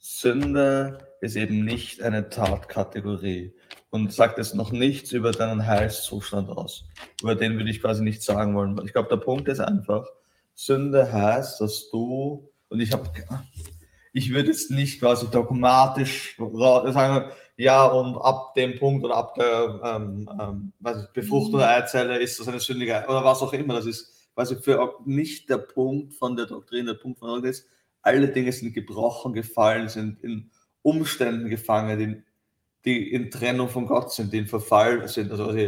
Sünde 0.00 0.98
ist 1.20 1.36
eben 1.36 1.64
nicht 1.64 2.02
eine 2.02 2.30
Tatkategorie 2.30 3.52
und 3.90 4.12
sagt 4.12 4.38
es 4.38 4.54
noch 4.54 4.72
nichts 4.72 5.12
über 5.12 5.32
deinen 5.32 5.66
Heilszustand 5.66 6.48
aus. 6.48 6.84
Über 7.22 7.34
den 7.34 7.58
würde 7.58 7.70
ich 7.70 7.80
quasi 7.80 8.02
nicht 8.02 8.22
sagen 8.22 8.54
wollen. 8.54 8.80
Ich 8.84 8.92
glaube, 8.92 9.08
der 9.08 9.16
Punkt 9.16 9.48
ist 9.48 9.60
einfach, 9.60 10.06
Sünde 10.54 11.12
heißt, 11.12 11.60
dass 11.60 11.90
du, 11.90 12.50
und 12.68 12.80
ich 12.80 12.92
habe, 12.92 13.10
ich 14.12 14.30
würde 14.32 14.48
jetzt 14.48 14.70
nicht 14.70 15.00
quasi 15.00 15.26
dogmatisch 15.30 16.36
sagen, 16.38 17.30
ja, 17.60 17.84
und 17.84 18.16
ab 18.16 18.54
dem 18.54 18.78
Punkt 18.78 19.04
oder 19.04 19.16
ab 19.16 19.34
der 19.34 19.80
ähm, 19.84 20.30
ähm, 20.40 20.72
weiß 20.80 21.04
ich, 21.04 21.12
Befruchtung 21.12 21.58
der 21.58 21.68
Eizelle 21.68 22.18
ist 22.18 22.40
das 22.40 22.48
eine 22.48 22.58
sündige 22.58 23.04
oder 23.06 23.22
was 23.22 23.42
auch 23.42 23.52
immer. 23.52 23.74
Das 23.74 23.84
ist 23.84 24.30
quasi 24.34 24.56
für 24.56 24.94
nicht 25.04 25.50
der 25.50 25.58
Punkt 25.58 26.14
von 26.14 26.36
der 26.36 26.46
Doktrin. 26.46 26.86
Der 26.86 26.94
Punkt 26.94 27.18
von 27.18 27.28
der 27.28 27.34
Doktrin 27.34 27.50
ist, 27.50 27.66
alle 28.00 28.28
Dinge 28.28 28.50
sind 28.50 28.72
gebrochen, 28.72 29.34
gefallen, 29.34 29.90
sind 29.90 30.24
in 30.24 30.50
Umständen 30.80 31.50
gefangen, 31.50 31.98
die, 31.98 32.22
die 32.86 33.12
in 33.12 33.30
Trennung 33.30 33.68
von 33.68 33.86
Gott 33.86 34.10
sind, 34.10 34.32
die 34.32 34.38
in 34.38 34.46
Verfall 34.46 35.06
sind. 35.06 35.30
Also, 35.30 35.44
also 35.44 35.58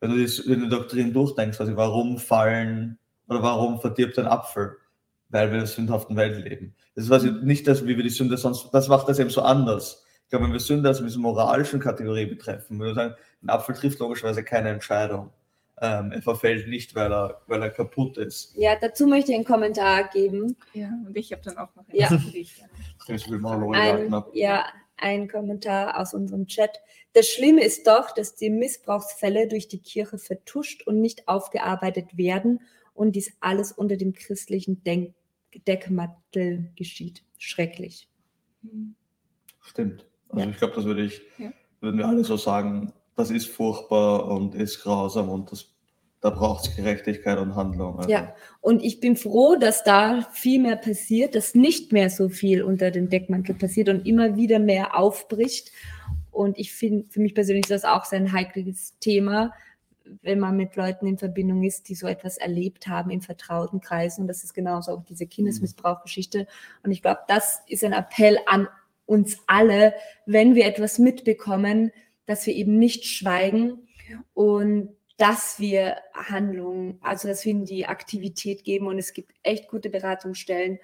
wenn 0.00 0.10
du 0.10 0.16
die, 0.16 0.42
wenn 0.46 0.60
du 0.60 0.66
die 0.66 0.76
Doktrin 0.76 1.14
durchdenkst, 1.14 1.58
also 1.58 1.74
warum 1.76 2.18
fallen 2.18 2.98
oder 3.26 3.42
warum 3.42 3.80
verdirbt 3.80 4.18
ein 4.18 4.26
Apfel? 4.26 4.76
Weil 5.30 5.46
wir 5.46 5.54
in 5.54 5.60
der 5.60 5.66
sündhaften 5.66 6.14
Welt 6.14 6.44
leben. 6.44 6.74
Das 6.94 7.04
ist 7.04 7.10
quasi 7.10 7.32
nicht 7.42 7.66
das, 7.66 7.86
wie 7.86 7.96
wir 7.96 8.04
die 8.04 8.10
Sünde 8.10 8.36
sonst, 8.36 8.68
das 8.70 8.88
macht 8.88 9.08
das 9.08 9.18
eben 9.18 9.30
so 9.30 9.40
anders. 9.40 10.04
Ich 10.32 10.34
glaube, 10.34 10.46
wenn 10.46 10.54
wir 10.54 10.60
Sünde 10.60 10.88
als 10.88 11.02
diese 11.02 11.18
moralischen 11.18 11.78
Kategorie 11.78 12.24
betreffen, 12.24 12.78
würde 12.78 12.92
ich 12.92 12.96
sagen, 12.96 13.14
ein 13.42 13.50
Apfel 13.50 13.74
trifft 13.74 13.98
logischerweise 13.98 14.42
keine 14.42 14.70
Entscheidung. 14.70 15.28
Ähm, 15.78 16.10
er 16.10 16.22
verfällt 16.22 16.68
nicht, 16.68 16.94
weil 16.94 17.12
er, 17.12 17.42
weil 17.48 17.60
er 17.60 17.68
kaputt 17.68 18.16
ist. 18.16 18.56
Ja, 18.56 18.74
dazu 18.80 19.06
möchte 19.06 19.30
ich 19.32 19.36
einen 19.36 19.44
Kommentar 19.44 20.08
geben. 20.08 20.56
Ja, 20.72 20.88
und 21.06 21.14
ich 21.18 21.32
habe 21.32 21.42
dann 21.42 21.58
auch 21.58 21.74
noch 21.74 21.84
Ja. 21.92 22.08
eine, 22.08 22.16
die 22.32 22.38
ich 22.38 22.56
gerne- 22.56 22.70
Nachdem 22.98 23.16
ich 23.16 23.22
so 23.24 23.28
viel 23.28 23.40
Monologe 23.40 23.76
gehalten 23.76 24.06
Ein, 24.06 24.14
habe. 24.14 24.30
ja, 24.32 24.64
ein 24.96 25.28
Kommentar 25.28 26.00
aus 26.00 26.14
unserem 26.14 26.46
Chat. 26.46 26.80
Das 27.12 27.28
Schlimme 27.28 27.62
ist 27.62 27.86
doch, 27.86 28.12
dass 28.12 28.34
die 28.34 28.48
Missbrauchsfälle 28.48 29.48
durch 29.48 29.68
die 29.68 29.80
Kirche 29.80 30.16
vertuscht 30.16 30.86
und 30.86 31.02
nicht 31.02 31.28
aufgearbeitet 31.28 32.16
werden 32.16 32.62
und 32.94 33.16
dies 33.16 33.34
alles 33.40 33.70
unter 33.70 33.98
dem 33.98 34.14
christlichen 34.14 34.82
Denk 34.82 35.12
Deckmantel 35.68 36.70
geschieht. 36.74 37.22
Schrecklich. 37.36 38.08
Stimmt. 39.60 40.06
Also 40.32 40.44
Ja. 40.44 40.50
ich 40.50 40.58
glaube, 40.58 40.74
das 40.74 40.84
würde 40.84 41.04
ich, 41.04 41.22
Ja. 41.38 41.52
würden 41.80 41.98
wir 41.98 42.08
alle 42.08 42.24
so 42.24 42.36
sagen, 42.36 42.92
das 43.16 43.30
ist 43.30 43.46
furchtbar 43.48 44.26
und 44.28 44.54
ist 44.54 44.82
grausam 44.82 45.28
und 45.28 45.52
das, 45.52 45.70
da 46.20 46.30
braucht 46.30 46.66
es 46.66 46.76
Gerechtigkeit 46.76 47.38
und 47.38 47.54
Handlung. 47.54 47.98
Also, 47.98 48.10
Ja, 48.10 48.34
und 48.60 48.82
ich 48.82 49.00
bin 49.00 49.16
froh, 49.16 49.56
dass 49.56 49.84
da 49.84 50.22
viel 50.32 50.60
mehr 50.60 50.76
passiert, 50.76 51.34
dass 51.34 51.54
nicht 51.54 51.92
mehr 51.92 52.10
so 52.10 52.28
viel 52.28 52.62
unter 52.62 52.90
dem 52.90 53.08
Deckmantel 53.10 53.54
passiert 53.54 53.88
und 53.88 54.06
immer 54.06 54.36
wieder 54.36 54.58
mehr 54.58 54.96
aufbricht. 54.96 55.70
Und 56.30 56.58
ich 56.58 56.72
finde, 56.72 57.06
für 57.10 57.20
mich 57.20 57.34
persönlich 57.34 57.64
ist 57.64 57.70
das 57.70 57.84
auch 57.84 58.06
so 58.06 58.16
ein 58.16 58.32
heikles 58.32 58.98
Thema, 59.00 59.52
wenn 60.22 60.38
man 60.40 60.56
mit 60.56 60.76
Leuten 60.76 61.06
in 61.06 61.18
Verbindung 61.18 61.62
ist, 61.62 61.88
die 61.88 61.94
so 61.94 62.06
etwas 62.06 62.38
erlebt 62.38 62.88
haben 62.88 63.10
in 63.10 63.20
vertrauten 63.20 63.80
Kreisen. 63.80 64.22
Und 64.22 64.28
das 64.28 64.42
ist 64.42 64.54
genauso 64.54 64.92
auch 64.92 65.04
diese 65.04 65.26
Kindesmissbrauchgeschichte. 65.26 66.46
Und 66.82 66.90
ich 66.90 67.02
glaube, 67.02 67.20
das 67.28 67.62
ist 67.68 67.84
ein 67.84 67.92
Appell 67.92 68.38
an 68.46 68.68
uns 69.06 69.38
alle, 69.46 69.94
wenn 70.26 70.54
wir 70.54 70.66
etwas 70.66 70.98
mitbekommen, 70.98 71.92
dass 72.26 72.46
wir 72.46 72.54
eben 72.54 72.78
nicht 72.78 73.04
schweigen 73.04 73.88
und 74.34 74.96
dass 75.18 75.60
wir 75.60 75.96
Handlungen, 76.14 76.98
also 77.02 77.28
dass 77.28 77.44
wir 77.44 77.52
ihnen 77.52 77.64
die 77.64 77.86
Aktivität 77.86 78.64
geben 78.64 78.86
und 78.86 78.98
es 78.98 79.12
gibt 79.12 79.32
echt 79.42 79.68
gute 79.68 79.90
Beratungsstellen 79.90 80.78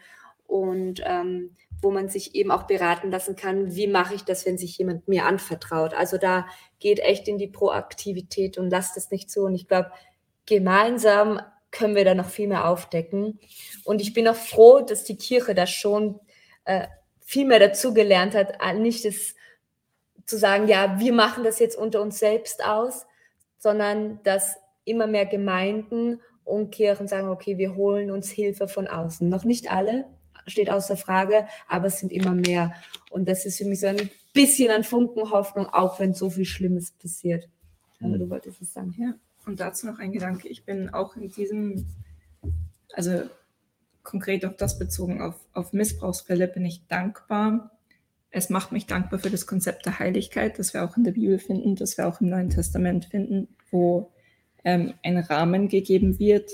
und 0.47 1.03
ähm, 1.05 1.57
wo 1.81 1.91
man 1.91 2.09
sich 2.09 2.35
eben 2.35 2.51
auch 2.51 2.65
beraten 2.65 3.11
lassen 3.11 3.37
kann, 3.37 3.75
wie 3.77 3.87
mache 3.87 4.15
ich 4.15 4.25
das, 4.25 4.47
wenn 4.47 4.59
sich 4.59 4.79
jemand 4.79 5.07
mir 5.07 5.27
anvertraut. 5.27 5.95
Also 5.95 6.19
da 6.19 6.47
geht 6.81 6.99
echt 6.99 7.29
in 7.29 7.39
die 7.39 7.47
Proaktivität 7.47 8.59
und 8.59 8.71
lasst 8.71 8.97
es 8.97 9.11
nicht 9.11 9.31
so. 9.31 9.43
Und 9.43 9.55
ich 9.55 9.69
glaube, 9.69 9.93
gemeinsam 10.47 11.41
können 11.71 11.95
wir 11.95 12.05
da 12.05 12.15
noch 12.15 12.29
viel 12.29 12.49
mehr 12.49 12.69
aufdecken. 12.69 13.39
Und 13.85 14.01
ich 14.01 14.13
bin 14.13 14.27
auch 14.27 14.37
froh, 14.37 14.81
dass 14.81 15.05
die 15.05 15.17
Kirche 15.17 15.55
da 15.55 15.67
schon 15.67 16.19
äh, 16.65 16.89
viel 17.29 17.45
mehr 17.45 17.59
dazu 17.59 17.93
gelernt 17.93 18.35
hat, 18.35 18.55
äh, 18.59 18.73
nicht 18.73 19.05
das 19.05 19.35
zu 20.25 20.39
sagen, 20.39 20.67
ja, 20.67 20.99
wir 20.99 21.13
machen 21.13 21.45
das 21.45 21.59
jetzt 21.59 21.77
unter 21.77 22.01
uns 22.01 22.19
selbst 22.19 22.65
aus, 22.65 23.05
sondern 23.59 24.19
dass 24.23 24.57
immer 24.87 25.07
mehr 25.07 25.27
Gemeinden 25.27 26.23
und 26.45 26.71
Kirchen 26.71 27.07
sagen, 27.07 27.29
okay, 27.29 27.59
wir 27.59 27.77
holen 27.77 28.11
uns 28.11 28.31
Hilfe 28.31 28.67
von 28.67 28.87
außen. 28.87 29.29
Noch 29.29 29.45
nicht 29.45 29.71
alle, 29.71 30.07
steht 30.47 30.71
außer 30.71 30.97
Frage, 30.97 31.47
aber 31.69 31.89
es 31.89 31.99
sind 31.99 32.13
immer 32.13 32.33
mehr. 32.33 32.73
Und 33.11 33.29
das 33.29 33.45
ist 33.45 33.59
für 33.59 33.67
mich 33.67 33.81
so 33.81 33.89
ein 33.89 34.09
bisschen 34.33 34.71
ein 34.71 34.83
Funken 34.83 35.31
Hoffnung, 35.31 35.67
auch 35.67 36.01
wenn 36.01 36.15
so 36.15 36.31
viel 36.31 36.47
Schlimmes 36.47 36.93
passiert. 36.93 37.47
Mhm. 38.01 38.19
du 38.19 38.31
wolltest 38.31 38.63
es 38.63 38.73
sagen. 38.73 38.95
Ja, 38.99 39.13
und 39.45 39.61
dazu 39.61 39.87
noch 39.87 39.99
ein 39.99 40.13
Gedanke. 40.13 40.49
Ich 40.49 40.65
bin 40.65 40.89
auch 40.95 41.15
in 41.15 41.29
diesem, 41.29 41.89
also 42.95 43.29
konkret 44.09 44.47
auf 44.47 44.57
das 44.57 44.79
bezogen, 44.79 45.21
auf, 45.21 45.35
auf 45.53 45.75
Missbrauchsfälle 45.75 46.49
bin 46.49 46.65
ich 46.65 46.87
dankbar. 46.89 47.71
Es 48.31 48.49
macht 48.49 48.73
mich 48.73 48.87
dankbar 48.87 49.19
für 49.19 49.29
das 49.29 49.47
Konzept 49.47 49.85
der 49.85 49.99
Heiligkeit, 49.99 50.59
das 50.59 50.73
wir 50.73 50.83
auch 50.83 50.97
in 50.97 51.05
der 51.05 51.13
Bibel 51.13 51.39
finden, 51.39 51.77
das 51.77 51.99
wir 51.99 52.09
auch 52.09 52.23
im 52.23 52.31
Neuen 52.31 52.49
Testament 52.49 53.05
finden, 53.05 53.49
wo 53.71 54.11
ähm, 54.65 54.95
ein 55.03 55.19
Rahmen 55.19 55.69
gegeben 55.69 56.19
wird 56.19 56.51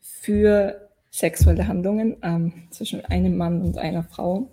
für 0.00 0.90
sexuelle 1.12 1.68
Handlungen 1.68 2.16
ähm, 2.22 2.64
zwischen 2.70 3.04
einem 3.04 3.36
Mann 3.36 3.62
und 3.62 3.78
einer 3.78 4.02
Frau 4.02 4.50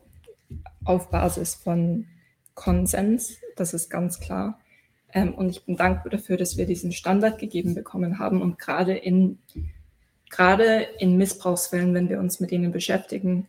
auf 0.85 1.09
Basis 1.09 1.55
von 1.55 2.05
Konsens, 2.53 3.37
das 3.55 3.73
ist 3.73 3.89
ganz 3.89 4.19
klar. 4.19 4.59
Ähm, 5.13 5.33
und 5.33 5.49
ich 5.49 5.65
bin 5.65 5.77
dankbar 5.77 6.11
dafür, 6.11 6.37
dass 6.37 6.57
wir 6.57 6.67
diesen 6.67 6.91
Standard 6.91 7.39
gegeben 7.39 7.73
bekommen 7.73 8.19
haben. 8.19 8.41
Und 8.41 8.59
gerade 8.59 8.93
in, 8.93 9.39
gerade 10.29 10.87
in 10.99 11.17
Missbrauchsfällen, 11.17 11.93
wenn 11.93 12.09
wir 12.09 12.19
uns 12.19 12.39
mit 12.39 12.51
ihnen 12.51 12.71
beschäftigen, 12.71 13.47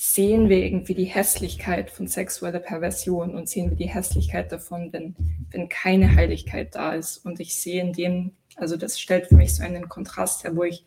sehen 0.00 0.48
wir 0.48 0.64
irgendwie 0.64 0.94
die 0.94 1.04
Hässlichkeit 1.04 1.90
von 1.90 2.06
sexueller 2.06 2.60
Perversion 2.60 3.34
und 3.34 3.48
sehen 3.48 3.70
wir 3.70 3.76
die 3.76 3.88
Hässlichkeit 3.88 4.52
davon, 4.52 4.92
wenn, 4.92 5.16
wenn 5.50 5.68
keine 5.68 6.14
Heiligkeit 6.14 6.74
da 6.76 6.92
ist. 6.92 7.24
Und 7.24 7.40
ich 7.40 7.60
sehe 7.60 7.80
in 7.80 7.92
dem, 7.92 8.32
also 8.54 8.76
das 8.76 9.00
stellt 9.00 9.26
für 9.26 9.34
mich 9.34 9.56
so 9.56 9.64
einen 9.64 9.88
Kontrast 9.88 10.44
her, 10.44 10.54
wo 10.54 10.62
ich 10.62 10.84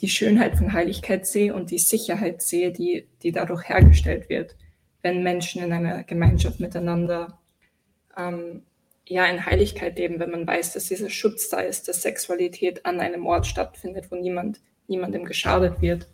die 0.00 0.08
Schönheit 0.08 0.56
von 0.56 0.72
Heiligkeit 0.72 1.26
sehe 1.26 1.54
und 1.54 1.70
die 1.70 1.78
Sicherheit 1.78 2.40
sehe, 2.40 2.72
die, 2.72 3.06
die 3.22 3.32
dadurch 3.32 3.68
hergestellt 3.68 4.30
wird, 4.30 4.56
wenn 5.02 5.22
Menschen 5.22 5.62
in 5.62 5.72
einer 5.72 6.02
Gemeinschaft 6.04 6.58
miteinander 6.58 7.38
ähm, 8.16 8.62
ja 9.08 9.24
in 9.26 9.46
Heiligkeit 9.46 9.98
leben, 9.98 10.18
wenn 10.18 10.30
man 10.30 10.46
weiß, 10.46 10.72
dass 10.72 10.86
dieser 10.86 11.10
Schutz 11.10 11.48
da 11.48 11.60
ist, 11.60 11.88
dass 11.88 12.02
Sexualität 12.02 12.84
an 12.84 13.00
einem 13.00 13.26
Ort 13.26 13.46
stattfindet, 13.46 14.10
wo 14.10 14.16
niemand 14.16 14.60
niemandem 14.88 15.24
geschadet 15.24 15.80
wird. 15.80 16.08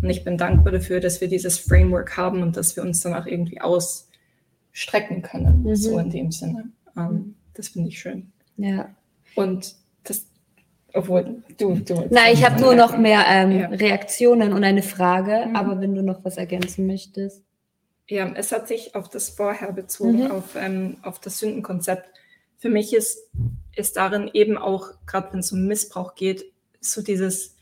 Und 0.00 0.10
ich 0.10 0.24
bin 0.24 0.36
dankbar 0.36 0.72
dafür, 0.72 1.00
dass 1.00 1.20
wir 1.20 1.28
dieses 1.28 1.58
Framework 1.58 2.16
haben 2.16 2.42
und 2.42 2.56
dass 2.56 2.76
wir 2.76 2.82
uns 2.82 3.00
danach 3.00 3.26
irgendwie 3.26 3.60
ausstrecken 3.60 5.22
können, 5.22 5.62
mhm. 5.62 5.76
so 5.76 5.98
in 5.98 6.10
dem 6.10 6.30
Sinne. 6.30 6.70
Ähm, 6.96 7.36
das 7.54 7.68
finde 7.68 7.88
ich 7.88 7.98
schön. 7.98 8.32
Ja. 8.56 8.94
Und 9.34 9.74
das, 10.02 10.26
obwohl 10.92 11.42
du, 11.58 11.76
du 11.76 12.06
Nein, 12.10 12.34
ich 12.34 12.44
habe 12.44 12.60
nur 12.60 12.74
noch 12.74 12.98
mehr 12.98 13.24
ähm, 13.28 13.60
ja. 13.60 13.68
Reaktionen 13.68 14.52
und 14.52 14.64
eine 14.64 14.82
Frage, 14.82 15.46
mhm. 15.48 15.56
aber 15.56 15.80
wenn 15.80 15.94
du 15.94 16.02
noch 16.02 16.24
was 16.24 16.36
ergänzen 16.36 16.86
möchtest. 16.86 17.42
Ja, 18.06 18.30
es 18.34 18.52
hat 18.52 18.68
sich 18.68 18.94
auf 18.94 19.08
das 19.08 19.30
Vorher 19.30 19.72
bezogen, 19.72 20.24
mhm. 20.24 20.30
auf, 20.30 20.56
ähm, 20.56 20.98
auf 21.02 21.20
das 21.20 21.38
Sündenkonzept. 21.38 22.06
Für 22.64 22.70
mich 22.70 22.94
ist, 22.94 23.28
ist 23.76 23.98
darin 23.98 24.30
eben 24.32 24.56
auch, 24.56 24.92
gerade 25.04 25.30
wenn 25.34 25.40
es 25.40 25.52
um 25.52 25.66
Missbrauch 25.66 26.14
geht, 26.14 26.46
so 26.80 27.02
dieses, 27.02 27.58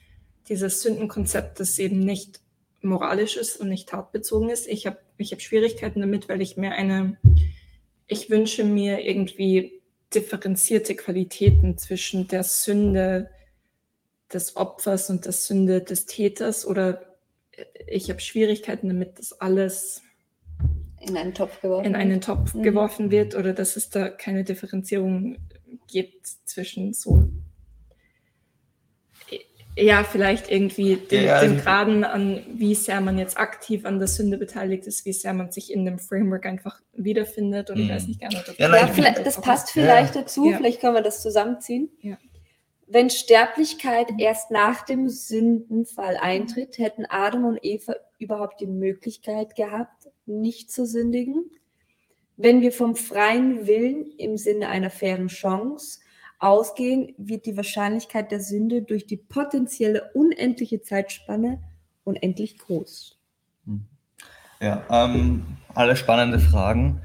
dieses 0.48 0.80
Sündenkonzept, 0.80 1.58
das 1.58 1.80
eben 1.80 1.98
nicht 1.98 2.38
moralisch 2.82 3.36
ist 3.36 3.56
und 3.56 3.68
nicht 3.68 3.88
tatbezogen 3.88 4.48
ist. 4.48 4.68
Ich 4.68 4.86
habe 4.86 4.98
ich 5.16 5.32
hab 5.32 5.40
Schwierigkeiten 5.40 6.02
damit, 6.02 6.28
weil 6.28 6.40
ich 6.40 6.56
mir 6.56 6.70
eine, 6.70 7.18
ich 8.06 8.30
wünsche 8.30 8.62
mir 8.62 9.04
irgendwie 9.04 9.82
differenzierte 10.14 10.94
Qualitäten 10.94 11.76
zwischen 11.78 12.28
der 12.28 12.44
Sünde 12.44 13.28
des 14.32 14.54
Opfers 14.54 15.10
und 15.10 15.24
der 15.24 15.32
Sünde 15.32 15.80
des 15.80 16.06
Täters 16.06 16.64
oder 16.64 17.16
ich 17.88 18.08
habe 18.08 18.20
Schwierigkeiten 18.20 18.86
damit, 18.86 19.18
dass 19.18 19.32
alles 19.32 20.02
in 21.06 21.16
einen 21.16 21.34
Topf 21.34 21.60
geworfen, 21.60 21.86
in 21.86 21.96
einen 21.96 22.20
Topf 22.20 22.54
mhm. 22.54 22.62
geworfen 22.62 23.10
wird 23.10 23.34
oder 23.34 23.52
dass 23.52 23.76
es 23.76 23.90
da 23.90 24.08
keine 24.08 24.44
Differenzierung 24.44 25.36
gibt 25.88 26.26
zwischen 26.44 26.92
so 26.92 27.28
ja, 29.76 30.04
vielleicht 30.04 30.50
irgendwie 30.50 30.96
den, 30.96 31.24
ja, 31.24 31.40
den 31.40 31.56
Graden 31.56 32.04
an, 32.04 32.44
wie 32.52 32.74
sehr 32.74 33.00
man 33.00 33.18
jetzt 33.18 33.38
aktiv 33.38 33.86
an 33.86 33.98
der 33.98 34.08
Sünde 34.08 34.36
beteiligt 34.36 34.86
ist, 34.86 35.06
wie 35.06 35.14
sehr 35.14 35.32
man 35.32 35.50
sich 35.50 35.72
in 35.72 35.86
dem 35.86 35.98
Framework 35.98 36.44
einfach 36.44 36.80
wiederfindet 36.92 37.70
und 37.70 37.78
ich 37.80 37.88
weiß 37.88 38.02
mhm. 38.02 38.08
nicht 38.08 38.20
gerne. 38.20 38.44
Ja, 38.58 38.76
ja, 38.76 38.86
vielleicht, 38.88 39.26
das 39.26 39.40
passt 39.40 39.70
vielleicht 39.70 40.14
dazu, 40.14 40.52
vielleicht 40.54 40.80
können 40.80 40.94
wir 40.94 41.02
das 41.02 41.22
zusammenziehen. 41.22 41.90
Wenn 42.86 43.08
Sterblichkeit 43.08 44.08
erst 44.18 44.50
nach 44.50 44.84
dem 44.84 45.08
Sündenfall 45.08 46.18
eintritt, 46.18 46.76
hätten 46.76 47.06
Adam 47.08 47.46
und 47.46 47.58
Eva 47.62 47.94
überhaupt 48.18 48.60
die 48.60 48.66
Möglichkeit 48.66 49.56
gehabt, 49.56 50.01
nicht 50.26 50.70
zu 50.70 50.86
sündigen? 50.86 51.50
Wenn 52.36 52.60
wir 52.60 52.72
vom 52.72 52.96
freien 52.96 53.66
Willen 53.66 54.06
im 54.18 54.36
Sinne 54.36 54.68
einer 54.68 54.90
fairen 54.90 55.28
Chance 55.28 56.00
ausgehen, 56.38 57.14
wird 57.18 57.46
die 57.46 57.56
Wahrscheinlichkeit 57.56 58.32
der 58.32 58.40
Sünde 58.40 58.82
durch 58.82 59.06
die 59.06 59.16
potenzielle 59.16 60.10
unendliche 60.14 60.80
Zeitspanne 60.80 61.62
unendlich 62.04 62.58
groß. 62.58 63.18
Hm. 63.66 63.84
Ja, 64.60 64.84
ähm, 64.90 65.44
alle 65.74 65.96
spannende 65.96 66.38
Fragen. 66.38 67.00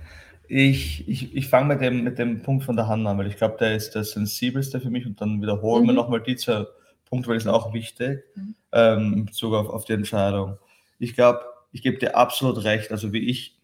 Ich, 0.47 1.07
ich, 1.07 1.35
ich 1.35 1.47
fange 1.47 1.73
mit 1.73 1.81
dem, 1.81 2.03
mit 2.03 2.17
dem 2.17 2.41
Punkt 2.41 2.63
von 2.63 2.75
der 2.75 2.87
Hand 2.87 3.05
an, 3.05 3.17
weil 3.17 3.27
ich 3.27 3.35
glaube, 3.35 3.57
der 3.59 3.75
ist 3.75 3.91
der 3.91 4.05
sensibelste 4.05 4.79
für 4.79 4.89
mich 4.89 5.05
und 5.05 5.19
dann 5.19 5.41
wiederholen 5.41 5.83
mhm. 5.83 5.87
wir 5.87 5.93
nochmal 5.93 6.21
die 6.21 6.35
zwei 6.35 6.65
Punkte, 7.05 7.29
weil 7.29 7.37
die 7.37 7.43
sind 7.43 7.51
auch 7.51 7.73
wichtig 7.73 8.23
mhm. 8.35 8.55
ähm, 8.71 9.13
in 9.13 9.25
Bezug 9.25 9.53
auf, 9.53 9.69
auf 9.69 9.85
die 9.85 9.93
Entscheidung. 9.93 10.57
Ich 10.99 11.15
glaube, 11.15 11.41
ich 11.71 11.81
gebe 11.81 11.97
dir 11.97 12.15
absolut 12.15 12.63
recht. 12.63 12.91
Also 12.91 13.13
wie 13.13 13.29
ich 13.29 13.57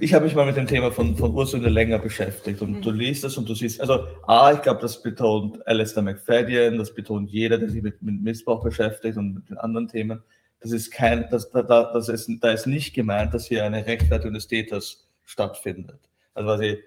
ich 0.00 0.14
habe 0.14 0.24
mich 0.24 0.34
mal 0.34 0.46
mit 0.46 0.56
dem 0.56 0.68
Thema 0.68 0.92
von, 0.92 1.16
von 1.16 1.34
Ursünde 1.34 1.68
länger 1.68 1.98
beschäftigt 1.98 2.62
und 2.62 2.76
mhm. 2.76 2.82
du 2.82 2.90
liest 2.92 3.24
das 3.24 3.36
und 3.36 3.48
du 3.48 3.54
siehst, 3.54 3.80
also 3.80 4.06
A, 4.22 4.52
ich 4.52 4.62
glaube, 4.62 4.80
das 4.80 5.02
betont 5.02 5.66
Alistair 5.66 6.02
McFadden, 6.02 6.78
das 6.78 6.94
betont 6.94 7.28
jeder, 7.30 7.58
der 7.58 7.70
sich 7.70 7.82
mit, 7.82 8.00
mit, 8.00 8.22
Missbrauch 8.22 8.62
beschäftigt 8.62 9.16
und 9.16 9.34
mit 9.34 9.50
den 9.50 9.58
anderen 9.58 9.88
Themen. 9.88 10.22
Das 10.60 10.70
ist 10.70 10.92
kein, 10.92 11.28
das, 11.30 11.50
da, 11.50 11.62
das 11.62 12.08
ist, 12.08 12.30
da 12.40 12.52
ist 12.52 12.66
nicht 12.66 12.94
gemeint, 12.94 13.34
dass 13.34 13.46
hier 13.46 13.64
eine 13.64 13.84
Rechtfertigung 13.84 14.34
des 14.34 14.46
Täters 14.46 15.08
stattfindet. 15.24 16.08
Also 16.34 16.48
quasi, 16.48 16.78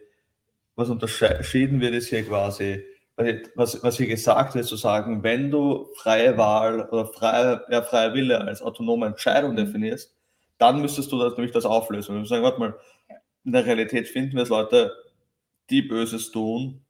was 0.76 0.90
unterschieden 0.90 1.82
wird, 1.82 1.94
ist 1.94 2.08
hier 2.08 2.24
quasi, 2.24 2.84
was, 3.55 3.82
was 3.82 3.97
hier 3.97 4.07
gesagt 4.07 4.53
wird, 4.53 4.65
zu 4.65 4.76
sagen, 4.76 5.24
wenn 5.24 5.49
du 5.49 5.89
freie 5.95 6.38
Wahl 6.38 6.88
oder 6.89 7.07
freie, 7.07 7.63
ja, 7.70 7.82
freie 7.82 8.13
Wille 8.13 8.39
als 8.39 8.61
autonome 8.61 9.07
Entscheidung 9.07 9.51
mhm. 9.51 9.57
definierst, 9.57 10.15
dann 10.59 10.82
müsstest 10.82 11.11
du 11.11 11.20
das, 11.20 11.36
nämlich 11.36 11.51
das 11.51 11.65
auflösen. 11.65 12.15
Und 12.15 12.28
sagen, 12.28 12.43
warte 12.43 12.59
mal, 12.59 12.76
in 13.43 13.53
der 13.53 13.65
Realität 13.65 14.07
finden 14.07 14.36
wir 14.36 14.43
es 14.43 14.49
Leute, 14.49 14.91
die 15.70 15.82
Böses 15.82 16.32
tun, 16.32 16.86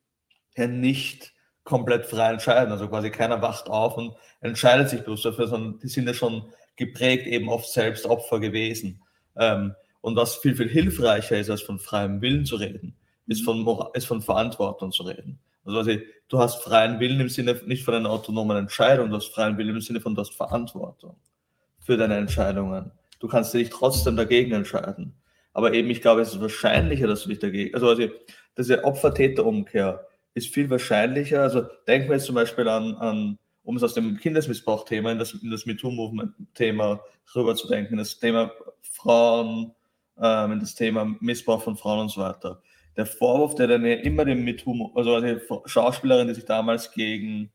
ja 0.55 0.67
nicht 0.67 1.33
komplett 1.63 2.05
frei 2.05 2.31
entscheiden. 2.31 2.71
Also 2.71 2.87
quasi 2.87 3.09
keiner 3.09 3.41
wacht 3.41 3.69
auf 3.69 3.97
und 3.97 4.15
entscheidet 4.41 4.89
sich 4.89 5.03
bloß 5.03 5.21
dafür, 5.21 5.47
sondern 5.47 5.79
die 5.79 5.87
sind 5.87 6.07
ja 6.07 6.13
schon 6.13 6.51
geprägt 6.75 7.27
eben 7.27 7.49
oft 7.49 7.71
selbst 7.71 8.05
Opfer 8.05 8.39
gewesen. 8.39 9.01
Ähm, 9.37 9.75
und 10.01 10.15
was 10.15 10.37
viel, 10.37 10.55
viel 10.55 10.69
hilfreicher 10.69 11.37
ist, 11.37 11.49
als 11.49 11.61
von 11.61 11.79
freiem 11.79 12.21
Willen 12.21 12.45
zu 12.45 12.55
reden, 12.55 12.95
ist 13.27 13.43
von, 13.43 13.65
ist 13.93 14.07
von 14.07 14.21
Verantwortung 14.21 14.91
zu 14.91 15.03
reden. 15.03 15.39
Also 15.67 15.79
quasi, 15.79 16.07
du 16.29 16.39
hast 16.39 16.63
freien 16.63 16.99
Willen 16.99 17.19
im 17.19 17.29
Sinne 17.29 17.59
nicht 17.65 17.83
von 17.83 17.93
einer 17.93 18.09
autonomen 18.09 18.57
Entscheidung, 18.57 19.09
du 19.09 19.17
hast 19.17 19.33
freien 19.33 19.57
Willen 19.57 19.75
im 19.75 19.81
Sinne 19.81 19.99
von, 19.99 20.15
du 20.15 20.21
hast 20.21 20.33
Verantwortung 20.33 21.17
für 21.79 21.97
deine 21.97 22.15
Entscheidungen. 22.15 22.91
Du 23.19 23.27
kannst 23.27 23.53
dich 23.53 23.69
trotzdem 23.69 24.15
dagegen 24.15 24.53
entscheiden. 24.53 25.13
Aber 25.53 25.73
eben, 25.73 25.89
ich 25.89 26.01
glaube, 26.01 26.21
es 26.21 26.33
ist 26.33 26.41
wahrscheinlicher, 26.41 27.07
dass 27.07 27.23
du 27.23 27.29
dich 27.29 27.39
dagegen, 27.39 27.73
also, 27.73 27.89
also 27.89 28.07
diese 28.57 28.83
Opfer-Täter-Umkehr 28.83 30.07
ist 30.35 30.53
viel 30.53 30.69
wahrscheinlicher. 30.69 31.41
Also 31.41 31.65
denken 31.87 32.09
wir 32.09 32.15
jetzt 32.15 32.27
zum 32.27 32.35
Beispiel 32.35 32.67
an, 32.67 32.95
an 32.95 33.37
um 33.63 33.75
es 33.75 33.83
aus 33.83 33.93
dem 33.93 34.17
Kindesmissbrauch-Thema 34.17 35.11
in 35.11 35.19
das, 35.19 35.33
in 35.33 35.51
das 35.51 35.65
MeToo-Movement-Thema 35.65 37.01
rüberzudenken, 37.35 37.97
das 37.97 38.17
Thema 38.19 38.51
Frauen, 38.81 39.73
ähm, 40.21 40.51
in 40.53 40.59
das 40.59 40.75
Thema 40.75 41.15
Missbrauch 41.19 41.63
von 41.63 41.75
Frauen 41.75 42.01
und 42.01 42.09
so 42.09 42.21
weiter. 42.21 42.61
Der 42.97 43.05
Vorwurf, 43.05 43.55
der 43.55 43.67
dann 43.67 43.85
immer 43.85 44.25
dem 44.25 44.43
MeToo, 44.43 44.91
also 44.95 45.21
die 45.21 45.39
Schauspielerin, 45.65 46.27
die 46.27 46.33
sich 46.33 46.45
damals 46.45 46.91
gegen 46.91 47.51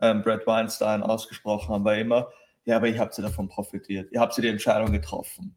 ähm, 0.00 0.22
Brad 0.22 0.46
Weinstein 0.46 1.02
ausgesprochen 1.02 1.74
haben, 1.74 1.84
war 1.84 1.96
immer, 1.96 2.28
ja, 2.64 2.76
aber 2.76 2.88
ihr 2.88 2.98
habt 2.98 3.16
ja 3.16 3.24
davon 3.24 3.48
profitiert. 3.48 4.10
Ihr 4.12 4.20
habt 4.20 4.36
ja 4.36 4.42
die 4.42 4.48
Entscheidung 4.48 4.92
getroffen. 4.92 5.54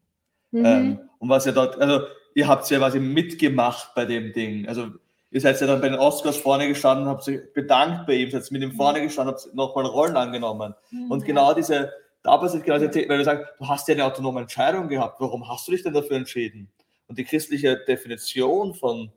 Mhm. 0.50 0.64
Ähm, 0.64 1.00
und 1.18 1.28
was 1.28 1.46
ihr 1.46 1.52
dort, 1.52 1.78
also 1.80 2.06
ihr 2.34 2.46
habt 2.46 2.68
ja 2.70 2.78
quasi 2.78 3.00
mitgemacht 3.00 3.94
bei 3.94 4.04
dem 4.04 4.32
Ding. 4.32 4.68
Also 4.68 4.88
ihr 5.30 5.40
seid 5.40 5.60
ja 5.60 5.66
dann 5.66 5.80
bei 5.80 5.88
den 5.88 5.98
Oscars 5.98 6.36
vorne 6.36 6.68
gestanden, 6.68 7.06
habt 7.06 7.26
euch 7.28 7.40
bedankt 7.54 8.06
bei 8.06 8.14
ihm, 8.14 8.30
seid 8.30 8.50
mit 8.50 8.62
ihm 8.62 8.72
vorne 8.72 9.02
gestanden, 9.02 9.34
habt 9.34 9.54
nochmal 9.54 9.86
Rollen 9.86 10.16
angenommen. 10.16 10.74
Mhm. 10.90 11.10
Und 11.10 11.24
genau 11.24 11.54
diese, 11.54 11.92
da 12.22 12.36
passiert 12.36 12.64
genau 12.64 12.78
diese, 12.78 13.08
weil 13.08 13.18
du 13.18 13.24
sagst, 13.24 13.46
du 13.58 13.68
hast 13.68 13.88
ja 13.88 13.94
eine 13.94 14.04
autonome 14.04 14.40
Entscheidung 14.40 14.88
gehabt, 14.88 15.20
warum 15.20 15.48
hast 15.48 15.66
du 15.66 15.72
dich 15.72 15.82
denn 15.82 15.94
dafür 15.94 16.16
entschieden? 16.16 16.70
Und 17.06 17.18
die 17.18 17.24
christliche 17.24 17.78
Definition 17.88 18.74
von, 18.74 19.10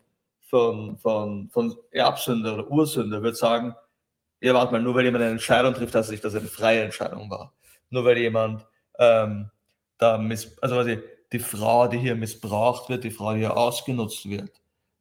von, 0.51 0.99
von, 0.99 1.49
von 1.49 1.75
Erbsünde 1.89 2.53
oder 2.53 2.69
Ursünde 2.69 3.23
wird 3.23 3.37
sagen, 3.37 3.73
ja, 4.39 4.53
warte 4.53 4.73
mal, 4.73 4.81
nur 4.81 4.93
weil 4.93 5.05
jemand 5.05 5.23
eine 5.23 5.31
Entscheidung 5.33 5.73
trifft, 5.73 5.95
dass 5.95 6.11
es 6.11 6.21
das 6.21 6.35
eine 6.35 6.47
freie 6.47 6.83
Entscheidung 6.83 7.29
war 7.31 7.51
nur 7.91 8.05
weil 8.05 8.17
jemand 8.17 8.65
ähm, 8.97 9.51
da 9.99 10.17
miss 10.17 10.57
also 10.61 10.75
quasi 10.75 10.99
die 11.31 11.39
Frau, 11.39 11.87
die 11.87 11.99
hier 11.99 12.15
missbraucht 12.15 12.89
wird, 12.89 13.03
die 13.03 13.11
Frau, 13.11 13.33
die 13.33 13.39
hier 13.39 13.55
ausgenutzt 13.55 14.27
wird. 14.27 14.51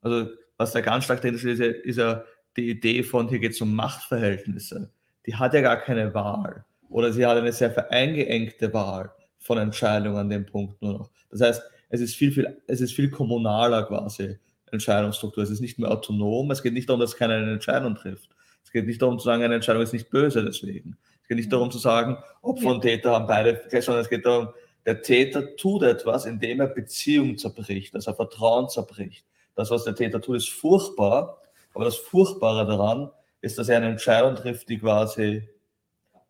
Also 0.03 0.29
was 0.59 0.73
da 0.73 0.81
ganz 0.81 1.05
stark 1.05 1.23
drin 1.23 1.35
ist, 1.35 1.45
ist 1.45 1.59
ja, 1.59 1.67
ist 1.67 1.97
ja 1.97 2.25
die 2.57 2.71
Idee 2.71 3.03
von, 3.03 3.29
hier 3.29 3.39
geht 3.39 3.53
es 3.53 3.61
um 3.61 3.75
Machtverhältnisse. 3.75 4.91
Die 5.27 5.35
hat 5.35 5.55
ja 5.55 5.61
gar 5.61 5.79
keine 5.79 6.13
Wahl. 6.15 6.65
Oder 6.89 7.13
sie 7.13 7.25
hat 7.27 7.37
eine 7.37 7.53
sehr 7.53 7.71
vereingeengte 7.71 8.73
Wahl 8.73 9.11
von 9.39 9.59
Entscheidungen 9.59 10.17
an 10.17 10.31
dem 10.31 10.47
Punkt 10.47 10.81
nur 10.83 10.99
noch. 10.99 11.11
Das 11.31 11.41
heißt, 11.41 11.63
es 11.89 12.01
ist 12.01 12.15
viel, 12.15 12.31
viel, 12.31 12.63
es 12.67 12.81
ist 12.81 12.93
viel 12.93 13.11
kommunaler 13.11 13.85
quasi, 13.85 14.39
Entscheidungsstruktur. 14.73 15.43
Es 15.43 15.51
ist 15.51 15.61
nicht 15.61 15.79
mehr 15.79 15.91
autonom. 15.91 16.51
Es 16.51 16.63
geht 16.63 16.73
nicht 16.73 16.89
darum, 16.89 17.01
dass 17.01 17.17
keiner 17.17 17.35
eine 17.35 17.53
Entscheidung 17.53 17.95
trifft. 17.95 18.31
Es 18.65 18.73
geht 18.73 18.87
nicht 18.87 19.03
darum 19.03 19.19
zu 19.19 19.25
sagen, 19.25 19.43
eine 19.43 19.55
Entscheidung 19.55 19.83
ist 19.83 19.93
nicht 19.93 20.11
böse 20.11 20.45
deswegen 20.45 20.97
geht 21.31 21.39
nicht 21.39 21.53
darum 21.53 21.71
zu 21.71 21.79
sagen, 21.79 22.19
Opfer 22.43 22.71
und 22.71 22.81
Täter 22.81 23.13
haben 23.13 23.29
beide, 23.29 23.63
sondern 23.81 24.03
es 24.03 24.11
geht 24.11 24.27
darum, 24.27 24.49
der 24.85 25.01
Täter 25.01 25.55
tut 25.55 25.85
etwas, 25.85 26.27
indem 26.27 26.59
er 26.59 26.67
Beziehung 26.67 27.39
zerbricht, 27.39 27.95
dass 27.95 28.09
er 28.09 28.17
Vertrauen 28.17 28.69
zerbricht. 28.69 29.25
Das, 29.55 29.71
was 29.71 29.85
der 29.85 29.95
Täter 29.95 30.21
tut, 30.21 30.39
ist 30.39 30.51
furchtbar, 30.51 31.41
aber 31.73 31.85
das 31.85 31.95
Furchtbare 31.95 32.67
daran 32.67 33.11
ist, 33.43 33.59
dass 33.59 33.69
er 33.69 33.77
eine 33.77 33.91
Entscheidung 33.91 34.35
trifft, 34.35 34.69
die 34.69 34.79
quasi 34.79 35.49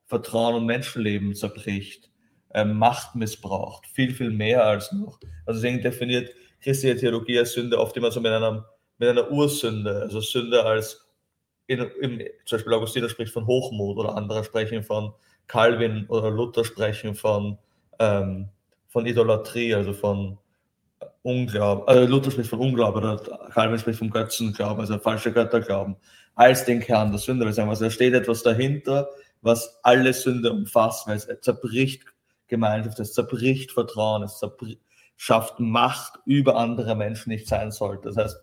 Vertrauen 0.05 0.57
und 0.57 0.67
Menschenleben 0.67 1.35
zerbricht, 1.35 2.11
äh, 2.51 2.67
Macht 2.67 3.15
missbraucht, 3.15 3.87
viel, 3.87 4.13
viel 4.13 4.31
mehr 4.31 4.67
als 4.67 4.93
noch. 4.93 5.19
Also 5.47 5.63
deswegen 5.63 5.81
definiert 5.81 6.31
christliche 6.61 6.97
Theologie 6.97 7.39
als 7.39 7.53
Sünde 7.53 7.79
oft 7.79 7.97
immer 7.97 8.11
so 8.11 8.21
mit 8.21 8.33
einer, 8.33 8.67
mit 8.99 9.09
einer 9.09 9.31
Ursünde, 9.31 10.03
also 10.03 10.21
Sünde 10.21 10.65
als 10.65 11.07
in, 11.67 11.79
in, 12.01 12.19
zum 12.47 12.59
Beispiel 12.59 12.75
Augustinus 12.75 13.13
spricht 13.13 13.33
von 13.33 13.47
Hochmut 13.47 13.97
oder 13.97 14.17
andere 14.17 14.43
sprechen 14.43 14.83
von 14.83 15.13
Calvin 15.47 16.05
oder 16.09 16.31
Luther 16.31 16.65
sprechen 16.65 17.15
von, 17.15 17.59
ähm, 18.01 18.49
von 18.89 19.07
Idolatrie, 19.07 19.75
also 19.75 19.93
von 19.93 20.37
Unglauben. 21.23 21.87
Also 21.87 22.11
Luther 22.11 22.33
spricht 22.33 22.51
von 22.51 22.59
Unglauben 22.59 23.03
oder 23.03 23.49
Calvin 23.53 23.79
spricht 23.79 24.01
vom 24.01 24.11
Götzenglauben, 24.11 24.81
also 24.81 24.99
falsche 24.99 25.33
Götterglauben, 25.33 25.97
als 26.35 26.65
den 26.65 26.81
Kern 26.81 27.11
der 27.11 27.21
Sünde. 27.21 27.47
Also 27.47 27.63
da 27.65 27.91
steht 27.91 28.15
etwas 28.15 28.43
dahinter, 28.43 29.09
was 29.43 29.79
alle 29.85 30.13
Sünde 30.13 30.53
umfasst, 30.53 31.07
weil 31.07 31.17
es 31.17 31.29
zerbricht 31.41 32.05
Gemeinschaft, 32.49 32.99
es 32.99 33.13
zerbricht 33.13 33.71
Vertrauen, 33.71 34.25
es 34.25 34.39
zerbricht, 34.39 34.81
schafft 35.23 35.61
Macht 35.61 36.19
über 36.25 36.57
andere 36.57 36.97
Menschen 36.97 37.29
nicht 37.29 37.47
sein 37.47 37.73
sollte. 37.73 38.09
Das 38.09 38.17
heißt, 38.17 38.43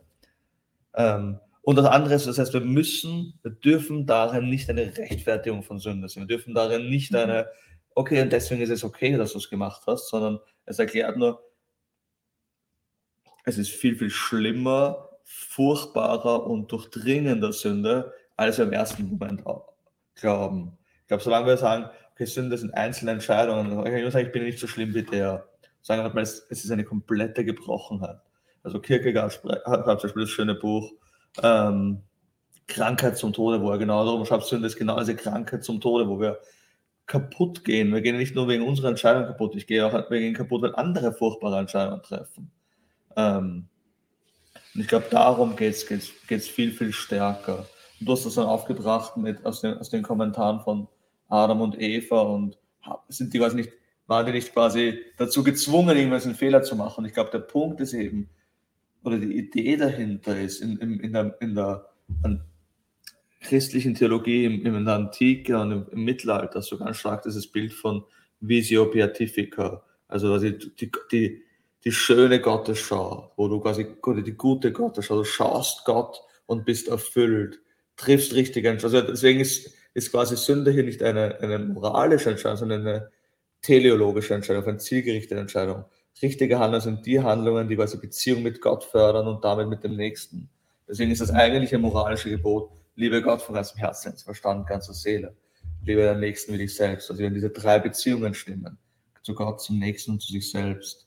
ähm, 0.94 1.40
und 1.64 1.76
das 1.76 1.88
andere 1.88 2.14
ist, 2.14 2.28
das 2.28 2.38
heißt, 2.38 2.54
wir 2.54 2.62
müssen, 2.62 3.40
wir 3.42 3.50
dürfen 3.50 4.06
darin 4.06 4.48
nicht 4.48 4.70
eine 4.70 4.96
Rechtfertigung 4.96 5.64
von 5.64 5.80
Sünde 5.80 6.08
sehen. 6.08 6.28
Wir 6.28 6.38
dürfen 6.38 6.54
darin 6.54 6.88
nicht 6.88 7.14
mhm. 7.14 7.18
eine, 7.18 7.48
okay, 7.96 8.22
und 8.22 8.32
deswegen 8.32 8.62
ist 8.62 8.70
es 8.70 8.84
okay, 8.84 9.18
dass 9.18 9.32
du 9.32 9.40
es 9.40 9.50
gemacht 9.50 9.82
hast, 9.88 10.10
sondern 10.10 10.38
es 10.66 10.78
erklärt 10.78 11.18
nur, 11.18 11.42
es 13.44 13.58
ist 13.58 13.72
viel, 13.72 13.96
viel 13.96 14.12
schlimmer, 14.12 15.10
furchtbarer 15.24 16.46
und 16.46 16.72
durchdringender 16.72 17.54
Sünde, 17.54 18.14
als 18.36 18.60
wir 18.60 18.66
im 18.66 18.74
ersten 18.74 19.10
Moment 19.10 19.44
glauben. 20.14 20.78
Ich 21.02 21.08
glaube, 21.08 21.24
solange 21.24 21.48
wir 21.48 21.58
sagen, 21.58 21.90
okay, 22.12 22.26
Sünde 22.26 22.56
sind 22.56 22.76
einzelne 22.76 23.14
Entscheidungen, 23.14 23.84
ich, 23.84 24.14
sagen, 24.14 24.28
ich 24.28 24.32
bin 24.32 24.44
nicht 24.44 24.60
so 24.60 24.68
schlimm 24.68 24.94
wie 24.94 25.02
der, 25.02 25.50
sagen 25.88 26.04
wir 26.04 26.14
mal, 26.14 26.22
es 26.22 26.42
ist 26.50 26.70
eine 26.70 26.84
komplette 26.84 27.46
Gebrochenheit. 27.46 28.20
Also 28.62 28.82
Kierkegaard 28.82 29.42
hat 29.66 30.02
zum 30.02 30.10
Beispiel 30.10 30.24
das 30.24 30.30
schöne 30.30 30.56
Buch 30.56 30.92
ähm, 31.42 32.02
Krankheit 32.68 33.18
zum 33.18 33.32
Tode, 33.32 33.62
wo 33.62 33.72
er 33.72 33.78
genau 33.78 34.04
darum 34.04 34.26
schreibt, 34.26 34.44
Sünde 34.44 34.68
ist 34.68 34.76
genau 34.76 35.00
diese 35.00 35.16
Krankheit 35.16 35.64
zum 35.64 35.80
Tode, 35.80 36.10
wo 36.10 36.20
wir 36.20 36.40
kaputt 37.06 37.64
gehen. 37.64 37.94
Wir 37.94 38.02
gehen 38.02 38.18
nicht 38.18 38.36
nur 38.36 38.50
wegen 38.50 38.68
unserer 38.68 38.90
Entscheidung 38.90 39.28
kaputt, 39.28 39.56
ich 39.56 39.66
gehe 39.66 39.86
auch 39.86 40.12
wegen 40.12 40.34
kaputt, 40.34 40.64
wenn 40.64 40.76
andere 40.76 41.14
furchtbare 41.14 41.60
Entscheidungen 41.60 42.04
treffen. 42.04 42.52
Ähm, 43.16 43.70
und 44.76 44.82
ich 44.82 44.90
glaube, 44.90 45.06
darum 45.10 45.56
geht 45.56 45.74
es 45.74 46.48
viel, 46.50 46.74
viel 46.74 46.92
stärker. 46.92 47.60
Und 48.02 48.10
du 48.10 48.12
hast 48.12 48.26
das 48.26 48.36
dann 48.36 48.48
aufgebracht 48.48 49.16
mit, 49.16 49.46
aus, 49.46 49.62
den, 49.62 49.78
aus 49.78 49.90
den 49.90 50.04
Kommentaren 50.04 50.60
von 50.60 50.90
Adam 51.30 51.62
und 51.62 51.80
Eva 51.80 52.24
und 52.24 52.58
sind 53.08 53.34
die, 53.34 53.40
weiß 53.40 53.54
nicht, 53.54 53.72
waren 54.08 54.26
die 54.26 54.32
nicht 54.32 54.54
quasi 54.54 55.00
dazu 55.18 55.44
gezwungen, 55.44 55.96
irgendwas 55.96 56.26
einen 56.26 56.36
Fehler 56.36 56.64
zu 56.64 56.76
machen. 56.76 57.06
Ich 57.06 57.14
glaube, 57.14 57.30
der 57.32 57.40
Punkt 57.40 57.82
ist 57.82 57.94
eben, 57.94 58.30
oder 59.04 59.18
die 59.18 59.38
Idee 59.38 59.78
dahinter 59.78 60.40
ist, 60.40 60.62
in, 60.62 60.78
in, 60.78 61.00
in 61.00 61.14
der, 61.14 61.38
in 61.40 61.56
der 61.56 61.90
christlichen 63.42 63.96
Theologie 63.96 64.46
im, 64.46 64.66
in 64.66 64.86
der 64.86 64.96
Antike 64.96 65.58
und 65.58 65.72
im, 65.72 65.86
im, 65.92 66.04
Mittelalter 66.04 66.62
so 66.62 66.78
ganz 66.78 66.98
stark 66.98 67.24
dieses 67.24 67.48
Bild 67.48 67.74
von 67.74 68.04
Visio 68.40 68.86
Beatifica, 68.86 69.84
also 70.08 70.30
quasi 70.30 70.58
die, 70.58 70.92
die, 71.12 71.44
die 71.84 71.92
schöne 71.92 72.40
Gottesschau, 72.40 73.32
wo 73.36 73.48
du 73.48 73.60
quasi 73.60 73.88
die 74.26 74.34
gute 74.34 74.72
Gottesschau, 74.72 75.18
du 75.18 75.24
schaust 75.24 75.86
Gott 75.86 76.22
und 76.46 76.66
bist 76.66 76.88
erfüllt, 76.88 77.60
triffst 77.98 78.34
richtige 78.34 78.70
Entscheidungen. 78.70 79.02
Also 79.02 79.12
deswegen 79.12 79.40
ist, 79.40 79.74
ist 79.94 80.12
quasi 80.12 80.38
Sünde 80.38 80.72
hier 80.72 80.84
nicht 80.84 81.02
eine, 81.04 81.40
eine 81.40 81.60
moralische 81.60 82.30
Entscheidung, 82.30 82.58
sondern 82.58 82.88
eine 82.88 83.12
teleologische 83.68 84.34
Entscheidung, 84.34 84.64
eine 84.64 84.78
zielgerichtete 84.78 85.40
Entscheidung. 85.42 85.84
Richtige 86.22 86.58
Handlungen 86.58 86.82
sind 86.82 87.06
die 87.06 87.20
Handlungen, 87.20 87.68
die 87.68 87.76
quasi 87.76 87.98
Beziehung 87.98 88.42
mit 88.42 88.62
Gott 88.62 88.86
fördern 88.86 89.28
und 89.28 89.44
damit 89.44 89.68
mit 89.68 89.84
dem 89.84 89.98
Nächsten. 89.98 90.50
Deswegen 90.88 91.12
ist 91.12 91.20
das 91.20 91.32
eigentliche 91.32 91.78
moralische 91.78 92.30
Gebot, 92.30 92.72
liebe 92.96 93.22
Gott 93.22 93.42
von 93.42 93.56
ganzem 93.56 93.78
Herzen, 93.78 94.18
Verstand, 94.18 94.68
ganzer 94.68 94.94
Seele. 94.94 95.36
Liebe 95.84 96.04
deinen 96.04 96.22
Nächsten 96.22 96.54
wie 96.54 96.60
dich 96.60 96.76
selbst. 96.76 97.12
Also 97.12 97.22
wenn 97.22 97.34
diese 97.34 97.50
drei 97.50 97.78
Beziehungen 97.80 98.34
stimmen, 98.34 98.78
zu 99.22 99.36
Gott, 99.36 99.62
zum 99.62 99.80
Nächsten 99.80 100.12
und 100.12 100.22
zu 100.22 100.32
sich 100.32 100.50
selbst, 100.50 101.06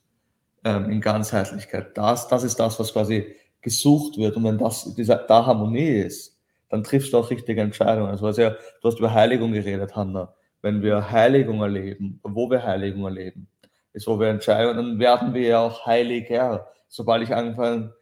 ähm, 0.65 0.91
in 0.91 1.01
Ganzheitlichkeit, 1.01 1.97
das, 1.97 2.29
das 2.29 2.45
ist 2.45 2.61
das, 2.61 2.79
was 2.79 2.93
quasi 2.93 3.35
gesucht 3.63 4.19
wird. 4.19 4.37
Und 4.37 4.45
wenn 4.45 4.59
das, 4.59 4.95
dieser, 4.95 5.17
da 5.17 5.47
Harmonie 5.47 6.03
ist, 6.03 6.39
dann 6.69 6.85
triffst 6.85 7.15
du 7.15 7.19
auch 7.19 7.31
richtige 7.31 7.63
Entscheidungen. 7.63 8.11
Also 8.11 8.29
ja, 8.41 8.51
du 8.51 8.89
hast 8.89 8.99
über 8.99 9.15
Heiligung 9.15 9.53
geredet, 9.53 9.97
Hanna. 9.97 10.35
Wenn 10.63 10.83
wir 10.83 11.11
Heiligung 11.11 11.63
erleben, 11.63 12.21
wo 12.23 12.51
wir 12.51 12.63
Heiligung 12.63 13.05
erleben, 13.05 13.49
ist, 13.93 14.07
wo 14.07 14.19
wir 14.21 14.29
entscheiden, 14.29 14.77
dann 14.77 14.99
werden 14.99 15.35
wir 15.35 15.49
ja 15.49 15.61
auch 15.61 15.87
heiliger, 15.87 16.71
sobald 16.89 17.23
ich 17.23 17.35
anfange, 17.35 17.95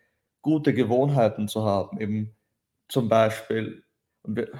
gute 0.42 0.74
Gewohnheiten 0.74 1.48
zu 1.48 1.64
haben, 1.64 2.00
eben 2.00 2.36
zum 2.88 3.08
Beispiel, 3.08 3.84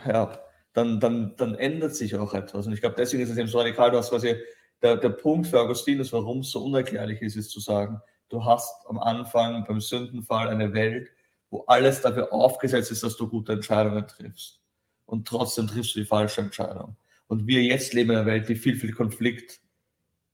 ja, 0.07 0.39
dann, 0.73 1.01
dann, 1.01 1.35
dann 1.37 1.55
ändert 1.55 1.95
sich 1.95 2.15
auch 2.17 2.35
etwas. 2.35 2.67
Und 2.67 2.73
ich 2.73 2.81
glaube, 2.81 2.97
deswegen 2.97 3.23
ist 3.23 3.31
es 3.31 3.39
eben 3.39 3.49
so 3.49 3.59
radikal, 3.59 3.91
du 3.91 3.99
hast 3.99 4.11
quasi, 4.11 4.37
der, 4.83 4.97
der 4.97 5.11
Punkt 5.11 5.49
für 5.49 5.61
Augustinus, 5.61 6.13
warum 6.13 6.41
es 6.41 6.51
so 6.51 6.65
unerklärlich 6.65 7.21
ist, 7.21 7.37
ist 7.37 7.51
zu 7.51 7.61
sagen, 7.61 8.01
du 8.29 8.45
hast 8.45 8.87
am 8.89 8.99
Anfang 8.99 9.65
beim 9.67 9.81
Sündenfall 9.81 10.49
eine 10.49 10.73
Welt, 10.73 11.11
wo 11.51 11.65
alles 11.67 12.03
dafür 12.03 12.33
aufgesetzt 12.33 12.93
ist, 12.93 13.03
dass 13.03 13.17
du 13.17 13.29
gute 13.29 13.55
Entscheidungen 13.55 14.07
triffst. 14.07 14.61
Und 15.07 15.27
trotzdem 15.27 15.67
triffst 15.67 15.97
du 15.97 16.01
die 16.01 16.07
falsche 16.07 16.43
Entscheidung. 16.43 16.97
Und 17.29 17.47
wir 17.47 17.63
jetzt 17.63 17.95
leben 17.95 18.11
in 18.11 18.17
einer 18.17 18.27
Welt, 18.27 18.49
die 18.49 18.57
viel, 18.57 18.77
viel 18.77 18.93
Konflikt 18.93 19.61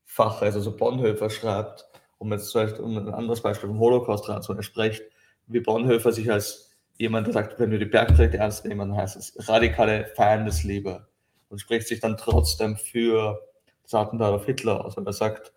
Fache, 0.04 0.44
also 0.44 0.60
so 0.60 0.76
Bonhoeffer 0.76 1.28
schreibt, 1.28 1.86
um 2.18 2.32
jetzt 2.32 2.52
vielleicht 2.52 2.78
um 2.78 2.96
ein 2.96 3.12
anderes 3.12 3.42
Beispiel 3.42 3.68
vom 3.68 3.80
Holocaust 3.80 4.28
ranzuholen, 4.28 4.60
er 4.60 4.64
spricht, 4.64 5.02
wie 5.48 5.60
Bonhoeffer 5.60 6.12
sich 6.12 6.30
als 6.30 6.70
jemand, 6.96 7.26
der 7.26 7.34
sagt, 7.34 7.58
wenn 7.58 7.70
wir 7.70 7.78
die 7.78 7.84
Bergpredigt 7.84 8.34
ernst 8.34 8.64
nehmen, 8.64 8.90
dann 8.90 8.96
heißt 8.96 9.16
es 9.16 9.48
radikale 9.48 10.06
Feindesliebe 10.14 11.06
und 11.48 11.58
spricht 11.58 11.88
sich 11.88 12.00
dann 12.00 12.16
trotzdem 12.16 12.76
für 12.76 13.40
das 13.82 13.94
Attentat 13.94 14.32
auf 14.32 14.46
Hitler 14.46 14.84
aus, 14.84 14.96
weil 14.96 15.06
er 15.06 15.12
sagt, 15.12 15.52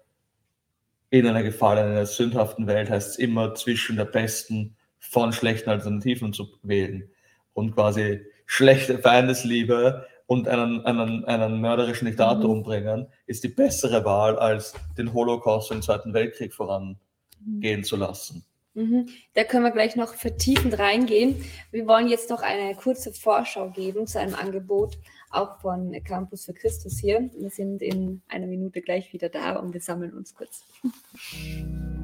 in 1.09 1.27
einer 1.27 1.43
gefallenen, 1.43 1.91
einer 1.91 2.05
sündhaften 2.05 2.67
Welt 2.67 2.89
heißt 2.89 3.11
es 3.11 3.15
immer 3.17 3.55
zwischen 3.55 3.95
der 3.95 4.05
besten 4.05 4.75
von 4.99 5.31
schlechten 5.31 5.69
Alternativen 5.69 6.33
zu 6.33 6.49
wählen 6.63 7.09
und 7.53 7.73
quasi 7.73 8.25
schlechte 8.45 8.99
Feindesliebe 8.99 10.05
und 10.28 10.47
einen, 10.47 10.86
einen, 10.86 11.25
einen 11.25 11.61
mörderischen 11.61 12.05
Diktator 12.05 12.43
mhm. 12.43 12.57
umbringen, 12.57 13.07
ist 13.25 13.43
die 13.43 13.47
bessere 13.47 14.05
Wahl, 14.05 14.38
als 14.38 14.73
den 14.97 15.13
Holocaust 15.13 15.71
und 15.71 15.78
den 15.78 15.84
Zweiten 15.84 16.13
Weltkrieg 16.13 16.53
vorangehen 16.53 16.99
mhm. 17.41 17.84
zu 17.84 17.95
lassen. 17.95 18.45
Mhm. 18.73 19.07
Da 19.34 19.43
können 19.43 19.63
wir 19.63 19.71
gleich 19.71 19.95
noch 19.95 20.13
vertiefend 20.13 20.78
reingehen. 20.78 21.43
Wir 21.71 21.88
wollen 21.88 22.09
jetzt 22.09 22.30
noch 22.30 22.43
eine 22.43 22.75
kurze 22.75 23.11
Vorschau 23.11 23.69
geben 23.69 24.05
zu 24.05 24.19
einem 24.19 24.36
Angebot, 24.36 24.99
auch 25.32 25.59
von 25.61 25.95
Campus 26.03 26.45
für 26.45 26.53
Christus 26.53 26.99
hier. 26.99 27.30
Wir 27.36 27.49
sind 27.49 27.82
in 27.82 28.21
einer 28.28 28.45
Minute 28.45 28.82
gleich 28.82 29.11
wieder 29.13 29.30
da 29.30 29.55
und 29.55 29.73
wir 29.73 29.82
sammeln 29.82 30.13
uns 30.13 30.36
kurz. 30.36 30.63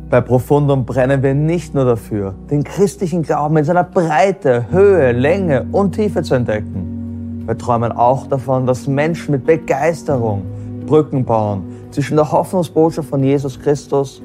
Bei 0.09 0.21
Profundum 0.21 0.85
brennen 0.85 1.21
wir 1.21 1.33
nicht 1.33 1.73
nur 1.73 1.85
dafür, 1.85 2.35
den 2.49 2.63
christlichen 2.63 3.21
Glauben 3.21 3.57
in 3.57 3.65
seiner 3.65 3.83
Breite, 3.83 4.71
Höhe, 4.71 5.11
Länge 5.11 5.67
und 5.71 5.93
Tiefe 5.93 6.23
zu 6.23 6.35
entdecken 6.35 6.92
wir 7.45 7.57
träumen 7.57 7.91
auch 7.91 8.27
davon, 8.27 8.65
dass 8.65 8.87
Menschen 8.87 9.33
mit 9.33 9.45
Begeisterung 9.45 10.43
Brücken 10.85 11.25
bauen 11.25 11.63
zwischen 11.91 12.15
der 12.15 12.31
Hoffnungsbotschaft 12.31 13.09
von 13.09 13.23
Jesus 13.23 13.59
Christus 13.59 14.21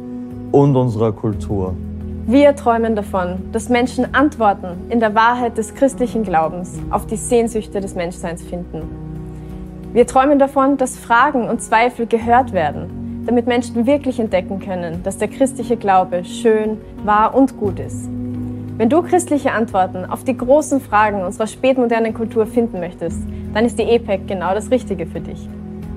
und 0.52 0.76
unserer 0.76 1.12
Kultur. 1.12 1.74
Wir 2.26 2.54
träumen 2.54 2.94
davon, 2.94 3.38
dass 3.52 3.68
Menschen 3.68 4.14
Antworten 4.14 4.90
in 4.90 5.00
der 5.00 5.14
Wahrheit 5.14 5.58
des 5.58 5.74
christlichen 5.74 6.22
Glaubens 6.22 6.78
auf 6.90 7.06
die 7.06 7.16
Sehnsüchte 7.16 7.80
des 7.80 7.94
Menschseins 7.94 8.42
finden. 8.42 8.82
Wir 9.92 10.06
träumen 10.06 10.38
davon, 10.38 10.76
dass 10.76 10.96
Fragen 10.96 11.48
und 11.48 11.62
Zweifel 11.62 12.06
gehört 12.06 12.52
werden, 12.52 13.24
damit 13.26 13.46
Menschen 13.46 13.86
wirklich 13.86 14.20
entdecken 14.20 14.60
können, 14.60 15.02
dass 15.02 15.18
der 15.18 15.28
christliche 15.28 15.76
Glaube 15.76 16.24
schön, 16.24 16.78
wahr 17.04 17.34
und 17.34 17.58
gut 17.58 17.80
ist. 17.80 18.08
Wenn 18.78 18.88
du 18.88 19.02
christliche 19.02 19.50
Antworten 19.50 20.04
auf 20.04 20.22
die 20.22 20.36
großen 20.36 20.80
Fragen 20.80 21.24
unserer 21.24 21.48
spätmodernen 21.48 22.14
Kultur 22.14 22.46
finden 22.46 22.78
möchtest, 22.78 23.18
dann 23.52 23.64
ist 23.64 23.76
die 23.76 23.82
EPEC 23.82 24.28
genau 24.28 24.54
das 24.54 24.70
Richtige 24.70 25.04
für 25.04 25.18
dich. 25.18 25.48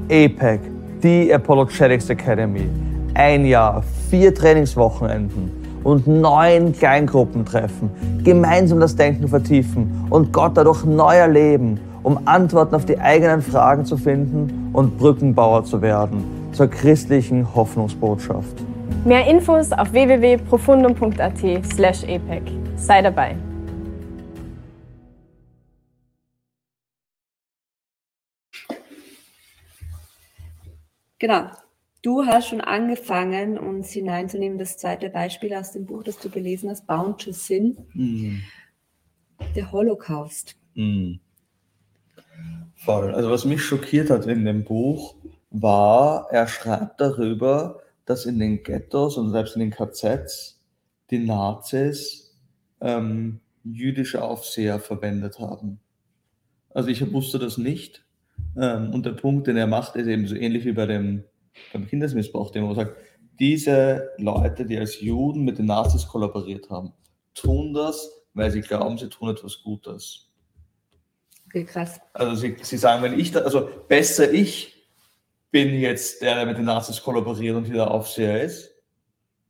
EPEC, 0.09 0.61
die 1.03 1.31
Apologetics 1.31 2.09
Academy. 2.09 2.67
Ein 3.13 3.45
Jahr, 3.45 3.83
vier 4.09 4.33
Trainingswochenenden 4.33 5.51
und 5.83 6.07
neun 6.07 6.73
Kleingruppentreffen. 6.73 7.91
Gemeinsam 8.23 8.79
das 8.79 8.95
Denken 8.95 9.27
vertiefen 9.27 10.07
und 10.09 10.33
Gott 10.33 10.57
dadurch 10.57 10.83
neu 10.83 11.17
erleben, 11.17 11.79
um 12.01 12.17
Antworten 12.25 12.73
auf 12.73 12.85
die 12.85 12.99
eigenen 12.99 13.43
Fragen 13.43 13.85
zu 13.85 13.95
finden 13.95 14.71
und 14.73 14.97
Brückenbauer 14.97 15.65
zu 15.65 15.83
werden 15.83 16.23
zur 16.51 16.65
christlichen 16.65 17.53
Hoffnungsbotschaft. 17.53 18.63
Mehr 19.05 19.27
Infos 19.27 19.71
auf 19.71 19.93
www.profundum.at/epec. 19.93 22.60
Sei 22.81 23.03
dabei. 23.03 23.37
Genau. 31.19 31.51
Du 32.01 32.25
hast 32.25 32.47
schon 32.47 32.61
angefangen, 32.61 33.59
uns 33.59 33.91
hineinzunehmen, 33.91 34.57
das 34.57 34.77
zweite 34.77 35.11
Beispiel 35.11 35.53
aus 35.53 35.71
dem 35.73 35.85
Buch, 35.85 36.01
das 36.01 36.17
du 36.17 36.31
gelesen 36.31 36.71
hast, 36.71 36.87
Bound 36.87 37.21
to 37.21 37.31
Sin, 37.31 37.77
mm. 37.93 38.39
der 39.55 39.71
Holocaust. 39.71 40.55
Mm. 40.73 41.17
Voll. 42.77 43.13
Also 43.13 43.29
was 43.29 43.45
mich 43.45 43.61
schockiert 43.61 44.09
hat 44.09 44.25
in 44.25 44.43
dem 44.43 44.63
Buch, 44.63 45.13
war, 45.51 46.27
er 46.31 46.47
schreibt 46.47 46.99
darüber, 46.99 47.83
dass 48.05 48.25
in 48.25 48.39
den 48.39 48.63
Ghettos 48.63 49.17
und 49.17 49.29
selbst 49.29 49.55
in 49.55 49.59
den 49.59 49.69
KZs 49.69 50.59
die 51.11 51.19
Nazis 51.19 52.20
ähm, 52.81 53.39
jüdische 53.63 54.23
Aufseher 54.23 54.79
verwendet 54.79 55.39
haben. 55.39 55.79
Also 56.69 56.89
ich 56.89 57.13
wusste 57.13 57.39
das 57.39 57.57
nicht. 57.57 58.05
Ähm, 58.57 58.93
und 58.93 59.05
der 59.05 59.11
Punkt, 59.11 59.47
den 59.47 59.57
er 59.57 59.67
macht, 59.67 59.95
ist 59.95 60.07
eben 60.07 60.27
so 60.27 60.35
ähnlich 60.35 60.65
wie 60.65 60.73
bei 60.73 60.85
dem 60.85 61.23
beim 61.73 61.87
Kindesmissbrauch, 61.87 62.51
den 62.51 62.63
man 62.63 62.75
sagt, 62.75 62.95
diese 63.39 64.11
Leute, 64.17 64.65
die 64.65 64.77
als 64.77 65.01
Juden 65.01 65.43
mit 65.43 65.57
den 65.57 65.65
Nazis 65.65 66.07
kollaboriert 66.07 66.69
haben, 66.69 66.93
tun 67.33 67.73
das, 67.73 68.09
weil 68.33 68.51
sie 68.51 68.61
glauben, 68.61 68.97
sie 68.97 69.09
tun 69.09 69.29
etwas 69.29 69.61
Gutes. 69.63 70.29
Okay, 71.47 71.65
krass. 71.65 71.99
Also 72.13 72.35
sie, 72.35 72.55
sie 72.61 72.77
sagen, 72.77 73.03
wenn 73.03 73.19
ich 73.19 73.31
da, 73.31 73.41
also 73.41 73.69
besser 73.87 74.31
ich 74.31 74.87
bin 75.51 75.73
jetzt 75.73 76.21
der, 76.21 76.35
der 76.35 76.45
mit 76.45 76.57
den 76.57 76.65
Nazis 76.65 77.01
kollaboriert 77.01 77.55
und 77.55 77.69
wieder 77.69 77.91
Aufseher 77.91 78.41
ist, 78.41 78.70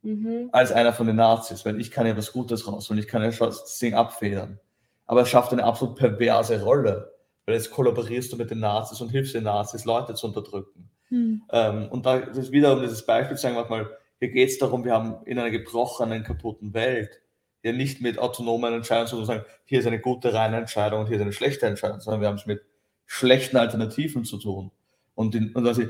Mhm. 0.02 0.48
als 0.52 0.72
einer 0.72 0.92
von 0.92 1.06
den 1.06 1.16
Nazis, 1.16 1.64
weil 1.64 1.80
ich 1.80 1.90
kann 1.90 2.06
ja 2.06 2.16
was 2.16 2.32
Gutes 2.32 2.66
raus 2.66 2.90
und 2.90 2.98
ich 2.98 3.06
kann 3.06 3.22
ja 3.22 3.30
das 3.30 3.78
Ding 3.78 3.94
abfedern. 3.94 4.58
Aber 5.06 5.22
es 5.22 5.28
schafft 5.28 5.52
eine 5.52 5.64
absolut 5.64 5.96
perverse 5.96 6.62
Rolle, 6.62 7.12
weil 7.46 7.54
jetzt 7.54 7.70
kollaborierst 7.70 8.32
du 8.32 8.36
mit 8.36 8.50
den 8.50 8.60
Nazis 8.60 9.00
und 9.00 9.10
hilfst 9.10 9.34
den 9.34 9.44
Nazis, 9.44 9.84
Leute 9.84 10.14
zu 10.14 10.26
unterdrücken. 10.26 10.90
Hm. 11.08 11.42
Ähm, 11.50 11.88
und 11.90 12.06
da 12.06 12.16
ist 12.16 12.52
wieder 12.52 12.72
um 12.72 12.80
dieses 12.80 13.04
Beispiel 13.06 13.36
zu 13.36 13.42
sagen, 13.42 13.54
manchmal, 13.54 13.90
hier 14.18 14.30
geht 14.30 14.48
es 14.48 14.58
darum, 14.58 14.84
wir 14.84 14.92
haben 14.92 15.16
in 15.24 15.38
einer 15.38 15.50
gebrochenen, 15.50 16.24
kaputten 16.24 16.74
Welt 16.74 17.20
ja 17.62 17.72
nicht 17.72 18.00
mit 18.00 18.18
autonomen 18.18 18.74
Entscheidungen, 18.74 19.08
sondern 19.08 19.26
sagen, 19.26 19.44
hier 19.64 19.80
ist 19.80 19.86
eine 19.86 20.00
gute, 20.00 20.34
reine 20.34 20.56
Entscheidung 20.56 21.00
und 21.00 21.06
hier 21.06 21.16
ist 21.16 21.22
eine 21.22 21.32
schlechte 21.32 21.66
Entscheidung, 21.66 22.00
sondern 22.00 22.20
wir 22.20 22.28
haben 22.28 22.36
es 22.36 22.46
mit 22.46 22.62
schlechten 23.06 23.56
Alternativen 23.56 24.24
zu 24.24 24.38
tun. 24.38 24.70
Und, 25.14 25.34
in, 25.34 25.52
und 25.54 25.66
also 25.66 25.82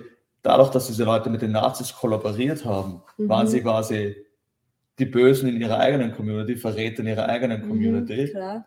dadurch, 0.42 0.70
dass 0.70 0.86
diese 0.88 1.04
Leute 1.04 1.30
mit 1.30 1.42
den 1.42 1.52
Nazis 1.52 1.94
kollaboriert 1.94 2.64
haben, 2.64 3.02
Mhm. 3.16 3.28
waren 3.28 3.46
sie 3.46 3.60
quasi 3.62 4.16
die 4.98 5.06
Bösen 5.06 5.48
in 5.48 5.60
ihrer 5.60 5.78
eigenen 5.78 6.12
Community, 6.12 6.56
Verräter 6.56 7.00
in 7.00 7.08
ihrer 7.08 7.28
eigenen 7.28 7.62
Community 7.68 8.32
Mhm, 8.34 8.64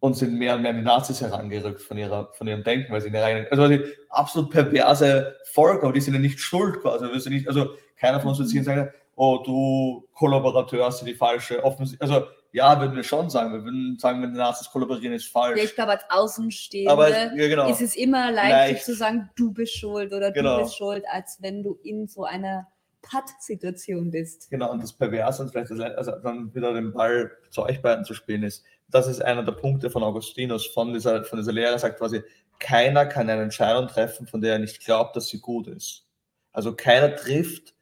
und 0.00 0.16
sind 0.16 0.34
mehr 0.38 0.54
und 0.54 0.62
mehr 0.62 0.70
an 0.70 0.76
die 0.76 0.82
Nazis 0.82 1.20
herangerückt 1.20 1.80
von, 1.82 1.98
ihrer, 1.98 2.30
von 2.34 2.46
ihrem 2.46 2.62
Denken, 2.62 2.92
weil 2.92 3.00
sie 3.00 3.08
in 3.08 3.14
ihrer 3.14 3.24
eigenen, 3.24 3.46
also 3.50 3.66
die 3.68 3.82
absolut 4.10 4.50
perverse 4.50 5.36
Folge, 5.46 5.82
aber 5.82 5.92
die 5.92 6.00
sind 6.00 6.14
ja 6.14 6.20
nicht 6.20 6.38
schuld 6.38 6.80
quasi. 6.80 7.04
Also, 7.06 7.30
nicht, 7.30 7.48
also 7.48 7.70
keiner 7.96 8.20
von 8.20 8.28
uns 8.30 8.38
wird 8.38 8.48
sich 8.48 8.62
sagen, 8.64 8.90
oh, 9.16 9.42
du 9.44 10.06
Kollaborateur 10.14 10.84
hast 10.86 11.02
du 11.02 11.06
die 11.06 11.14
falsche, 11.14 11.64
offensichtlich, 11.64 12.08
also 12.08 12.26
ja, 12.52 12.80
würden 12.80 12.96
wir 12.96 13.02
schon 13.02 13.28
sagen, 13.28 13.52
wir 13.52 13.64
würden 13.64 13.98
sagen, 13.98 14.22
wenn 14.22 14.32
die 14.32 14.38
Nazis 14.38 14.70
kollaborieren, 14.70 15.14
ist 15.14 15.30
falsch. 15.30 15.58
Ja, 15.58 15.64
ich 15.64 15.74
glaube, 15.74 15.92
als 15.92 16.04
Außenstehende 16.08 16.90
aber 16.90 17.10
ja, 17.10 17.28
genau. 17.34 17.68
ist 17.68 17.82
es 17.82 17.94
immer 17.94 18.30
leichter 18.32 18.72
Leicht. 18.72 18.84
zu 18.84 18.94
sagen, 18.94 19.30
du 19.36 19.52
bist 19.52 19.76
schuld 19.76 20.12
oder 20.12 20.32
Genau. 20.32 20.56
du 20.58 20.62
bist 20.64 20.76
schuld, 20.76 21.04
als 21.12 21.38
wenn 21.42 21.62
du 21.62 21.78
in 21.82 22.06
so 22.08 22.24
einer 22.24 22.66
Patt-Situation 23.02 24.10
bist. 24.10 24.50
Genau, 24.50 24.70
und 24.70 24.82
das 24.82 24.92
Perverse 24.92 25.42
und 25.42 25.50
vielleicht 25.50 25.70
das, 25.70 25.80
also 25.80 26.12
dann 26.22 26.54
wieder 26.54 26.72
den 26.72 26.92
Ball 26.92 27.30
zu 27.50 27.62
euch 27.62 27.80
beiden 27.80 28.04
zu 28.04 28.14
spielen 28.14 28.42
ist, 28.42 28.64
das 28.90 29.06
ist 29.06 29.22
einer 29.22 29.42
der 29.42 29.52
Punkte 29.52 29.90
von 29.90 30.02
Augustinus, 30.02 30.66
von 30.66 30.92
dieser, 30.92 31.24
von 31.24 31.38
dieser 31.38 31.52
Lehre, 31.52 31.78
sagt 31.78 31.98
quasi, 31.98 32.22
keiner 32.58 33.06
kann 33.06 33.28
eine 33.28 33.42
Entscheidung 33.42 33.86
treffen, 33.86 34.26
von 34.26 34.40
der 34.40 34.54
er 34.54 34.58
nicht 34.58 34.84
glaubt, 34.84 35.14
dass 35.16 35.28
sie 35.28 35.38
gut 35.38 35.68
ist. 35.68 36.06
Also 36.52 36.74
keiner 36.74 37.14
trifft 37.14 37.74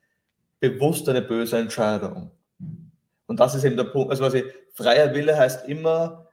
bewusst 0.61 1.09
eine 1.09 1.23
böse 1.23 1.59
Entscheidung. 1.59 2.31
Und 3.27 3.41
das 3.41 3.55
ist 3.55 3.65
eben 3.65 3.77
der 3.77 3.85
Punkt, 3.85 4.11
also 4.11 4.23
quasi, 4.23 4.45
freier 4.73 5.15
Wille 5.15 5.37
heißt 5.37 5.69
immer, 5.69 6.29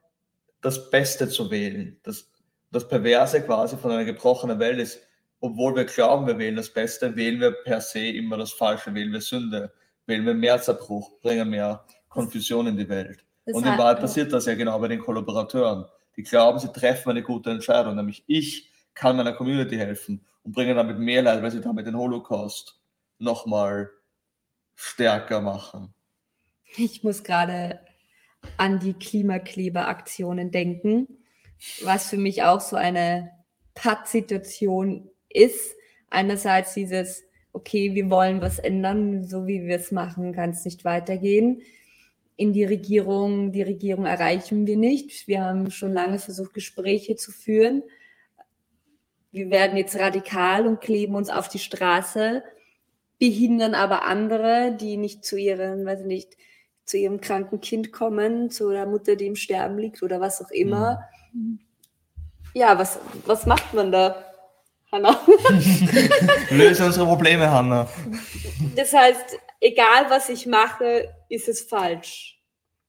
das 0.61 0.89
Beste 0.89 1.27
zu 1.27 1.51
wählen. 1.51 1.99
Das, 2.03 2.31
das 2.71 2.87
Perverse 2.87 3.41
quasi 3.41 3.77
von 3.77 3.91
einer 3.91 4.05
gebrochenen 4.05 4.59
Welt 4.59 4.79
ist, 4.79 4.99
obwohl 5.39 5.75
wir 5.75 5.85
glauben, 5.85 6.25
wir 6.25 6.37
wählen 6.37 6.55
das 6.55 6.69
Beste, 6.69 7.15
wählen 7.15 7.39
wir 7.41 7.51
per 7.51 7.81
se 7.81 8.07
immer 8.07 8.37
das 8.37 8.53
Falsche, 8.53 8.93
wählen 8.93 9.11
wir 9.11 9.21
Sünde, 9.21 9.73
wählen 10.05 10.25
wir 10.25 10.33
mehr 10.33 10.61
Zerbruch, 10.61 11.19
bringen 11.19 11.49
mehr 11.49 11.83
Konfusion 12.07 12.67
in 12.67 12.77
die 12.77 12.87
Welt. 12.87 13.25
Das 13.45 13.55
Und 13.55 13.65
in 13.65 13.77
Wahrheit 13.77 13.99
passiert 13.99 14.31
das 14.31 14.45
ja 14.45 14.55
genau 14.55 14.79
bei 14.79 14.87
den 14.87 15.01
Kollaborateuren. 15.01 15.85
Die 16.15 16.23
glauben, 16.23 16.59
sie 16.59 16.71
treffen 16.71 17.09
eine 17.09 17.23
gute 17.23 17.49
Entscheidung, 17.49 17.95
nämlich 17.95 18.23
ich 18.27 18.71
kann 18.93 19.17
meiner 19.17 19.33
Community 19.33 19.75
helfen 19.75 20.25
und 20.43 20.53
bringen 20.53 20.77
damit 20.77 20.99
mehr 20.99 21.23
Leid, 21.23 21.41
weil 21.41 21.51
sie 21.51 21.59
damit 21.59 21.87
den 21.87 21.97
Holocaust 21.97 22.79
nochmal 23.17 23.89
stärker 24.75 25.41
machen. 25.41 25.93
Ich 26.75 27.03
muss 27.03 27.23
gerade 27.23 27.79
an 28.57 28.79
die 28.79 28.93
Klimakleberaktionen 28.93 30.51
denken, 30.51 31.07
was 31.83 32.09
für 32.09 32.17
mich 32.17 32.43
auch 32.43 32.61
so 32.61 32.75
eine 32.75 33.31
Patt-Situation 33.75 35.09
ist. 35.29 35.75
Einerseits 36.09 36.73
dieses, 36.73 37.23
okay, 37.53 37.93
wir 37.93 38.09
wollen 38.09 38.41
was 38.41 38.59
ändern, 38.59 39.23
so 39.27 39.47
wie 39.47 39.63
wir 39.63 39.75
es 39.75 39.91
machen, 39.91 40.33
kann 40.33 40.51
es 40.51 40.65
nicht 40.65 40.83
weitergehen. 40.83 41.61
In 42.35 42.53
die 42.53 42.65
Regierung, 42.65 43.51
die 43.51 43.61
Regierung 43.61 44.05
erreichen 44.05 44.65
wir 44.65 44.77
nicht. 44.77 45.27
Wir 45.27 45.43
haben 45.43 45.69
schon 45.69 45.93
lange 45.93 46.17
versucht, 46.17 46.53
Gespräche 46.53 47.15
zu 47.15 47.31
führen. 47.31 47.83
Wir 49.31 49.49
werden 49.49 49.77
jetzt 49.77 49.95
radikal 49.95 50.67
und 50.67 50.81
kleben 50.81 51.15
uns 51.15 51.29
auf 51.29 51.47
die 51.47 51.59
Straße, 51.59 52.43
behindern 53.19 53.75
aber 53.75 54.05
andere, 54.05 54.75
die 54.79 54.97
nicht 54.97 55.23
zu 55.23 55.37
ihren, 55.37 55.85
weiß 55.85 56.01
ich 56.01 56.07
nicht, 56.07 56.37
zu 56.85 56.97
ihrem 56.97 57.21
kranken 57.21 57.61
Kind 57.61 57.91
kommen, 57.91 58.49
zu 58.49 58.69
der 58.71 58.85
Mutter, 58.85 59.15
die 59.15 59.27
im 59.27 59.35
Sterben 59.35 59.77
liegt 59.77 60.03
oder 60.03 60.19
was 60.19 60.43
auch 60.43 60.51
immer. 60.51 61.07
Ja, 62.53 62.77
was, 62.77 62.99
was 63.25 63.45
macht 63.45 63.73
man 63.73 63.91
da, 63.91 64.23
Hanna? 64.91 65.19
Löse 66.49 66.85
unsere 66.85 67.05
Probleme, 67.05 67.49
Hanna. 67.49 67.89
Das 68.75 68.93
heißt, 68.93 69.39
egal 69.59 70.09
was 70.09 70.29
ich 70.29 70.45
mache, 70.45 71.13
ist 71.29 71.47
es 71.47 71.61
falsch. 71.61 72.39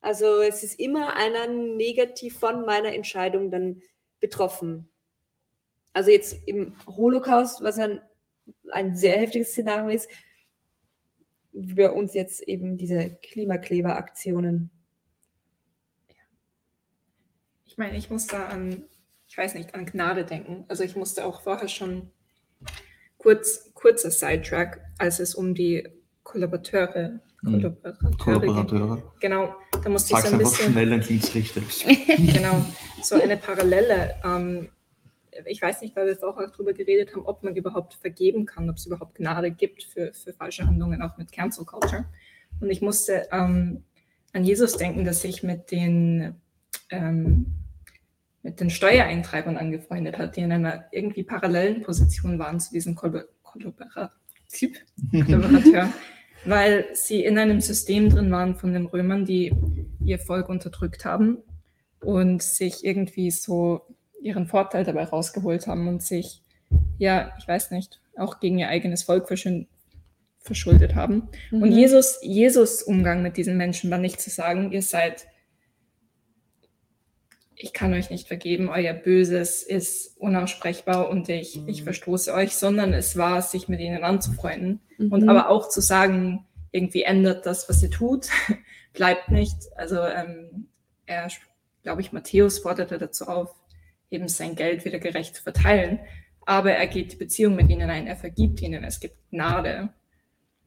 Also 0.01 0.43
es 0.43 0.63
ist 0.63 0.79
immer 0.79 1.17
einer 1.17 1.47
negativ 1.47 2.39
von 2.39 2.67
meiner 2.67 2.93
Entscheidung 2.93 3.51
dann 3.51 3.81
betroffen. 4.21 4.91
Also 5.95 6.11
jetzt 6.11 6.37
im 6.47 6.77
Holocaust, 6.87 7.63
was 7.63 7.79
ein, 7.79 8.03
ein 8.71 8.95
sehr 8.97 9.17
heftiges 9.19 9.53
Szenario 9.53 9.89
ist, 9.89 10.11
bei 11.55 11.91
uns 11.91 12.15
jetzt 12.15 12.43
eben 12.43 12.77
diese 12.77 13.11
Klimakleberaktionen. 13.23 14.71
Ich 17.65 17.79
meine, 17.79 17.97
ich 17.97 18.11
musste 18.11 18.37
an, 18.47 18.85
ich 19.29 19.39
weiß 19.39 19.55
nicht, 19.55 19.75
an 19.75 19.87
Gnade 19.87 20.25
denken. 20.25 20.65
Also 20.69 20.85
ich 20.85 20.97
musste 20.97 21.25
auch 21.25 21.43
vorher 21.43 21.69
schon 21.69 22.11
kurz, 23.19 23.73
kurzer 23.75 24.11
Sidetrack, 24.11 24.81
als 24.99 25.19
es 25.21 25.35
um 25.35 25.55
die 25.55 25.89
Kollaborateure, 26.23 27.21
Mhm. 27.45 27.61
Kollaborateure 27.61 28.01
ging. 28.01 28.19
Kollaborateure. 28.19 29.13
Genau, 29.21 29.55
da 29.83 29.89
musste 29.91 30.15
ich 30.15 30.19
Sag's 30.19 30.31
so 30.31 30.35
ein 30.35 30.39
bisschen, 30.39 30.73
schnell, 30.73 30.91
dann 30.91 31.01
klingt's 31.01 31.35
richtig. 31.35 31.85
genau, 32.35 32.65
so 33.03 33.17
eine 33.17 33.37
Parallele. 33.37 34.15
Ähm, 34.25 34.69
ich 35.47 35.61
weiß 35.61 35.81
nicht, 35.83 35.97
weil 35.97 36.07
wir 36.07 36.17
vorher 36.17 36.49
darüber 36.49 36.73
geredet 36.73 37.15
haben, 37.15 37.27
ob 37.27 37.43
man 37.43 37.57
überhaupt 37.57 37.95
vergeben 37.95 38.47
kann, 38.47 38.71
ob 38.71 38.77
es 38.77 38.87
überhaupt 38.87 39.17
Gnade 39.17 39.51
gibt 39.51 39.83
für, 39.85 40.13
für 40.13 40.33
falsche 40.33 40.67
Handlungen, 40.67 41.03
auch 41.03 41.17
mit 41.17 41.33
Cancel 41.33 41.65
Culture. 41.65 42.05
Und 42.61 42.71
ich 42.71 42.81
musste 42.81 43.29
ähm, 43.33 43.85
an 44.33 44.45
Jesus 44.45 44.77
denken, 44.77 45.05
dass 45.05 45.23
sich 45.23 45.43
mit 45.43 45.71
den, 45.71 46.35
ähm, 46.91 47.47
mit 48.43 48.61
den 48.61 48.71
Steuereintreibern 48.71 49.57
angefreundet 49.57 50.19
hat, 50.19 50.37
die 50.37 50.43
in 50.43 50.53
einer 50.53 50.85
irgendwie 50.93 51.23
parallelen 51.25 51.83
Position 51.83 52.39
waren 52.39 52.61
zu 52.61 52.73
diesem 52.73 52.95
Kollaborateur, 52.95 54.11
weil 56.45 56.87
sie 56.95 57.25
in 57.25 57.39
einem 57.39 57.61
System 57.61 58.11
drin 58.11 58.31
waren 58.31 58.55
von 58.55 58.73
den 58.73 58.87
Römern, 58.87 59.25
die 59.25 59.53
ihr 60.05 60.19
Volk 60.19 60.49
unterdrückt 60.49 61.05
haben 61.05 61.39
und 62.01 62.43
sich 62.43 62.85
irgendwie 62.85 63.31
so 63.31 63.87
ihren 64.25 64.47
Vorteil 64.47 64.85
dabei 64.85 65.05
rausgeholt 65.05 65.67
haben 65.67 65.87
und 65.87 66.03
sich, 66.03 66.43
ja, 66.99 67.33
ich 67.39 67.47
weiß 67.47 67.71
nicht, 67.71 68.01
auch 68.17 68.41
gegen 68.41 68.59
ihr 68.59 68.69
eigenes 68.69 69.03
Volk 69.03 69.29
verschuldet 70.41 70.95
haben. 70.95 71.29
Und 71.53 71.61
Mhm. 71.61 71.73
Jesus, 71.73 72.19
Jesus 72.23 72.83
Umgang 72.83 73.23
mit 73.23 73.37
diesen 73.37 73.57
Menschen 73.57 73.91
war 73.91 73.99
nicht 73.99 74.21
zu 74.21 74.31
sagen, 74.31 74.73
ihr 74.73 74.83
seid, 74.83 75.27
ich 77.57 77.73
kann 77.73 77.93
euch 77.95 78.11
nicht 78.11 78.27
vergeben, 78.27 78.69
euer 78.69 78.95
Böses 78.95 79.63
ist 79.63 80.17
unaussprechbar 80.19 81.09
und 81.09 81.29
ich, 81.29 81.61
ich 81.69 81.85
verstoße 81.85 82.33
euch, 82.35 82.57
sondern 82.57 82.93
es 82.93 83.17
war, 83.17 83.43
sich 83.43 83.69
mit 83.69 83.81
ihnen 83.81 84.03
anzufreunden 84.05 84.81
und 84.99 85.23
Mhm. 85.23 85.29
aber 85.29 85.49
auch 85.51 85.69
zu 85.69 85.81
sagen, 85.81 86.47
irgendwie 86.73 87.03
ändert 87.03 87.47
das, 87.47 87.69
was 87.69 87.83
ihr 87.83 87.91
tut, 87.91 88.29
bleibt 88.93 89.31
nicht. 89.31 89.57
Also 89.77 90.01
ähm, 90.01 90.67
er, 91.07 91.29
glaube 91.85 92.01
ich, 92.01 92.13
Matthäus 92.13 92.59
forderte 92.59 92.99
dazu 92.99 93.27
auf, 93.27 93.55
eben 94.15 94.29
sein 94.29 94.55
Geld 94.55 94.85
wieder 94.85 94.99
gerecht 94.99 95.37
zu 95.37 95.43
verteilen. 95.43 96.01
Aber 96.47 96.73
er 96.73 96.87
geht 96.87 97.13
die 97.13 97.17
Beziehung 97.17 97.55
mit 97.55 97.71
ihnen 97.71 97.91
ein, 97.91 98.07
er 98.07 98.17
vergibt 98.17 98.61
ihnen, 98.63 98.85
es 98.85 99.01
gibt 99.01 99.17
Gnade. 99.31 99.91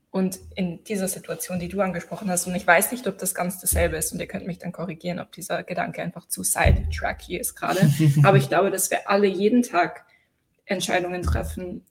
Und 0.10 0.40
in 0.56 0.84
dieser 0.84 1.08
Situation, 1.08 1.60
die 1.60 1.68
du 1.68 1.82
angesprochen 1.82 2.30
hast, 2.30 2.48
und 2.48 2.56
ich 2.56 2.66
weiß 2.66 2.92
nicht, 2.92 3.08
ob 3.08 3.18
das 3.18 3.36
ganz 3.36 3.60
dasselbe 3.60 3.98
ist, 3.98 4.12
und 4.12 4.20
ihr 4.20 4.28
könnt 4.28 4.48
mich 4.48 4.58
dann 4.58 4.72
korrigieren, 4.72 5.20
ob 5.20 5.32
dieser 5.32 5.64
Gedanke 5.64 6.02
einfach 6.02 6.28
zu 6.28 6.44
sidetracky 6.44 7.38
ist 7.38 7.56
gerade, 7.56 7.82
aber 8.24 8.38
ich 8.38 8.48
glaube, 8.48 8.72
dass 8.72 8.90
wir 8.90 9.10
alle 9.10 9.28
jeden 9.28 9.62
Tag 9.62 10.06
Entscheidungen 10.66 11.22
treffen, 11.22 11.86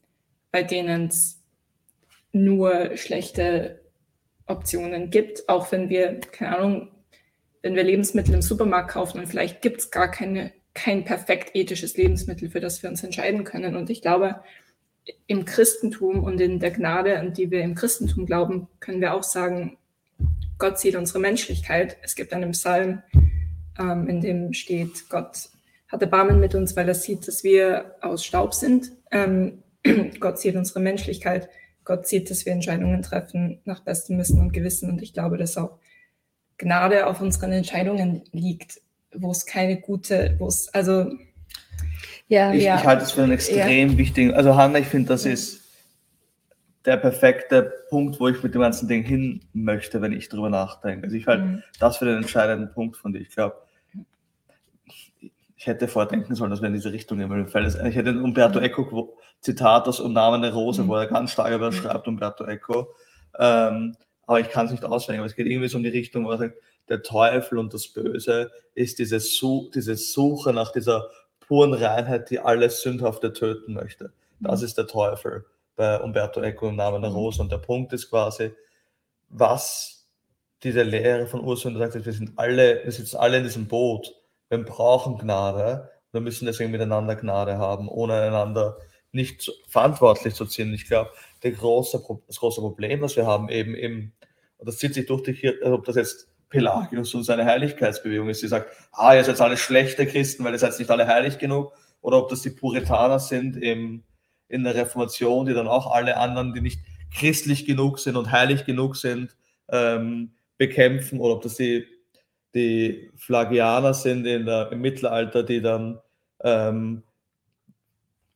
bei 0.51 0.63
denen 0.63 1.07
es 1.07 1.43
nur 2.33 2.97
schlechte 2.97 3.81
Optionen 4.47 5.11
gibt, 5.11 5.49
auch 5.49 5.71
wenn 5.73 5.89
wir, 5.89 6.21
keine 6.21 6.57
Ahnung, 6.57 6.89
wenn 7.63 7.75
wir 7.75 7.83
Lebensmittel 7.83 8.35
im 8.35 8.43
Supermarkt 8.43 8.91
kaufen 8.91 9.19
und 9.19 9.27
vielleicht 9.27 9.61
gibt 9.61 9.81
es 9.81 9.91
gar 9.91 10.11
keine, 10.11 10.53
kein 10.77 11.05
perfekt 11.05 11.57
ethisches 11.57 11.97
Lebensmittel, 11.97 12.51
für 12.51 12.61
das 12.61 12.83
wir 12.83 12.91
uns 12.91 13.03
entscheiden 13.03 13.45
können. 13.45 13.75
Und 13.77 13.91
ich 13.91 14.03
glaube, 14.03 14.41
im 15.27 15.45
Christentum 15.45 16.23
und 16.23 16.41
in 16.41 16.61
der 16.61 16.71
Gnade, 16.71 17.19
an 17.19 17.33
die 17.33 17.51
wir 17.51 17.63
im 17.63 17.75
Christentum 17.75 18.27
glauben, 18.27 18.69
können 18.79 19.01
wir 19.01 19.15
auch 19.15 19.23
sagen, 19.23 19.79
Gott 20.59 20.79
sieht 20.79 20.95
unsere 20.95 21.19
Menschlichkeit. 21.19 21.97
Es 22.03 22.15
gibt 22.15 22.33
einen 22.33 22.53
Psalm, 22.53 23.03
ähm, 23.79 24.09
in 24.09 24.21
dem 24.21 24.53
steht, 24.53 25.09
Gott 25.09 25.49
hat 25.89 26.03
Erbarmen 26.03 26.41
mit 26.41 26.55
uns, 26.55 26.77
weil 26.77 26.89
er 26.89 26.95
sieht, 26.95 27.27
dass 27.27 27.43
wir 27.43 27.97
aus 28.03 28.25
Staub 28.25 28.53
sind. 28.53 28.93
Ähm, 29.11 29.63
Gott 30.21 30.39
sieht 30.39 30.57
unsere 30.57 30.81
Menschlichkeit. 30.81 31.49
Gott 31.85 32.07
sieht, 32.07 32.31
dass 32.31 32.45
wir 32.45 32.53
Entscheidungen 32.53 33.03
treffen 33.03 33.61
nach 33.65 33.81
bestem 33.81 34.19
Wissen 34.19 34.41
und 34.41 34.53
Gewissen. 34.53 34.91
Und 34.91 35.03
ich 35.03 35.15
glaube, 35.15 35.39
dass 35.39 35.57
auch 35.57 35.79
Gnade 36.59 37.07
auf 37.07 37.21
unseren 37.21 37.53
Entscheidungen 37.53 38.25
liegt, 38.33 38.81
wo 39.19 39.31
es 39.31 39.47
keine 39.47 39.81
gute, 39.81 40.37
wo 40.39 40.49
es, 40.49 40.69
also 40.73 41.13
ja, 42.29 42.53
ich, 42.53 42.65
ja. 42.65 42.77
ich 42.77 42.85
halte 42.85 43.05
es 43.05 43.13
für 43.13 43.23
einen 43.23 43.33
extrem 43.33 43.93
ja. 43.93 43.99
wichtigen. 43.99 44.35
Also 44.35 44.57
Hanna, 44.57 44.79
ich 44.79 44.87
finde, 44.87 45.09
das 45.09 45.25
ist 45.25 45.63
der 46.85 46.97
perfekte 46.97 47.73
Punkt, 47.89 48.19
wo 48.21 48.29
ich 48.29 48.43
mit 48.43 48.55
dem 48.55 48.61
ganzen 48.63 48.89
Ding 48.89 49.03
hin 49.03 49.41
möchte, 49.53 50.01
wenn 50.01 50.13
ich 50.13 50.29
drüber 50.29 50.51
nachdenke. 50.51 51.05
Also 51.05 51.17
ich 51.17 51.27
halte 51.27 51.45
mhm. 51.45 51.63
das 51.79 51.99
für 51.99 52.05
den 52.05 52.19
entscheidenden 52.19 52.73
Punkt 52.73 52.97
von 52.97 53.13
dir. 53.13 53.21
Ich 53.21 53.31
glaube, 53.31 53.57
ich 55.57 55.67
hätte 55.67 55.89
vordenken 55.89 56.35
sollen, 56.35 56.51
dass 56.51 56.61
wir 56.61 56.69
in 56.69 56.75
diese 56.75 56.93
Richtung 56.93 57.19
gehen, 57.19 57.47
ich 57.49 57.97
hätte 57.97 58.11
ein 58.11 58.21
Umberto 58.21 58.61
Eco 58.61 59.17
Zitat 59.41 59.89
aus 59.89 60.01
Um 60.01 60.13
Namen 60.13 60.43
der 60.43 60.53
Rose, 60.53 60.83
mhm. 60.83 60.89
wo 60.89 60.95
er 60.95 61.07
ganz 61.07 61.33
stark 61.33 61.53
über 61.53 61.71
mhm. 61.71 61.75
schreibt, 61.75 62.07
Umberto 62.07 62.45
Eco. 62.45 62.89
Ähm, 63.39 63.97
aber 64.27 64.41
ich 64.41 64.49
kann 64.49 64.67
es 64.67 64.73
nicht 64.73 64.85
auswendig, 64.85 65.21
aber 65.21 65.27
es 65.27 65.37
geht 65.37 65.47
irgendwie 65.47 65.69
so 65.69 65.79
in 65.79 65.85
die 65.85 65.91
Richtung, 65.91 66.25
wo 66.25 66.31
er 66.31 66.39
sagt, 66.39 66.57
der 66.89 67.03
Teufel 67.03 67.59
und 67.59 67.75
das 67.75 67.89
Böse 67.89 68.51
ist 68.75 68.99
diese, 68.99 69.21
Such, 69.21 69.71
diese 69.75 69.97
Suche 69.97 70.53
nach 70.53 70.73
dieser 70.73 71.11
puren 71.41 71.75
Reinheit, 71.75 72.31
die 72.31 72.41
alles 72.41 72.83
Sündhafte 72.83 73.33
töten 73.33 73.75
möchte. 73.75 74.13
Das 74.41 74.61
mhm. 74.61 74.67
ist 74.67 74.79
der 74.79 74.87
Teufel 74.87 75.45
bei 75.77 76.01
Umberto 76.01 76.41
Eco 76.41 76.69
im 76.69 76.77
Namen 76.77 77.03
der 77.03 77.11
mhm. 77.11 77.17
Rose. 77.17 77.41
Und 77.41 77.53
der 77.53 77.59
Punkt 77.59 77.93
ist 77.93 78.11
quasi, 78.11 78.53
was 79.29 80.07
diese 80.63 80.83
Lehre 80.83 81.27
von 81.27 81.45
Ursula 81.45 81.79
sagt, 81.79 82.05
wir 82.05 82.13
sind 82.13 82.33
alle, 82.37 82.83
wir 82.85 82.93
sitzen 82.93 83.17
alle 83.17 83.39
in 83.39 83.45
diesem 83.45 83.69
Boot. 83.69 84.13
Wir 84.49 84.59
brauchen 84.59 85.19
Gnade. 85.19 85.91
Wir 86.13 86.21
müssen 86.21 86.47
deswegen 86.47 86.71
miteinander 86.71 87.17
Gnade 87.17 87.59
haben, 87.59 87.89
ohne 87.89 88.15
einander 88.15 88.79
nicht 89.13 89.43
zu, 89.43 89.53
verantwortlich 89.69 90.35
zu 90.35 90.47
ziehen. 90.47 90.73
Ich 90.73 90.87
glaube, 90.87 91.11
große, 91.43 92.03
das 92.27 92.39
große 92.39 92.61
Problem, 92.61 93.03
was 93.03 93.17
wir 93.17 93.27
haben, 93.27 93.49
eben 93.49 93.75
im, 93.75 94.13
und 94.59 94.69
das 94.69 94.79
zieht 94.79 94.95
sich 94.95 95.07
durch 95.07 95.23
die 95.23 95.35
Kirche, 95.35 95.73
ob 95.73 95.85
das 95.85 95.97
jetzt 95.97 96.29
Pelagius 96.49 97.15
und 97.15 97.25
seine 97.25 97.45
Heiligkeitsbewegung 97.45 98.29
ist, 98.29 98.43
die 98.43 98.49
sagt, 98.49 98.71
ah, 98.93 99.15
ihr 99.15 99.25
seid 99.25 99.41
alle 99.41 99.57
schlechte 99.57 100.07
Christen, 100.07 100.45
weil 100.45 100.53
ihr 100.53 100.59
seid 100.59 100.79
nicht 100.79 100.91
alle 100.91 101.07
heilig 101.07 101.39
genug, 101.39 101.73
oder 102.01 102.19
ob 102.19 102.29
das 102.29 102.43
die 102.43 102.51
Puritaner 102.51 103.19
sind 103.19 103.57
im, 103.57 104.05
in 104.49 104.65
der 104.65 104.75
Reformation, 104.75 105.47
die 105.47 105.55
dann 105.55 105.67
auch 105.67 105.93
alle 105.93 106.17
anderen, 106.17 106.55
die 106.55 106.61
nicht 106.61 106.81
christlich 107.13 107.67
genug 107.67 107.99
sind 107.99 108.17
und 108.17 108.31
heilig 108.31 108.65
genug 108.65 108.97
sind, 108.97 109.37
ähm, 109.71 110.35
bekämpfen, 110.57 111.21
oder 111.21 111.35
ob 111.35 111.43
das 111.43 111.57
die, 111.57 111.87
die 112.55 113.11
Flagianer 113.17 113.95
sind 113.95 114.25
in 114.27 114.47
der, 114.47 114.71
im 114.71 114.81
Mittelalter, 114.81 115.43
die 115.43 115.61
dann 115.61 115.99
ähm, 116.43 117.03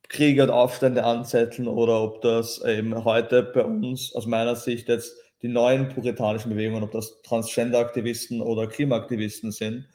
Kriege 0.09 0.43
und 0.43 0.49
Aufstände 0.49 1.05
anzetteln, 1.05 1.69
oder 1.69 2.01
ob 2.01 2.21
das 2.21 2.61
eben 2.63 3.05
heute 3.05 3.43
bei 3.43 3.63
uns 3.63 4.13
aus 4.13 4.25
meiner 4.25 4.57
Sicht 4.57 4.89
jetzt 4.89 5.15
die 5.41 5.47
neuen 5.47 5.89
puritanischen 5.89 6.51
Bewegungen, 6.51 6.83
ob 6.83 6.91
das 6.91 7.21
Transgender-Aktivisten 7.23 8.41
oder 8.41 8.67
Klimaaktivisten 8.67 9.51
sind, 9.51 9.87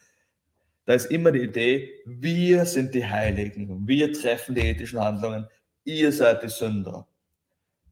da 0.86 0.94
ist 0.94 1.10
immer 1.10 1.32
die 1.32 1.42
Idee, 1.42 2.00
wir 2.04 2.64
sind 2.64 2.94
die 2.94 3.04
Heiligen, 3.04 3.86
wir 3.86 4.12
treffen 4.12 4.54
die 4.54 4.62
ethischen 4.62 5.00
Handlungen, 5.00 5.48
ihr 5.84 6.12
seid 6.12 6.42
die 6.42 6.48
Sünder 6.48 7.06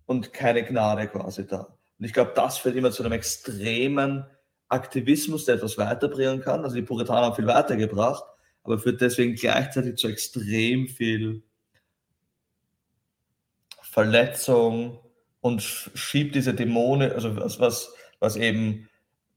und 0.07 0.33
keine 0.33 0.65
Gnade 0.65 1.09
quasi 1.09 1.47
da. 1.47 1.77
Und 1.99 2.05
ich 2.05 2.13
glaube, 2.13 2.33
das 2.35 2.59
führt 2.59 2.77
immer 2.77 2.91
zu 2.91 3.03
einem 3.03 3.13
extremen 3.13 4.27
Aktivismus, 4.69 5.45
der 5.45 5.57
etwas 5.57 5.79
weiterbringen 5.79 6.41
kann. 6.41 6.65
Also 6.65 6.77
die 6.77 6.83
Puritaner 6.83 7.27
haben 7.27 7.35
viel 7.35 7.47
weitergebracht, 7.47 8.25
aber 8.63 8.79
führt 8.79 9.01
deswegen 9.01 9.35
gleichzeitig 9.35 9.97
zu 9.97 10.09
extrem 10.09 10.89
viel 10.89 11.43
Verletzung, 13.83 14.99
und 15.45 15.61
schiebt 15.61 16.35
diese 16.35 16.55
Dämonen, 16.55 17.13
also 17.13 17.37
was, 17.37 17.61
was, 17.61 17.93
was 18.19 18.37
eben 18.37 18.89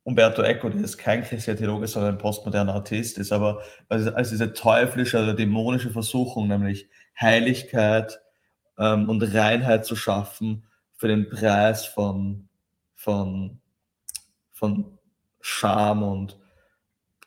Umberto 0.04 0.42
Eco, 0.42 0.70
der 0.70 0.80
ist 0.80 0.98
kein 0.98 1.20
christlicher 1.22 1.58
Theologe, 1.58 1.86
sondern 1.86 2.14
ein 2.14 2.18
postmoderner 2.18 2.76
Artist 2.76 3.18
ist, 3.18 3.34
aber 3.34 3.62
als, 3.90 4.08
als 4.08 4.30
diese 4.30 4.54
teuflische 4.54 5.22
oder 5.22 5.34
dämonische 5.34 5.90
Versuchung, 5.90 6.48
nämlich 6.48 6.88
Heiligkeit 7.20 8.22
ähm, 8.78 9.10
und 9.10 9.22
Reinheit 9.22 9.84
zu 9.84 9.98
schaffen 9.98 10.66
für 10.96 11.10
den 11.10 11.30
Preis 11.30 11.86
von, 11.86 12.48
von, 12.96 13.60
von 14.54 14.98
Scham 15.42 16.04
und 16.04 16.40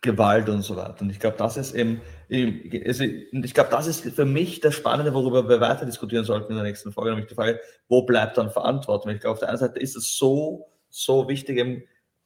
Gewalt 0.01 0.49
und 0.49 0.63
so 0.63 0.77
weiter. 0.77 1.03
Und 1.03 1.11
ich 1.11 1.21
glaube, 1.21 1.37
das 1.37 1.59
ist 1.59 1.75
eben, 1.75 2.01
also 2.31 3.05
ich 3.05 3.55
glaube, 3.55 3.71
das 3.71 3.87
ist 3.87 4.05
für 4.15 4.25
mich 4.25 4.61
das 4.61 4.75
Spannende, 4.75 5.13
worüber 5.15 5.49
wir 5.49 5.61
weiter 5.61 5.85
diskutieren 5.85 6.25
sollten 6.25 6.53
in 6.53 6.59
der 6.59 6.65
nächsten 6.65 6.93
Folge, 6.93 7.11
nämlich 7.11 7.29
die 7.29 7.35
Frage, 7.35 7.61
wo 7.89 8.03
bleibt 8.03 8.39
dann 8.39 8.51
Verantwortung? 8.51 9.11
Ich 9.11 9.21
glaube, 9.21 9.33
auf 9.33 9.41
der 9.41 9.49
einen 9.49 9.59
Seite 9.59 9.81
ist 9.81 9.97
es 9.97 10.17
so, 10.17 10.69
so 10.89 11.29
wichtig, 11.29 11.59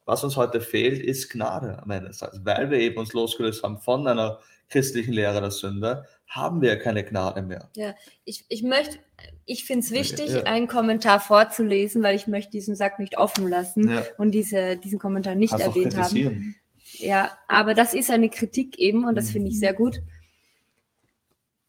was 0.04 0.22
uns 0.22 0.36
heute 0.36 0.60
fehlt, 0.60 1.02
ist 1.02 1.30
Gnade 1.30 1.82
am 1.82 1.90
Ende 1.90 2.08
des 2.08 2.18
Tages. 2.18 2.44
Weil 2.44 2.70
wir 2.70 2.78
eben 2.78 2.98
uns 2.98 3.14
losgelöst 3.14 3.62
haben 3.62 3.78
von 3.78 4.06
einer 4.06 4.40
christlichen 4.68 5.12
Lehre 5.12 5.40
der 5.40 5.50
Sünde, 5.50 6.04
haben 6.26 6.60
wir 6.60 6.78
keine 6.78 7.04
Gnade 7.04 7.42
mehr. 7.42 7.70
Ja, 7.76 7.94
ich, 8.24 8.44
ich 8.48 8.62
möchte, 8.62 8.98
ich 9.44 9.64
finde 9.64 9.86
es 9.86 9.92
wichtig, 9.92 10.30
ja. 10.30 10.42
einen 10.42 10.68
Kommentar 10.68 11.20
vorzulesen, 11.20 12.02
weil 12.02 12.16
ich 12.16 12.26
möchte 12.26 12.50
diesen 12.50 12.74
Sack 12.74 12.98
nicht 12.98 13.16
offen 13.16 13.48
lassen 13.48 13.88
ja. 13.88 14.04
und 14.18 14.32
diese, 14.32 14.76
diesen 14.76 14.98
Kommentar 14.98 15.34
nicht 15.34 15.50
Kannst 15.50 15.66
erwähnt 15.66 15.96
haben. 15.96 16.56
Ja, 16.98 17.36
aber 17.48 17.74
das 17.74 17.94
ist 17.94 18.10
eine 18.10 18.28
Kritik 18.28 18.78
eben 18.78 19.04
und 19.04 19.14
das 19.16 19.30
finde 19.30 19.50
ich 19.50 19.58
sehr 19.58 19.72
mhm. 19.72 19.76
gut. 19.76 20.00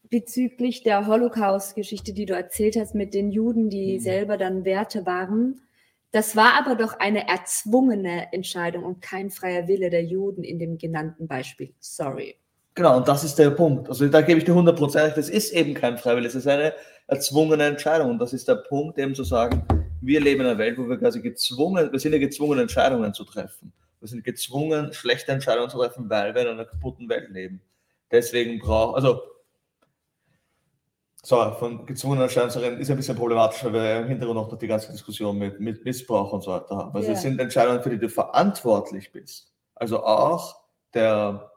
Bezüglich 0.09 0.83
der 0.83 1.07
Holocaust-Geschichte, 1.07 2.13
die 2.13 2.25
du 2.25 2.35
erzählt 2.35 2.77
hast 2.77 2.95
mit 2.95 3.13
den 3.13 3.31
Juden, 3.31 3.69
die 3.69 3.97
mhm. 3.97 3.99
selber 3.99 4.37
dann 4.37 4.65
Werte 4.65 5.05
waren. 5.05 5.61
Das 6.11 6.35
war 6.35 6.53
aber 6.57 6.75
doch 6.75 6.99
eine 6.99 7.27
erzwungene 7.27 8.31
Entscheidung 8.31 8.83
und 8.83 9.01
kein 9.01 9.31
freier 9.31 9.67
Wille 9.67 9.89
der 9.89 10.03
Juden 10.03 10.43
in 10.43 10.59
dem 10.59 10.77
genannten 10.77 11.27
Beispiel. 11.27 11.73
Sorry. 11.79 12.35
Genau, 12.75 12.97
und 12.97 13.07
das 13.07 13.23
ist 13.23 13.35
der 13.35 13.51
Punkt. 13.51 13.89
Also 13.89 14.07
da 14.07 14.21
gebe 14.21 14.39
ich 14.39 14.45
dir 14.45 14.53
100% 14.53 15.03
recht. 15.03 15.17
Das 15.17 15.29
ist 15.29 15.51
eben 15.51 15.73
kein 15.73 15.97
Freiwille, 15.97 16.27
es 16.27 16.35
ist 16.35 16.47
eine 16.47 16.73
erzwungene 17.07 17.65
Entscheidung. 17.65 18.11
Und 18.11 18.19
das 18.19 18.33
ist 18.33 18.47
der 18.47 18.55
Punkt, 18.55 18.97
eben 18.97 19.15
zu 19.15 19.23
sagen, 19.23 19.65
wir 20.01 20.19
leben 20.19 20.41
in 20.41 20.47
einer 20.47 20.57
Welt, 20.57 20.77
wo 20.77 20.87
wir 20.87 20.97
quasi 20.97 21.21
gezwungen, 21.21 21.91
wir 21.91 21.99
sind 21.99 22.13
ja 22.13 22.19
gezwungen, 22.19 22.59
Entscheidungen 22.59 23.13
zu 23.13 23.23
treffen. 23.23 23.73
Wir 24.05 24.09
sind 24.09 24.23
gezwungen, 24.23 24.93
schlechte 24.93 25.31
Entscheidungen 25.31 25.67
zu 25.67 25.79
treffen, 25.79 26.07
weil 26.11 26.35
wir 26.35 26.43
in 26.43 26.49
einer 26.49 26.65
kaputten 26.65 27.09
Welt 27.09 27.31
leben. 27.31 27.59
Deswegen 28.11 28.59
braucht, 28.59 28.97
also, 28.97 29.19
so, 31.23 31.51
von 31.57 31.87
gezwungenen 31.87 32.25
Entscheidungen 32.25 32.51
zu 32.51 32.59
reden, 32.59 32.79
ist 32.79 32.91
ein 32.91 32.97
bisschen 32.97 33.17
problematisch, 33.17 33.63
weil 33.63 33.73
wir 33.73 33.99
im 34.01 34.07
Hintergrund 34.07 34.37
noch 34.37 34.55
die 34.59 34.67
ganze 34.67 34.91
Diskussion 34.91 35.39
mit, 35.39 35.59
mit 35.59 35.83
Missbrauch 35.83 36.33
und 36.33 36.43
so 36.43 36.51
weiter 36.51 36.77
haben. 36.77 36.95
Also, 36.95 37.07
yeah. 37.07 37.17
es 37.17 37.23
sind 37.23 37.39
Entscheidungen, 37.39 37.81
für 37.81 37.89
die 37.89 37.97
du 37.97 38.07
verantwortlich 38.07 39.11
bist. 39.11 39.51
Also, 39.73 40.03
auch 40.03 40.55
der 40.93 41.49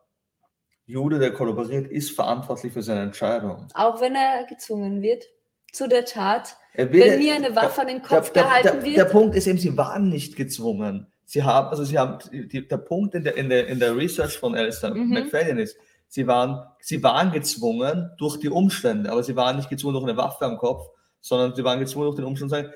Jude, 0.86 1.18
der 1.18 1.34
kollaboriert, 1.34 1.86
ist 1.88 2.12
verantwortlich 2.12 2.72
für 2.72 2.82
seine 2.82 3.02
Entscheidung. 3.02 3.68
Auch 3.74 4.00
wenn 4.00 4.14
er 4.14 4.46
gezwungen 4.48 5.02
wird 5.02 5.22
zu 5.70 5.86
der 5.86 6.06
Tat. 6.06 6.56
Wenn 6.72 7.18
mir 7.18 7.34
eine 7.34 7.54
Waffe 7.54 7.82
an 7.82 7.88
den 7.88 8.00
Kopf 8.00 8.32
der, 8.32 8.44
gehalten 8.44 8.78
der, 8.78 8.84
wird. 8.84 8.96
Der 8.96 9.04
Punkt 9.04 9.36
ist 9.36 9.46
eben, 9.46 9.58
sie 9.58 9.76
waren 9.76 10.08
nicht 10.08 10.34
gezwungen. 10.34 11.12
Sie 11.30 11.42
haben, 11.42 11.68
also 11.68 11.84
sie 11.84 11.98
haben, 11.98 12.18
die, 12.32 12.66
der 12.66 12.78
Punkt 12.78 13.14
in 13.14 13.22
der, 13.22 13.36
in 13.36 13.50
der, 13.50 13.66
in 13.66 13.78
der 13.78 13.94
Research 13.94 14.38
von 14.38 14.54
Alistair 14.54 14.94
mhm. 14.94 15.10
McFadden 15.10 15.58
ist, 15.58 15.76
sie 16.06 16.26
waren, 16.26 16.64
sie 16.80 17.02
waren 17.02 17.32
gezwungen 17.32 18.10
durch 18.16 18.38
die 18.38 18.48
Umstände, 18.48 19.12
aber 19.12 19.22
sie 19.22 19.36
waren 19.36 19.56
nicht 19.56 19.68
gezwungen 19.68 19.92
durch 19.92 20.06
eine 20.06 20.16
Waffe 20.16 20.46
am 20.46 20.56
Kopf, 20.56 20.88
sondern 21.20 21.54
sie 21.54 21.62
waren 21.62 21.80
gezwungen 21.80 22.06
durch 22.06 22.16
den 22.16 22.24
Umstand 22.24 22.50
zu 22.50 22.56
sagen, 22.56 22.72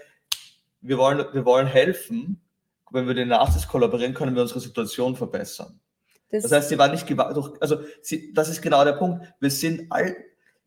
wir 0.83 0.99
wollen, 0.99 1.25
wir 1.33 1.47
wollen 1.47 1.67
helfen, 1.67 2.43
wenn 2.91 3.07
wir 3.07 3.15
den 3.15 3.29
Nazis 3.29 3.67
kollaborieren, 3.67 4.13
können 4.13 4.35
wir 4.35 4.43
unsere 4.43 4.61
Situation 4.61 5.17
verbessern. 5.17 5.81
Das, 6.31 6.43
das 6.43 6.53
heißt, 6.53 6.69
sie 6.69 6.79
waren 6.79 6.91
nicht 6.91 7.09
durch, 7.09 7.53
also 7.59 7.79
sie, 8.03 8.35
das 8.35 8.51
ist 8.51 8.61
genau 8.61 8.85
der 8.85 8.93
Punkt. 8.93 9.25
Wir 9.41 9.51
sind 9.51 9.91
all, 9.91 10.15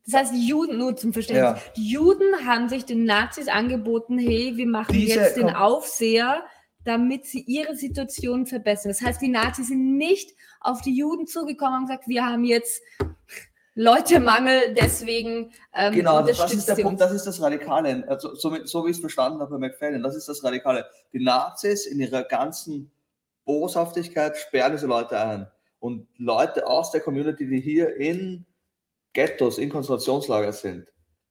Das 0.07 0.15
heißt, 0.15 0.33
die 0.33 0.47
Juden, 0.47 0.79
nur 0.79 0.95
zum 0.95 1.13
Verständnis, 1.13 1.61
Ja. 1.63 1.71
die 1.77 1.87
Juden 1.87 2.47
haben 2.47 2.67
sich 2.67 2.83
den 2.83 3.05
Nazis 3.05 3.47
angeboten, 3.47 4.17
hey, 4.17 4.53
wir 4.55 4.65
machen 4.65 4.93
Diese- 4.93 5.19
jetzt 5.19 5.37
den. 5.37 5.51
Aufseher, 5.51 6.43
damit 6.85 7.25
sie 7.25 7.41
ihre 7.41 7.75
Situation 7.75 8.45
verbessern. 8.45 8.89
Das 8.91 9.01
heißt, 9.01 9.21
die 9.21 9.27
Nazis 9.29 9.67
sind 9.67 9.97
nicht 9.97 10.35
auf 10.61 10.81
die 10.81 10.95
Juden 10.95 11.27
zugekommen 11.27 11.79
und 11.81 11.85
gesagt, 11.87 12.07
wir 12.07 12.25
haben 12.25 12.43
jetzt 12.45 12.81
Leutemangel, 13.77 14.73
deswegen 14.73 15.51
ähm, 15.73 15.93
Genau, 15.93 16.19
das, 16.21 16.27
das 16.27 16.39
unterstützt 16.39 16.69
ist 16.69 16.77
der 16.77 16.83
Punkt, 16.83 17.01
das 17.01 17.11
ist 17.11 17.27
das 17.27 17.41
Radikale. 17.41 18.05
Also, 18.07 18.33
so, 18.35 18.53
wie- 18.53 18.65
so 18.65 18.85
wie 18.85 18.91
ich 18.91 18.95
es 18.97 19.01
verstanden 19.01 19.41
habe 19.41 19.51
bei 19.59 19.67
McFadden, 19.67 20.01
das 20.01 20.15
ist 20.15 20.29
das 20.29 20.41
Radikale. 20.45 20.85
Die 21.11 21.21
Nazis 21.21 21.85
in 21.85 21.99
ihrer 21.99 22.23
ganzen 22.23 22.89
Boshaftigkeit 23.43 24.37
sperren 24.37 24.71
diese 24.71 24.87
Leute 24.87 25.19
ein. 25.19 25.47
Und 25.79 26.07
Leute 26.17 26.65
aus 26.65 26.91
der 26.91 27.01
Community, 27.01 27.45
die 27.47 27.59
hier 27.59 27.95
in 27.97 28.45
Ghettos, 29.13 29.57
in 29.57 29.69
Konzentrationslager 29.69 30.53
sind, 30.53 30.87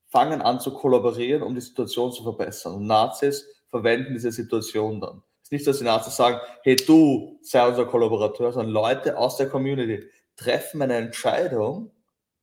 fangen 0.09 0.43
an 0.43 0.61
zu 0.61 0.73
kollaborieren, 0.73 1.43
um 1.43 1.55
die 1.55 1.61
Situation 1.63 2.13
zu 2.13 2.23
verbessern. 2.23 2.75
Und 2.75 2.87
Nazis 2.87 3.47
verwenden 3.71 4.13
diese 4.13 4.31
Situation 4.31 5.01
dann. 5.01 5.23
Es 5.45 5.49
ist 5.49 5.53
nicht, 5.53 5.67
dass 5.67 5.79
die 5.79 5.85
Nazis 5.85 6.17
sagen, 6.17 6.41
hey 6.63 6.75
du, 6.75 7.39
sei 7.43 7.69
unser 7.69 7.85
Kollaborateur, 7.85 8.51
sondern 8.51 8.73
Leute 8.73 9.19
aus 9.19 9.37
der 9.37 9.47
Community 9.51 10.03
treffen 10.37 10.81
eine 10.81 10.97
Entscheidung, 10.97 11.91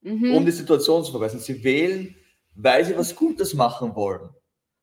Mhm. 0.03 0.33
um 0.35 0.45
die 0.45 0.51
Situation 0.51 1.03
zu 1.03 1.11
verbessern. 1.11 1.39
Sie 1.39 1.63
wählen, 1.63 2.15
weil 2.55 2.85
sie 2.85 2.97
was 2.97 3.15
Gutes 3.15 3.53
machen 3.55 3.95
wollen 3.95 4.29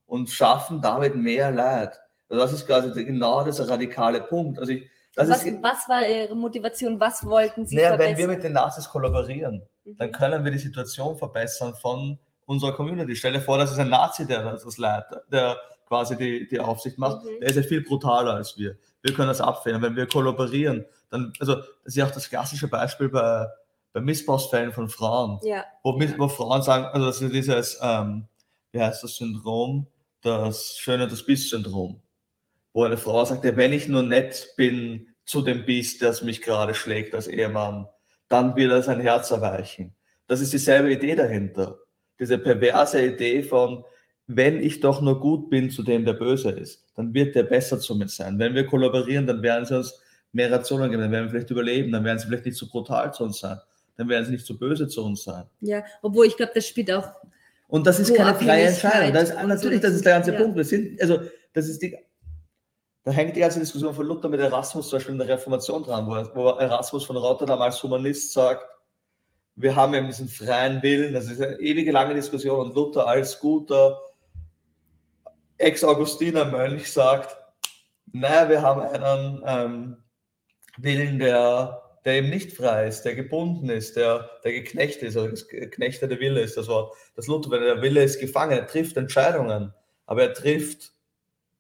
und 0.07 0.31
schaffen 0.31 0.81
damit 0.81 1.15
mehr 1.17 1.51
Leid. 1.53 1.99
Also 2.29 2.43
das 2.43 2.53
ist 2.53 2.67
quasi 2.67 3.05
genau 3.05 3.43
dieser 3.45 3.69
radikale 3.69 4.21
Punkt. 4.21 4.59
Also 4.61 4.73
ich, 4.73 4.89
das 5.15 5.29
was, 5.29 5.45
ist, 5.45 5.63
was 5.63 5.89
war 5.89 6.07
ihre 6.09 6.35
Motivation? 6.37 6.99
Was 7.01 7.25
wollten 7.25 7.67
sie 7.67 7.75
naja, 7.77 7.91
wenn 7.91 7.99
verbessern? 7.99 8.19
wir 8.19 8.29
mit 8.29 8.45
den 8.45 8.53
Nazis 8.53 8.89
kollaborieren, 8.89 9.63
dann 9.85 10.09
Mhm. 10.09 10.13
können 10.13 10.45
wir 10.45 10.51
die 10.53 10.59
Situation 10.59 11.17
verbessern 11.17 11.75
von 11.81 12.19
unserer 12.47 12.75
Community. 12.75 13.15
Stell 13.17 13.33
dir 13.33 13.41
vor, 13.41 13.59
das 13.59 13.71
ist 13.73 13.79
ein 13.79 13.89
Nazi, 13.91 14.25
der 14.27 14.43
das 14.53 14.77
leitet, 14.79 15.23
der 15.33 15.57
quasi 15.89 16.17
die, 16.17 16.47
die 16.47 16.61
Aufsicht 16.61 16.99
macht. 16.99 17.25
Mhm. 17.25 17.41
Der 17.41 17.49
ist 17.49 17.57
ja 17.57 17.63
viel 17.63 17.83
brutaler 17.83 18.35
als 18.35 18.57
wir. 18.57 18.77
Wir 19.03 19.15
können 19.15 19.29
das 19.29 19.41
abwehren. 19.41 19.83
Wenn 19.83 19.97
wir 19.97 20.07
kollaborieren, 20.07 20.85
dann, 21.11 21.33
also 21.41 21.57
das 21.57 21.67
ist 21.85 21.97
ja 21.97 22.07
auch 22.07 22.11
das 22.11 22.29
klassische 22.29 22.69
Beispiel 22.69 23.09
bei, 23.09 23.47
bei 23.93 24.01
Missbrauchsfällen 24.01 24.73
von 24.73 24.89
Frauen 24.89 25.41
ja. 25.43 25.65
wo, 25.83 25.99
wo 26.19 26.29
Frauen 26.29 26.63
sagen, 26.63 26.85
also 26.87 27.07
das 27.07 27.23
ist 27.23 27.33
dieses, 27.33 27.79
ähm, 27.83 28.29
wie 28.73 28.81
heißt 28.81 29.03
das 29.03 29.17
Syndrom, 29.17 29.87
das 30.21 30.77
Schöne, 30.79 31.09
das 31.09 31.25
Biest-Syndrom, 31.25 32.03
wo 32.73 32.85
eine 32.85 32.99
Frau 32.99 33.25
sagt, 33.25 33.45
ja, 33.45 33.57
wenn 33.57 33.73
ich 33.73 33.89
nur 33.89 34.03
nett 34.03 34.53
bin 34.57 35.15
zu 35.25 35.43
dem 35.43 35.65
Biest, 35.65 36.03
das 36.03 36.23
mich 36.23 36.43
gerade 36.43 36.75
schlägt 36.75 37.15
als 37.15 37.29
Ehemann, 37.29 37.89
dann 38.29 38.57
wird 38.57 38.73
er 38.73 38.83
sein 38.83 39.01
Herz 39.01 39.31
erweichen. 39.31 39.95
Das 40.27 40.41
ist 40.41 40.53
dieselbe 40.53 40.93
Idee 40.93 41.15
dahinter. 41.15 41.79
Diese 42.19 42.39
perverse 42.39 43.05
Idee 43.05 43.43
von, 43.43 43.85
wenn 44.29 44.63
ich 44.63 44.81
doch 44.81 45.01
nur 45.01 45.19
gut 45.19 45.49
bin 45.49 45.71
zu 45.71 45.83
dem, 45.83 46.05
der 46.05 46.13
böse 46.13 46.51
ist, 46.51 46.85
dann 46.95 47.15
wird 47.15 47.35
der 47.35 47.45
besser 47.45 47.81
zu 47.81 47.95
mir 47.95 48.09
sein. 48.09 48.39
Wenn 48.39 48.55
wir 48.55 48.67
kollaborieren, 48.67 49.27
dann 49.27 49.43
werden 49.43 49.65
sie 49.65 49.77
uns 49.77 49.99
mehr 50.33 50.53
Rationen 50.53 50.91
geben, 50.91 51.03
dann 51.03 51.11
werden 51.11 51.25
wir 51.25 51.31
vielleicht 51.31 51.51
überleben, 51.51 51.91
dann 51.91 52.05
werden 52.05 52.19
sie 52.19 52.27
vielleicht 52.27 52.45
nicht 52.45 52.59
so 52.59 52.69
brutal 52.69 53.13
zu 53.13 53.25
uns 53.25 53.41
sein, 53.41 53.59
dann 53.97 54.07
werden 54.09 54.27
sie 54.27 54.33
nicht 54.33 54.45
so 54.45 54.57
böse 54.57 54.87
zu 54.87 55.03
uns 55.03 55.25
sein. 55.25 55.45
ja, 55.61 55.83
obwohl 56.03 56.27
ich 56.27 56.37
glaube, 56.37 56.53
das 56.55 56.67
spielt 56.67 56.93
auch 56.93 57.09
Und 57.69 57.87
das 57.87 57.99
ist 57.99 58.15
keine 58.15 58.39
freie 58.39 58.67
Entscheidung. 58.67 59.15
Das 59.15 59.31
ist, 59.31 59.43
natürlich, 59.47 59.81
das 59.81 59.95
ist 59.95 60.05
der 60.05 60.17
ganze 60.17 60.35
ja. 60.35 60.39
Punkt. 60.39 60.57
Wir 60.57 60.65
sind, 60.65 61.01
also, 61.01 61.21
das 61.55 61.67
ist 61.67 61.81
die, 61.81 61.97
da 63.05 63.11
hängt 63.11 63.35
die 63.35 63.41
ganze 63.41 63.61
Diskussion 63.61 63.95
von 63.95 64.07
Luther 64.07 64.29
mit 64.29 64.41
Erasmus 64.41 64.91
zum 64.91 64.99
Beispiel 64.99 65.15
in 65.15 65.19
der 65.21 65.29
Reformation 65.29 65.83
dran, 65.83 66.07
wo, 66.07 66.13
wo 66.39 66.49
Erasmus 66.59 67.07
von 67.07 67.17
Rotterdam 67.17 67.63
als 67.63 67.83
Humanist 67.83 68.35
sagt, 68.35 68.63
wir 69.57 69.75
haben 69.75 69.95
eben 69.95 70.07
diesen 70.07 70.29
freien 70.29 70.83
Willen, 70.83 71.15
das 71.15 71.31
ist 71.31 71.41
eine 71.41 71.59
ewige 71.59 71.93
lange 71.93 72.13
Diskussion 72.13 72.61
und 72.61 72.75
Luther 72.75 73.07
als 73.09 73.41
guter 73.41 73.99
Ex-Augustiner 75.59 76.47
Mönch 76.47 76.91
sagt, 76.91 77.37
naja, 78.13 78.49
wir 78.49 78.63
haben 78.63 78.81
einen 78.83 79.43
ähm, 79.47 79.97
Willen, 80.79 81.19
der, 81.19 81.83
der 82.05 82.15
eben 82.15 82.31
nicht 82.31 82.53
frei 82.53 82.87
ist, 82.87 83.03
der 83.03 83.15
gebunden 83.15 83.69
ist, 83.69 83.97
der, 83.97 84.31
der 84.45 84.53
geknecht 84.53 85.03
ist, 85.03 85.17
also 85.17 85.29
das 85.29 85.49
geknechtete 85.49 86.19
Wille 86.21 86.41
ist 86.41 86.57
das 86.57 86.69
Wort. 86.69 86.97
Das 87.17 87.27
Luther, 87.27 87.51
wenn 87.51 87.63
der 87.63 87.83
Wille 87.83 88.03
ist 88.03 88.21
gefangen, 88.21 88.53
er 88.53 88.67
trifft 88.67 88.97
Entscheidungen, 88.97 89.75
aber 90.07 90.23
er 90.23 90.35
trifft 90.35 90.93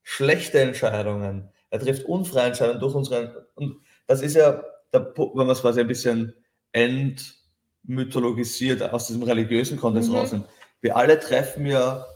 schlechte 0.03 0.61
Entscheidungen, 0.61 1.51
er 1.70 1.80
trifft 1.80 2.07
unfreie 2.07 2.46
Entscheidungen 2.46 2.80
durch 2.80 2.94
unsere, 2.94 3.49
und 3.57 3.76
das 4.07 4.22
ist 4.22 4.36
ja, 4.36 4.62
der, 4.92 5.12
wenn 5.16 5.30
man 5.34 5.51
es 5.51 5.61
quasi 5.61 5.80
ein 5.80 5.88
bisschen 5.88 6.32
entmythologisiert 6.72 8.82
aus 8.82 9.09
diesem 9.09 9.24
religiösen 9.24 9.78
Kontext 9.78 10.09
Mhm. 10.09 10.16
rausnimmt, 10.16 10.46
wir 10.80 10.96
alle 10.96 11.18
treffen 11.18 11.66
ja 11.66 12.07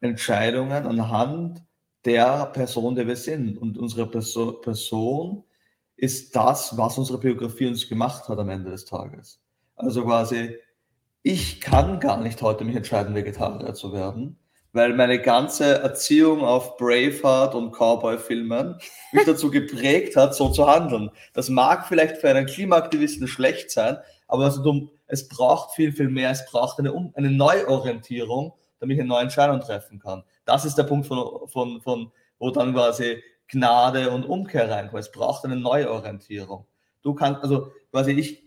Entscheidungen 0.00 0.86
anhand 0.86 1.62
der 2.04 2.46
Person, 2.46 2.94
der 2.94 3.06
wir 3.06 3.16
sind. 3.16 3.58
Und 3.58 3.78
unsere 3.78 4.06
Perso 4.06 4.52
Person 4.52 5.44
ist 5.96 6.34
das, 6.36 6.76
was 6.76 6.98
unsere 6.98 7.18
Biografie 7.18 7.66
uns 7.66 7.88
gemacht 7.88 8.28
hat 8.28 8.38
am 8.38 8.48
Ende 8.48 8.70
des 8.70 8.84
Tages. 8.84 9.40
Also 9.76 10.04
quasi, 10.04 10.56
ich 11.22 11.60
kann 11.60 12.00
gar 12.00 12.20
nicht 12.20 12.42
heute 12.42 12.64
mich 12.64 12.76
entscheiden, 12.76 13.14
Vegetarier 13.14 13.74
zu 13.74 13.92
werden, 13.92 14.38
weil 14.72 14.92
meine 14.94 15.20
ganze 15.20 15.78
Erziehung 15.82 16.42
auf 16.42 16.76
Braveheart 16.76 17.54
und 17.54 17.72
Cowboy-Filmen 17.72 18.76
mich 19.12 19.24
dazu 19.24 19.50
geprägt 19.50 20.16
hat, 20.16 20.34
so 20.34 20.48
zu 20.50 20.66
handeln. 20.66 21.10
Das 21.32 21.48
mag 21.48 21.86
vielleicht 21.86 22.18
für 22.18 22.28
einen 22.28 22.46
Klimaaktivisten 22.46 23.28
schlecht 23.28 23.70
sein, 23.70 23.98
aber 24.26 24.44
also 24.44 24.90
es 25.06 25.28
braucht 25.28 25.74
viel, 25.74 25.92
viel 25.92 26.08
mehr. 26.08 26.30
Es 26.30 26.44
braucht 26.46 26.78
eine, 26.78 26.92
um 26.92 27.12
eine 27.14 27.30
Neuorientierung, 27.30 28.54
damit 28.84 28.96
ich 28.96 29.00
eine 29.00 29.08
neue 29.08 29.22
Entscheidung 29.22 29.60
treffen 29.60 29.98
kann. 29.98 30.22
Das 30.44 30.66
ist 30.66 30.76
der 30.76 30.82
Punkt, 30.82 31.06
von, 31.06 31.48
von, 31.48 31.80
von, 31.80 32.12
wo 32.38 32.50
dann 32.50 32.74
quasi 32.74 33.22
Gnade 33.48 34.10
und 34.10 34.24
Umkehr 34.24 34.70
reinkommt. 34.70 35.00
Es 35.00 35.10
braucht 35.10 35.44
eine 35.46 35.56
Neuorientierung. 35.56 36.66
Du 37.02 37.14
kannst, 37.14 37.42
also 37.42 37.72
quasi 37.90 38.12
ich, 38.12 38.44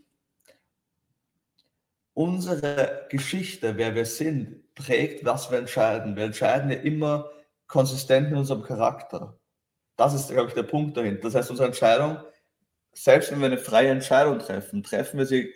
unsere 2.14 3.08
Geschichte, 3.10 3.78
wer 3.78 3.96
wir 3.96 4.06
sind, 4.06 4.76
prägt, 4.76 5.26
was 5.26 5.50
wir 5.50 5.58
entscheiden. 5.58 6.16
Wir 6.16 6.26
entscheiden 6.26 6.70
ja 6.70 6.78
immer 6.78 7.32
konsistent 7.66 8.30
in 8.30 8.38
unserem 8.38 8.62
Charakter. 8.62 9.40
Das 9.96 10.14
ist, 10.14 10.30
glaube 10.30 10.50
ich, 10.50 10.54
der 10.54 10.64
Punkt 10.64 10.98
dahinter. 10.98 11.24
Das 11.24 11.34
heißt, 11.34 11.50
unsere 11.50 11.68
Entscheidung, 11.68 12.20
selbst 12.94 13.32
wenn 13.32 13.40
wir 13.40 13.48
eine 13.48 13.58
freie 13.58 13.90
Entscheidung 13.90 14.38
treffen, 14.38 14.84
treffen 14.84 15.18
wir 15.18 15.26
sie 15.26 15.52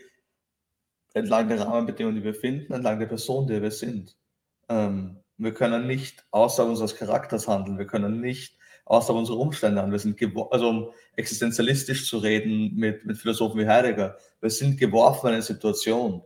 entlang 1.13 1.49
der 1.49 1.61
Rahmenbedingungen, 1.61 2.15
die 2.15 2.23
wir 2.23 2.33
finden, 2.33 2.73
entlang 2.73 2.97
der 2.97 3.05
Person, 3.05 3.45
die 3.45 3.61
wir 3.61 3.69
sind. 3.69 4.17
Ähm, 4.71 5.17
wir 5.37 5.53
können 5.53 5.87
nicht 5.87 6.23
außerhalb 6.31 6.69
unseres 6.69 6.95
Charakters 6.95 7.47
handeln. 7.47 7.77
Wir 7.77 7.87
können 7.87 8.21
nicht 8.21 8.57
außerhalb 8.85 9.19
unserer 9.19 9.37
Umstände 9.37 9.81
handeln. 9.81 9.91
Wir 9.91 9.99
sind 9.99 10.37
also 10.51 10.69
um 10.69 10.89
existenzialistisch 11.15 12.07
zu 12.07 12.19
reden 12.19 12.75
mit, 12.75 13.05
mit 13.05 13.17
Philosophen 13.17 13.59
wie 13.59 13.67
Heidegger. 13.67 14.17
Wir 14.39 14.49
sind 14.49 14.79
geworfen 14.79 15.27
in 15.27 15.33
eine 15.33 15.41
Situation 15.41 16.23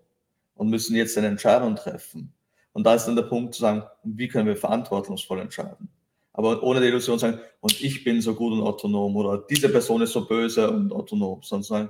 und 0.55 0.69
müssen 0.69 0.95
jetzt 0.95 1.17
eine 1.17 1.27
Entscheidung 1.27 1.75
treffen. 1.75 2.33
Und 2.73 2.85
da 2.85 2.93
ist 2.93 3.05
dann 3.05 3.15
der 3.15 3.23
Punkt 3.23 3.55
zu 3.55 3.61
sagen, 3.61 3.83
wie 4.03 4.27
können 4.27 4.47
wir 4.47 4.57
verantwortungsvoll 4.57 5.39
entscheiden? 5.39 5.89
Aber 6.33 6.61
ohne 6.61 6.81
die 6.81 6.87
Illusion 6.87 7.17
zu 7.17 7.25
sagen, 7.25 7.39
und 7.61 7.81
ich 7.81 8.03
bin 8.03 8.21
so 8.21 8.35
gut 8.35 8.51
und 8.51 8.61
autonom 8.61 9.15
oder 9.15 9.45
diese 9.49 9.69
Person 9.69 10.01
ist 10.01 10.11
so 10.11 10.27
böse 10.27 10.69
und 10.69 10.91
autonom, 10.91 11.41
sondern 11.41 11.63
sagen, 11.63 11.89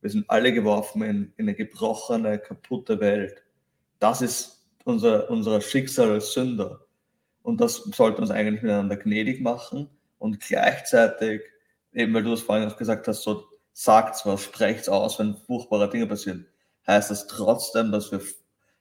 wir 0.00 0.08
sind 0.08 0.24
alle 0.30 0.54
geworfen 0.54 1.02
in, 1.02 1.32
in 1.36 1.44
eine 1.44 1.54
gebrochene, 1.54 2.38
kaputte 2.38 2.98
Welt. 3.00 3.44
Das 3.98 4.22
ist 4.22 4.59
unser, 4.90 5.30
unser 5.30 5.60
Schicksal 5.60 6.10
als 6.12 6.32
Sünder. 6.32 6.80
Und 7.42 7.60
das 7.60 7.76
sollte 7.76 8.20
uns 8.20 8.30
eigentlich 8.30 8.62
miteinander 8.62 8.96
gnädig 8.96 9.40
machen 9.40 9.88
und 10.18 10.40
gleichzeitig, 10.40 11.42
eben 11.92 12.12
weil 12.14 12.22
du 12.22 12.30
das 12.30 12.42
vorhin 12.42 12.68
auch 12.68 12.76
gesagt 12.76 13.08
hast, 13.08 13.22
so 13.22 13.44
sagt's 13.72 14.26
was, 14.26 14.42
sprecht's 14.42 14.88
aus, 14.88 15.18
wenn 15.18 15.36
furchtbare 15.36 15.88
Dinge 15.88 16.06
passieren, 16.06 16.46
heißt 16.86 17.10
das 17.10 17.26
trotzdem, 17.26 17.92
dass 17.92 18.12
wir, 18.12 18.20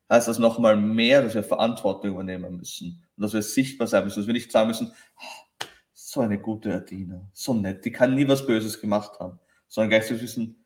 heißt 0.09 0.27
das 0.27 0.39
nochmal 0.39 0.75
mehr, 0.75 1.21
dass 1.21 1.35
wir 1.35 1.43
Verantwortung 1.43 2.11
übernehmen 2.11 2.57
müssen 2.57 3.01
und 3.15 3.23
dass 3.23 3.33
wir 3.33 3.41
sichtbar 3.41 3.87
sein 3.87 4.03
müssen, 4.03 4.19
dass 4.19 4.27
wir 4.27 4.33
nicht 4.33 4.51
sagen 4.51 4.67
müssen, 4.67 4.91
"Ah, 5.15 5.65
so 5.93 6.21
eine 6.21 6.39
gute 6.39 6.73
Adina, 6.73 7.29
so 7.33 7.53
nett, 7.53 7.85
die 7.85 7.91
kann 7.91 8.15
nie 8.15 8.27
was 8.27 8.45
Böses 8.45 8.81
gemacht 8.81 9.19
haben, 9.19 9.39
sondern 9.67 9.91
gleichzeitig 9.91 10.23
wissen, 10.23 10.65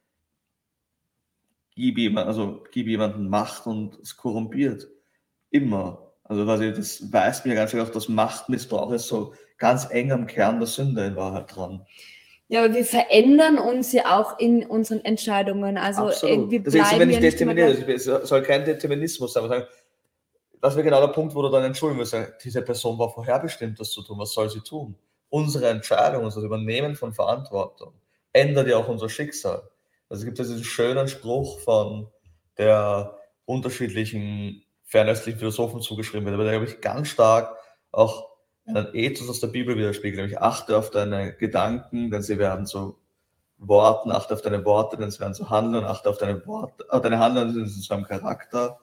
gib 1.75 1.97
jemand, 1.97 2.27
also 2.27 2.63
gib 2.71 2.87
jemanden 2.87 3.27
Macht 3.29 3.67
und 3.67 3.99
es 3.99 4.15
korrumpiert. 4.15 4.87
Immer. 5.53 6.11
Also 6.23 6.45
quasi, 6.45 6.73
das 6.73 7.13
weiß 7.13 7.45
mir 7.45 7.53
ganz 7.53 7.69
schön 7.69 7.79
auch, 7.79 7.89
dass 7.89 8.09
Machtmissbrauch 8.09 8.91
ist 8.91 9.07
so 9.07 9.33
ganz 9.59 9.87
eng 9.91 10.11
am 10.11 10.25
Kern 10.25 10.57
der 10.59 10.67
Sünde 10.67 11.05
in 11.05 11.15
Wahrheit 11.15 11.55
dran. 11.55 11.85
Ja, 12.47 12.65
aber 12.65 12.73
wir 12.73 12.85
verändern 12.85 13.59
uns 13.59 13.91
ja 13.91 14.19
auch 14.19 14.39
in 14.39 14.65
unseren 14.65 15.05
Entscheidungen. 15.05 15.77
Also 15.77 16.09
irgendwie 16.27 16.59
Deswegen 16.59 16.85
sind 16.85 16.99
wir 16.99 17.05
bleiben 17.05 17.07
nicht 17.09 17.21
wir 17.21 17.29
nicht 17.29 17.41
immer 17.41 17.53
determiniert. 17.53 18.07
Es 18.23 18.29
soll 18.29 18.41
kein 18.41 18.65
Determinismus 18.65 19.33
sein. 19.33 19.43
aber 19.43 19.53
sagen, 19.53 19.67
Das 20.59 20.75
wäre 20.75 20.83
genau 20.83 21.01
der 21.01 21.13
Punkt, 21.13 21.35
wo 21.35 21.43
du 21.43 21.49
dann 21.49 21.65
entschuldigen 21.65 22.03
sagen, 22.03 22.33
Diese 22.43 22.63
Person 22.63 22.97
war 22.97 23.11
vorherbestimmt, 23.11 23.79
das 23.79 23.91
zu 23.91 24.01
tun. 24.01 24.17
Was 24.17 24.33
soll 24.33 24.49
sie 24.49 24.61
tun? 24.61 24.95
Unsere 25.29 25.69
Entscheidung, 25.69 26.23
also 26.23 26.39
das 26.39 26.45
Übernehmen 26.45 26.95
von 26.95 27.13
Verantwortung, 27.13 27.93
ändert 28.31 28.67
ja 28.67 28.77
auch 28.77 28.87
unser 28.87 29.07
Schicksal. 29.07 29.61
Also 30.09 30.21
es 30.21 30.25
gibt 30.25 30.39
ja 30.39 30.45
diesen 30.45 30.63
schönen 30.63 31.07
Spruch 31.07 31.59
von 31.59 32.07
der 32.57 33.19
unterschiedlichen 33.45 34.62
fernöstlichen 34.93 35.39
Philosophen 35.39 35.81
zugeschrieben 35.81 36.23
wird, 36.23 36.35
aber 36.35 36.43
der, 36.43 36.53
glaube 36.53 36.67
ich, 36.67 36.79
ganz 36.79 37.07
stark 37.07 37.57
auch 37.91 38.29
einen 38.67 38.89
Ethos 38.93 39.27
aus 39.27 39.39
der 39.39 39.47
Bibel 39.47 39.75
widerspiegelt, 39.75 40.17
nämlich 40.17 40.39
achte 40.39 40.77
auf 40.77 40.91
deine 40.91 41.33
Gedanken, 41.33 42.11
denn 42.11 42.21
sie 42.21 42.37
werden 42.37 42.67
zu 42.67 42.99
Worten, 43.57 44.11
achte 44.11 44.35
auf 44.35 44.43
deine 44.43 44.63
Worte, 44.65 44.95
denn 44.95 45.09
sie 45.09 45.19
werden 45.19 45.33
zu 45.33 45.49
Handeln, 45.49 45.83
achte 45.83 46.11
auf 46.11 46.19
deine 46.19 46.45
Worte, 46.45 46.85
auf 46.89 47.01
deine 47.01 47.17
Handeln, 47.17 47.55
denn 47.55 47.65
sie 47.65 47.81
zu 47.81 47.91
einem 47.91 48.03
Charakter, 48.03 48.77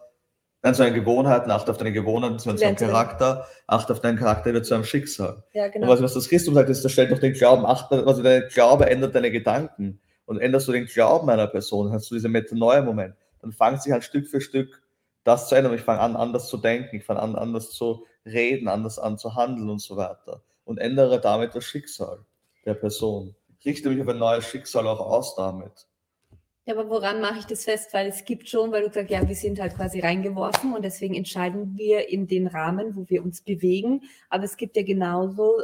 dann 0.63 0.75
zu 0.75 0.83
deinen 0.83 0.95
Gewohnheiten, 0.95 1.49
achte 1.53 1.71
auf 1.71 1.79
deine 1.79 1.93
Gewohnheiten, 1.93 2.41
zu 2.41 2.51
einem 2.51 2.75
Charakter, 2.75 3.47
achte 3.69 3.93
auf 3.93 4.01
deinen 4.01 4.19
Charakter, 4.19 4.53
wird 4.53 4.67
zu 4.67 4.75
einem 4.75 4.83
Schicksal. 4.85 5.45
Ja, 5.53 5.69
genau. 5.69 5.87
Und 5.87 5.93
was, 5.93 6.03
was 6.03 6.15
das 6.15 6.29
Christum 6.29 6.55
sagt, 6.55 6.71
ist, 6.71 6.85
das 6.85 6.91
stellt 6.91 7.13
doch 7.13 7.21
den 7.21 7.35
Glauben, 7.35 7.65
achte, 7.65 8.05
also 8.05 8.21
dein 8.25 8.49
Glaube 8.49 8.91
ändert 8.91 9.15
deine 9.15 9.31
Gedanken 9.31 10.01
und 10.25 10.41
änderst 10.41 10.67
du 10.67 10.73
den 10.73 10.87
Glauben 10.87 11.31
einer 11.31 11.47
Person, 11.47 11.93
hast 11.93 12.11
du 12.11 12.17
diese 12.17 12.29
Metanoia-Moment, 12.29 13.15
dann 13.43 13.53
fängt 13.53 13.81
sich 13.81 13.93
halt 13.93 14.03
Stück 14.03 14.27
für 14.27 14.41
Stück 14.41 14.83
das 15.25 15.49
zu 15.49 15.55
ändern. 15.55 15.75
Ich 15.75 15.83
fange 15.83 16.01
an, 16.01 16.17
anders 16.17 16.49
zu 16.49 16.57
denken, 16.57 16.97
ich 16.97 17.05
fange 17.05 17.21
an, 17.21 17.37
anders 17.37 17.73
zu 17.73 18.07
reden, 18.25 18.69
anders 18.69 18.99
an 18.99 19.19
zu 19.19 19.35
handeln 19.35 19.71
und 19.71 19.81
so 19.81 19.97
weiter. 19.97 20.43
Und 20.65 20.79
ändere 20.79 21.21
damit 21.21 21.55
das 21.55 21.65
Schicksal 21.65 22.25
der 22.65 22.75
Person. 22.75 23.35
Richte 23.65 23.91
mich 23.91 24.01
auf 24.01 24.09
ein 24.09 24.19
neues 24.19 24.45
Schicksal 24.47 24.87
auch 24.87 25.01
aus 25.01 25.35
damit. 25.35 25.87
Ja, 26.67 26.75
aber 26.75 26.89
woran 26.89 27.21
mache 27.21 27.41
ich 27.41 27.47
das 27.47 27.65
fest? 27.65 27.93
Weil 27.93 28.07
es 28.09 28.25
gibt 28.25 28.49
schon, 28.49 28.71
weil 28.71 28.83
du 28.83 28.93
sagst, 28.93 29.11
ja, 29.11 29.27
wir 29.27 29.35
sind 29.35 29.61
halt 29.61 29.75
quasi 29.75 30.01
reingeworfen 30.01 30.75
und 30.75 30.85
deswegen 30.85 31.15
entscheiden 31.15 31.77
wir 31.77 32.09
in 32.09 32.27
den 32.27 32.47
Rahmen, 32.47 32.95
wo 32.95 33.09
wir 33.09 33.25
uns 33.25 33.43
bewegen. 33.43 34.03
Aber 34.29 34.45
es 34.45 34.57
gibt 34.57 34.77
ja 34.77 34.83
genauso 34.83 35.63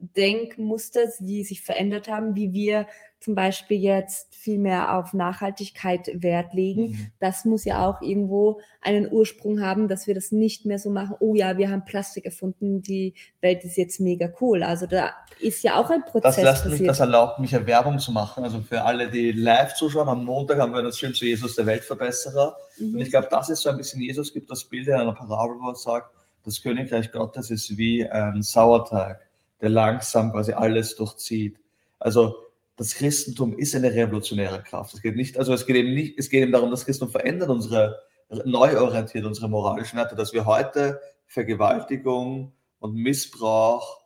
Denkmuster, 0.00 1.02
die 1.20 1.44
sich 1.44 1.62
verändert 1.62 2.08
haben, 2.08 2.34
wie 2.34 2.52
wir 2.52 2.86
zum 3.20 3.34
Beispiel 3.34 3.78
jetzt 3.78 4.34
viel 4.34 4.58
mehr 4.58 4.96
auf 4.96 5.12
Nachhaltigkeit 5.12 6.10
Wert 6.14 6.54
legen. 6.54 6.92
Mhm. 6.92 7.06
Das 7.20 7.44
muss 7.44 7.66
ja 7.66 7.86
auch 7.86 8.00
irgendwo 8.00 8.60
einen 8.80 9.12
Ursprung 9.12 9.60
haben, 9.60 9.88
dass 9.88 10.06
wir 10.06 10.14
das 10.14 10.32
nicht 10.32 10.64
mehr 10.64 10.78
so 10.78 10.88
machen. 10.88 11.16
Oh 11.20 11.34
ja, 11.34 11.58
wir 11.58 11.70
haben 11.70 11.84
Plastik 11.84 12.24
erfunden, 12.24 12.80
die 12.80 13.12
Welt 13.42 13.62
ist 13.62 13.76
jetzt 13.76 14.00
mega 14.00 14.32
cool. 14.40 14.62
Also 14.62 14.86
da 14.86 15.10
ist 15.38 15.62
ja 15.62 15.78
auch 15.78 15.90
ein 15.90 16.02
Prozess. 16.02 16.36
Das 16.36 16.64
lässt 16.64 16.80
mich, 16.80 16.86
das 16.86 17.00
erlaubt 17.00 17.38
mich 17.40 17.50
ja 17.50 17.66
Werbung 17.66 17.98
zu 17.98 18.10
machen. 18.10 18.42
Also 18.42 18.60
für 18.62 18.82
alle, 18.82 19.10
die 19.10 19.32
live 19.32 19.74
zuschauen, 19.74 20.08
am 20.08 20.24
Montag 20.24 20.58
haben 20.58 20.72
wir 20.72 20.82
das 20.82 20.98
Film 20.98 21.12
zu 21.12 21.26
Jesus, 21.26 21.56
der 21.56 21.66
Weltverbesserer. 21.66 22.56
Mhm. 22.78 22.94
Und 22.94 23.00
ich 23.02 23.10
glaube, 23.10 23.28
das 23.30 23.50
ist 23.50 23.60
so 23.60 23.68
ein 23.68 23.76
bisschen, 23.76 24.00
Jesus 24.00 24.32
gibt 24.32 24.50
das 24.50 24.64
Bild 24.64 24.88
in 24.88 24.94
einer 24.94 25.12
Parabel, 25.12 25.56
wo 25.60 25.68
er 25.68 25.76
sagt, 25.76 26.10
das 26.42 26.62
Königreich 26.62 27.12
Gottes 27.12 27.50
ist 27.50 27.76
wie 27.76 28.08
ein 28.08 28.40
Sauerteig, 28.40 29.20
der 29.60 29.68
langsam 29.68 30.32
quasi 30.32 30.54
alles 30.54 30.96
durchzieht. 30.96 31.58
Also 31.98 32.34
das 32.80 32.94
Christentum 32.94 33.58
ist 33.58 33.74
eine 33.74 33.92
revolutionäre 33.92 34.62
Kraft. 34.62 34.94
Es 34.94 35.02
geht 35.02 35.14
nicht, 35.14 35.36
also 35.36 35.52
es 35.52 35.66
geht 35.66 35.76
eben 35.76 35.92
nicht, 35.92 36.18
es 36.18 36.30
geht 36.30 36.44
eben 36.44 36.50
darum, 36.50 36.70
das 36.70 36.86
Christentum 36.86 37.12
verändert 37.12 37.50
unsere, 37.50 38.00
neu 38.46 38.80
orientiert 38.80 39.26
unsere 39.26 39.50
moralischen 39.50 39.98
Werte, 39.98 40.16
dass 40.16 40.32
wir 40.32 40.46
heute 40.46 40.98
Vergewaltigung 41.26 42.54
und 42.78 42.94
Missbrauch 42.94 44.00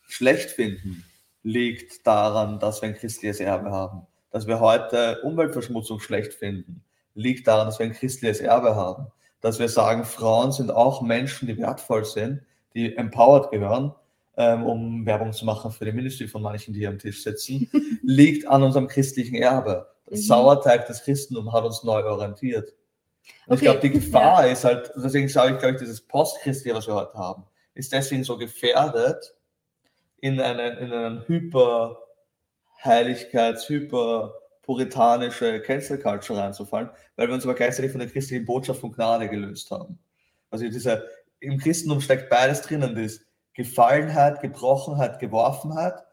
schlecht 0.00 0.50
finden, 0.50 1.04
liegt 1.44 2.04
daran, 2.08 2.58
dass 2.58 2.82
wir 2.82 2.88
ein 2.88 2.96
christliches 2.96 3.38
Erbe 3.38 3.70
haben. 3.70 4.08
Dass 4.32 4.48
wir 4.48 4.58
heute 4.58 5.20
Umweltverschmutzung 5.22 6.00
schlecht 6.00 6.34
finden, 6.34 6.82
liegt 7.14 7.46
daran, 7.46 7.68
dass 7.68 7.78
wir 7.78 7.86
ein 7.86 7.92
christliches 7.92 8.40
Erbe 8.40 8.74
haben. 8.74 9.06
Dass 9.40 9.60
wir 9.60 9.68
sagen, 9.68 10.02
Frauen 10.02 10.50
sind 10.50 10.72
auch 10.72 11.02
Menschen, 11.02 11.46
die 11.46 11.56
wertvoll 11.56 12.04
sind, 12.04 12.42
die 12.74 12.96
empowered 12.96 13.52
gehören, 13.52 13.94
ähm, 14.38 14.64
um 14.64 15.04
Werbung 15.04 15.32
zu 15.32 15.44
machen 15.44 15.72
für 15.72 15.84
die 15.84 15.92
Ministry 15.92 16.28
von 16.28 16.42
manchen, 16.42 16.72
die 16.72 16.80
hier 16.80 16.90
am 16.90 16.98
Tisch 16.98 17.24
sitzen, 17.24 17.68
liegt 18.02 18.46
an 18.46 18.62
unserem 18.62 18.86
christlichen 18.86 19.34
Erbe. 19.34 19.88
Das 20.06 20.20
mhm. 20.20 20.24
Sauerteig 20.24 20.86
des 20.86 21.02
Christentums 21.02 21.52
hat 21.52 21.64
uns 21.64 21.82
neu 21.82 22.04
orientiert. 22.04 22.72
Und 23.46 23.54
okay. 23.54 23.54
ich 23.56 23.60
glaube, 23.62 23.80
die 23.80 23.90
Gefahr 23.98 24.46
ja. 24.46 24.52
ist 24.52 24.62
halt, 24.62 24.92
deswegen 24.94 25.28
sage 25.28 25.54
ich, 25.54 25.58
glaube 25.58 25.74
ich, 25.74 25.80
dieses 25.80 26.00
Postchristliche, 26.00 26.76
was 26.76 26.86
wir 26.86 26.94
heute 26.94 27.14
haben, 27.14 27.44
ist 27.74 27.92
deswegen 27.92 28.22
so 28.22 28.38
gefährdet, 28.38 29.34
in 30.20 30.40
einen, 30.40 30.78
in 30.78 30.92
einen 30.92 31.26
hyper 31.26 31.98
Heiligkeits-, 32.84 33.68
hyper 33.68 34.34
puritanische 34.62 35.60
Cancel 35.62 35.98
Culture 35.98 36.38
reinzufallen, 36.38 36.90
weil 37.16 37.26
wir 37.26 37.34
uns 37.34 37.44
aber 37.44 37.54
gleichzeitig 37.54 37.90
von 37.90 38.00
der 38.00 38.08
christlichen 38.08 38.44
Botschaft 38.44 38.80
von 38.80 38.92
Gnade 38.92 39.28
gelöst 39.28 39.70
haben. 39.72 39.98
Also 40.50 40.68
dieser, 40.68 41.02
im 41.40 41.58
Christentum 41.58 42.00
steckt 42.00 42.30
beides 42.30 42.62
drinnen, 42.62 42.94
das 42.94 43.20
Gefallenheit, 43.58 44.40
Gebrochenheit, 44.40 45.18
Geworfenheit 45.18 46.04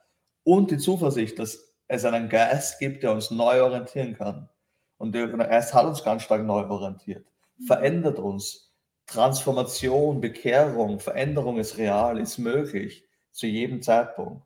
und 0.43 0.71
die 0.71 0.79
Zuversicht, 0.79 1.37
dass 1.37 1.75
es 1.87 2.03
einen 2.03 2.27
Geist 2.27 2.79
gibt, 2.79 3.03
der 3.03 3.11
uns 3.11 3.29
neu 3.29 3.61
orientieren 3.61 4.17
kann. 4.17 4.49
Und 4.97 5.13
der 5.13 5.27
Geist 5.27 5.71
hat 5.75 5.85
uns 5.85 6.03
ganz 6.03 6.23
stark 6.23 6.43
neu 6.43 6.65
orientiert, 6.67 7.27
verändert 7.67 8.17
uns. 8.17 8.73
Transformation, 9.05 10.21
Bekehrung, 10.21 10.99
Veränderung 10.99 11.59
ist 11.59 11.77
real, 11.77 12.19
ist 12.19 12.39
möglich 12.39 13.05
zu 13.31 13.45
jedem 13.45 13.83
Zeitpunkt. 13.83 14.41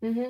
Mhm. 0.00 0.26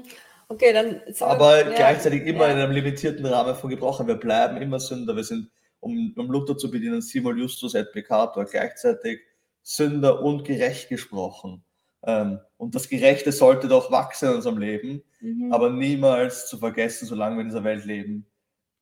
Okay, 0.48 0.72
dann. 0.72 1.02
Aber 1.20 1.58
ja, 1.58 1.76
gleichzeitig 1.76 2.24
immer 2.24 2.46
ja. 2.46 2.54
in 2.54 2.58
einem 2.58 2.72
limitierten 2.72 3.26
Rahmen 3.26 3.54
von 3.54 3.68
gebrochen. 3.68 4.06
Wir 4.06 4.14
bleiben 4.14 4.56
immer 4.62 4.80
Sünder. 4.80 5.14
Wir 5.14 5.24
sind, 5.24 5.50
um, 5.80 6.14
um 6.16 6.30
Luther 6.30 6.56
zu 6.56 6.70
bedienen, 6.70 7.02
simul 7.02 7.38
justus 7.38 7.74
et 7.74 7.92
peccator, 7.92 8.46
gleichzeitig 8.46 9.20
Sünder 9.60 10.22
und 10.22 10.44
gerecht 10.44 10.88
gesprochen. 10.88 11.65
Ähm, 12.06 12.38
und 12.56 12.74
das 12.74 12.88
Gerechte 12.88 13.32
sollte 13.32 13.68
doch 13.68 13.90
wachsen 13.90 14.30
in 14.30 14.36
unserem 14.36 14.58
Leben, 14.58 15.02
mhm. 15.20 15.52
aber 15.52 15.70
niemals 15.70 16.48
zu 16.48 16.56
vergessen, 16.56 17.06
solange 17.06 17.36
wir 17.36 17.42
in 17.42 17.48
dieser 17.48 17.64
Welt 17.64 17.84
leben, 17.84 18.24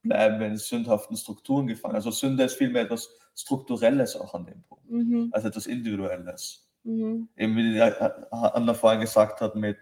bleiben 0.02 0.38
wir 0.38 0.46
in 0.46 0.56
sündhaften 0.56 1.16
Strukturen 1.16 1.66
gefangen. 1.66 1.94
Also 1.94 2.10
Sünde 2.10 2.44
ist 2.44 2.54
vielmehr 2.54 2.82
etwas 2.82 3.08
Strukturelles 3.34 4.14
auch 4.14 4.34
an 4.34 4.44
dem 4.44 4.62
Punkt, 4.62 4.90
mhm. 4.90 5.30
als 5.32 5.44
etwas 5.44 5.66
Individuelles. 5.66 6.68
Mhm. 6.84 7.28
Eben 7.36 7.56
wie 7.56 7.80
Anna 7.80 8.74
vorhin 8.74 9.00
gesagt 9.00 9.40
hat 9.40 9.56
mit, 9.56 9.78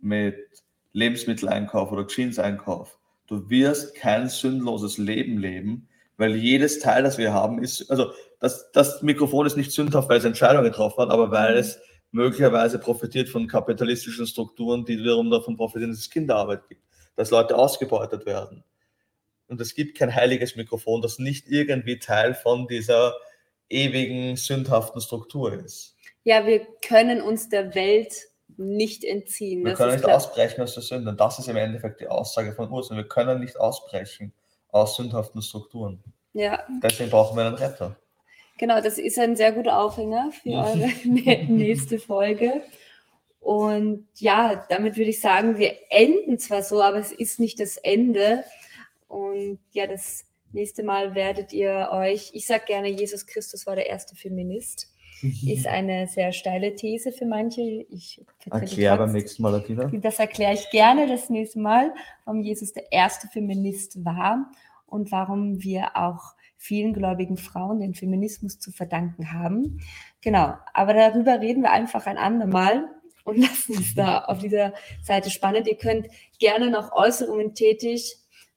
mit 0.00 0.36
Lebensmitteleinkauf 0.92 1.90
oder 1.90 2.06
Jeans-Einkauf. 2.06 2.98
Du 3.26 3.50
wirst 3.50 3.96
kein 3.96 4.28
sündloses 4.28 4.96
Leben 4.96 5.38
leben, 5.38 5.88
weil 6.16 6.36
jedes 6.36 6.78
Teil, 6.78 7.02
das 7.02 7.18
wir 7.18 7.32
haben, 7.32 7.62
ist, 7.62 7.90
also 7.90 8.12
das, 8.38 8.70
das 8.72 9.02
Mikrofon 9.02 9.46
ist 9.46 9.56
nicht 9.56 9.72
sündhaft, 9.72 10.08
weil 10.08 10.18
es 10.18 10.24
Entscheidungen 10.24 10.64
getroffen 10.64 11.02
hat, 11.02 11.10
aber 11.10 11.32
weil 11.32 11.54
mhm. 11.54 11.58
es 11.58 11.80
möglicherweise 12.16 12.78
profitiert 12.78 13.28
von 13.28 13.46
kapitalistischen 13.46 14.26
Strukturen, 14.26 14.84
die 14.84 14.98
wiederum 14.98 15.30
davon 15.30 15.56
profitieren, 15.56 15.90
dass 15.90 16.00
es 16.00 16.10
Kinderarbeit 16.10 16.66
gibt, 16.68 16.82
dass 17.14 17.30
Leute 17.30 17.56
ausgebeutet 17.56 18.26
werden. 18.26 18.64
Und 19.48 19.60
es 19.60 19.74
gibt 19.74 19.96
kein 19.96 20.12
heiliges 20.12 20.56
Mikrofon, 20.56 21.02
das 21.02 21.18
nicht 21.18 21.46
irgendwie 21.48 21.98
Teil 21.98 22.34
von 22.34 22.66
dieser 22.66 23.14
ewigen, 23.68 24.36
sündhaften 24.36 25.00
Struktur 25.00 25.52
ist. 25.52 25.94
Ja, 26.24 26.46
wir 26.46 26.66
können 26.82 27.20
uns 27.20 27.48
der 27.48 27.74
Welt 27.74 28.12
nicht 28.56 29.04
entziehen. 29.04 29.64
Wir 29.64 29.74
können 29.74 29.92
nicht 29.92 30.04
klar. 30.04 30.16
ausbrechen 30.16 30.62
aus 30.62 30.74
der 30.74 30.82
Sünde. 30.82 31.10
Und 31.10 31.20
das 31.20 31.38
ist 31.38 31.48
im 31.48 31.56
Endeffekt 31.56 32.00
die 32.00 32.08
Aussage 32.08 32.52
von 32.54 32.70
Ursula. 32.70 32.98
Wir 32.98 33.08
können 33.08 33.40
nicht 33.40 33.56
ausbrechen 33.58 34.32
aus 34.70 34.96
sündhaften 34.96 35.42
Strukturen. 35.42 36.02
Ja. 36.32 36.64
Deswegen 36.82 37.10
brauchen 37.10 37.36
wir 37.36 37.44
einen 37.44 37.54
Retter. 37.54 37.96
Genau, 38.58 38.80
das 38.80 38.98
ist 38.98 39.18
ein 39.18 39.36
sehr 39.36 39.52
guter 39.52 39.78
Aufhänger 39.78 40.30
für 40.32 40.50
eure 40.50 40.88
nächste 41.48 41.98
Folge. 41.98 42.62
Und 43.40 44.08
ja, 44.16 44.66
damit 44.68 44.96
würde 44.96 45.10
ich 45.10 45.20
sagen, 45.20 45.58
wir 45.58 45.76
enden 45.90 46.38
zwar 46.38 46.62
so, 46.62 46.82
aber 46.82 46.98
es 46.98 47.12
ist 47.12 47.38
nicht 47.38 47.60
das 47.60 47.76
Ende. 47.76 48.44
Und 49.08 49.58
ja, 49.72 49.86
das 49.86 50.24
nächste 50.52 50.82
Mal 50.82 51.14
werdet 51.14 51.52
ihr 51.52 51.90
euch, 51.92 52.30
ich 52.32 52.46
sage 52.46 52.64
gerne, 52.66 52.88
Jesus 52.88 53.26
Christus 53.26 53.66
war 53.66 53.76
der 53.76 53.86
erste 53.86 54.16
Feminist. 54.16 54.92
Ist 55.46 55.66
eine 55.66 56.08
sehr 56.08 56.32
steile 56.32 56.74
These 56.74 57.10
für 57.10 57.24
manche. 57.24 57.86
Ich 57.88 58.20
erkläre 58.50 58.98
beim 58.98 59.12
nächsten 59.12 59.42
Mal, 59.42 59.50
Latina. 59.50 59.90
Das 59.94 60.18
erkläre 60.18 60.52
ich 60.52 60.68
gerne 60.70 61.06
das 61.06 61.30
nächste 61.30 61.58
Mal, 61.58 61.94
warum 62.24 62.42
Jesus 62.42 62.72
der 62.72 62.92
erste 62.92 63.26
Feminist 63.28 64.04
war 64.04 64.50
und 64.86 65.12
warum 65.12 65.62
wir 65.62 65.96
auch 65.96 66.35
vielen 66.66 66.92
gläubigen 66.92 67.36
Frauen 67.36 67.80
den 67.80 67.94
Feminismus 67.94 68.58
zu 68.58 68.72
verdanken 68.72 69.32
haben. 69.32 69.80
Genau, 70.20 70.54
aber 70.74 70.94
darüber 70.94 71.40
reden 71.40 71.62
wir 71.62 71.70
einfach 71.70 72.06
ein 72.06 72.18
andermal 72.18 72.88
und 73.24 73.38
lassen 73.38 73.74
es 73.78 73.94
da 73.94 74.24
auf 74.24 74.38
dieser 74.38 74.72
Seite 75.02 75.30
spannend. 75.30 75.66
Ihr 75.68 75.76
könnt 75.76 76.08
gerne 76.38 76.70
noch 76.70 76.92
Äußerungen 76.92 77.54
tätig, 77.54 78.16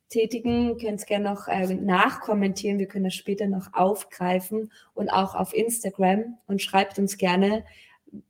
tätigen, 0.09 0.77
könnt 0.77 0.99
es 0.99 1.05
gerne 1.05 1.29
noch 1.29 1.47
äh, 1.47 1.73
nachkommentieren. 1.73 2.79
Wir 2.79 2.87
können 2.87 3.05
das 3.05 3.15
später 3.15 3.47
noch 3.47 3.73
aufgreifen 3.73 4.71
und 4.93 5.09
auch 5.09 5.35
auf 5.35 5.53
Instagram 5.53 6.37
und 6.47 6.61
schreibt 6.61 6.97
uns 6.97 7.17
gerne. 7.17 7.63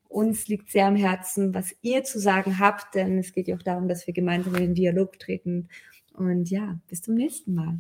Uns 0.10 0.48
liegt 0.48 0.72
sehr 0.72 0.88
am 0.88 0.96
Herzen, 0.96 1.54
was 1.54 1.76
ihr 1.82 2.04
zu 2.04 2.20
sagen 2.20 2.60
habt, 2.60 2.96
denn 2.96 3.20
es 3.20 3.32
geht 3.32 3.48
ja 3.48 3.56
auch 3.56 3.64
darum, 3.64 3.88
dass 3.88 4.08
wir 4.08 4.14
gemeinsam 4.14 4.56
in 4.56 4.62
den 4.62 4.74
Dialog 4.76 5.20
treten. 5.20 5.70
Und 6.14 6.50
ja, 6.50 6.80
bis 6.88 7.02
zum 7.02 7.14
nächsten 7.14 7.54
Mal. 7.54 7.80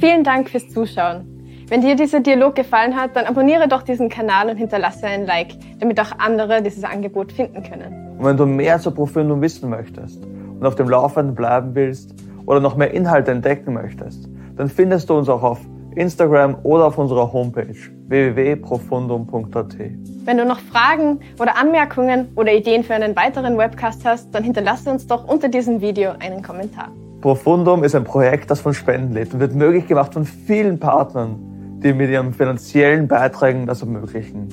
Vielen 0.00 0.24
Dank 0.24 0.50
fürs 0.50 0.68
Zuschauen. 0.68 1.36
Wenn 1.68 1.80
dir 1.80 1.96
dieser 1.96 2.20
Dialog 2.20 2.54
gefallen 2.54 2.94
hat, 2.94 3.16
dann 3.16 3.24
abonniere 3.24 3.66
doch 3.66 3.82
diesen 3.82 4.08
Kanal 4.08 4.48
und 4.48 4.56
hinterlasse 4.56 5.06
ein 5.06 5.26
Like, 5.26 5.48
damit 5.80 5.98
auch 6.00 6.12
andere 6.18 6.62
dieses 6.62 6.84
Angebot 6.84 7.32
finden 7.32 7.62
können. 7.62 8.16
Und 8.18 8.24
wenn 8.24 8.36
du 8.36 8.46
mehr 8.46 8.78
zur 8.78 8.94
Profilung 8.94 9.42
wissen 9.42 9.68
möchtest 9.68 10.24
und 10.24 10.64
auf 10.64 10.76
dem 10.76 10.88
Laufenden 10.88 11.34
bleiben 11.34 11.74
willst 11.74 12.14
oder 12.46 12.60
noch 12.60 12.76
mehr 12.76 12.92
Inhalte 12.92 13.32
entdecken 13.32 13.74
möchtest, 13.74 14.28
dann 14.56 14.68
findest 14.68 15.10
du 15.10 15.14
uns 15.14 15.28
auch 15.28 15.42
auf 15.42 15.58
Instagram 15.96 16.56
oder 16.62 16.86
auf 16.86 16.98
unserer 16.98 17.32
Homepage 17.32 17.74
www.profundum.at. 18.08 19.76
Wenn 20.24 20.36
du 20.36 20.44
noch 20.44 20.60
Fragen 20.60 21.20
oder 21.40 21.56
Anmerkungen 21.56 22.28
oder 22.36 22.52
Ideen 22.52 22.84
für 22.84 22.94
einen 22.94 23.16
weiteren 23.16 23.58
Webcast 23.58 24.04
hast, 24.04 24.32
dann 24.32 24.44
hinterlasse 24.44 24.90
uns 24.90 25.06
doch 25.06 25.26
unter 25.26 25.48
diesem 25.48 25.80
Video 25.80 26.12
einen 26.20 26.42
Kommentar. 26.42 26.90
Profundum 27.20 27.82
ist 27.82 27.94
ein 27.94 28.04
Projekt, 28.04 28.50
das 28.50 28.60
von 28.60 28.74
Spenden 28.74 29.14
lebt 29.14 29.32
und 29.32 29.40
wird 29.40 29.54
möglich 29.54 29.86
gemacht 29.86 30.14
von 30.14 30.24
vielen 30.24 30.78
Partnern, 30.78 31.80
die 31.82 31.92
mit 31.92 32.10
ihren 32.10 32.32
finanziellen 32.34 33.08
Beiträgen 33.08 33.66
das 33.66 33.80
ermöglichen. 33.80 34.48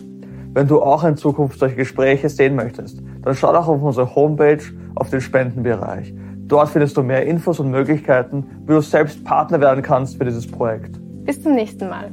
Wenn 0.53 0.67
du 0.67 0.81
auch 0.81 1.03
in 1.03 1.17
Zukunft 1.17 1.59
solche 1.59 1.75
Gespräche 1.75 2.29
sehen 2.29 2.55
möchtest, 2.55 3.01
dann 3.21 3.35
schau 3.35 3.51
doch 3.51 3.67
auf 3.67 3.81
unsere 3.81 4.15
Homepage 4.15 4.63
auf 4.95 5.09
den 5.09 5.19
Spendenbereich. 5.19 6.13
Dort 6.47 6.69
findest 6.69 6.95
du 6.95 7.03
mehr 7.03 7.25
Infos 7.25 7.59
und 7.59 7.71
Möglichkeiten, 7.71 8.45
wie 8.65 8.73
du 8.73 8.81
selbst 8.81 9.23
Partner 9.23 9.59
werden 9.59 9.81
kannst 9.81 10.17
für 10.17 10.25
dieses 10.25 10.47
Projekt. 10.47 10.99
Bis 11.25 11.41
zum 11.41 11.55
nächsten 11.55 11.89
Mal. 11.89 12.11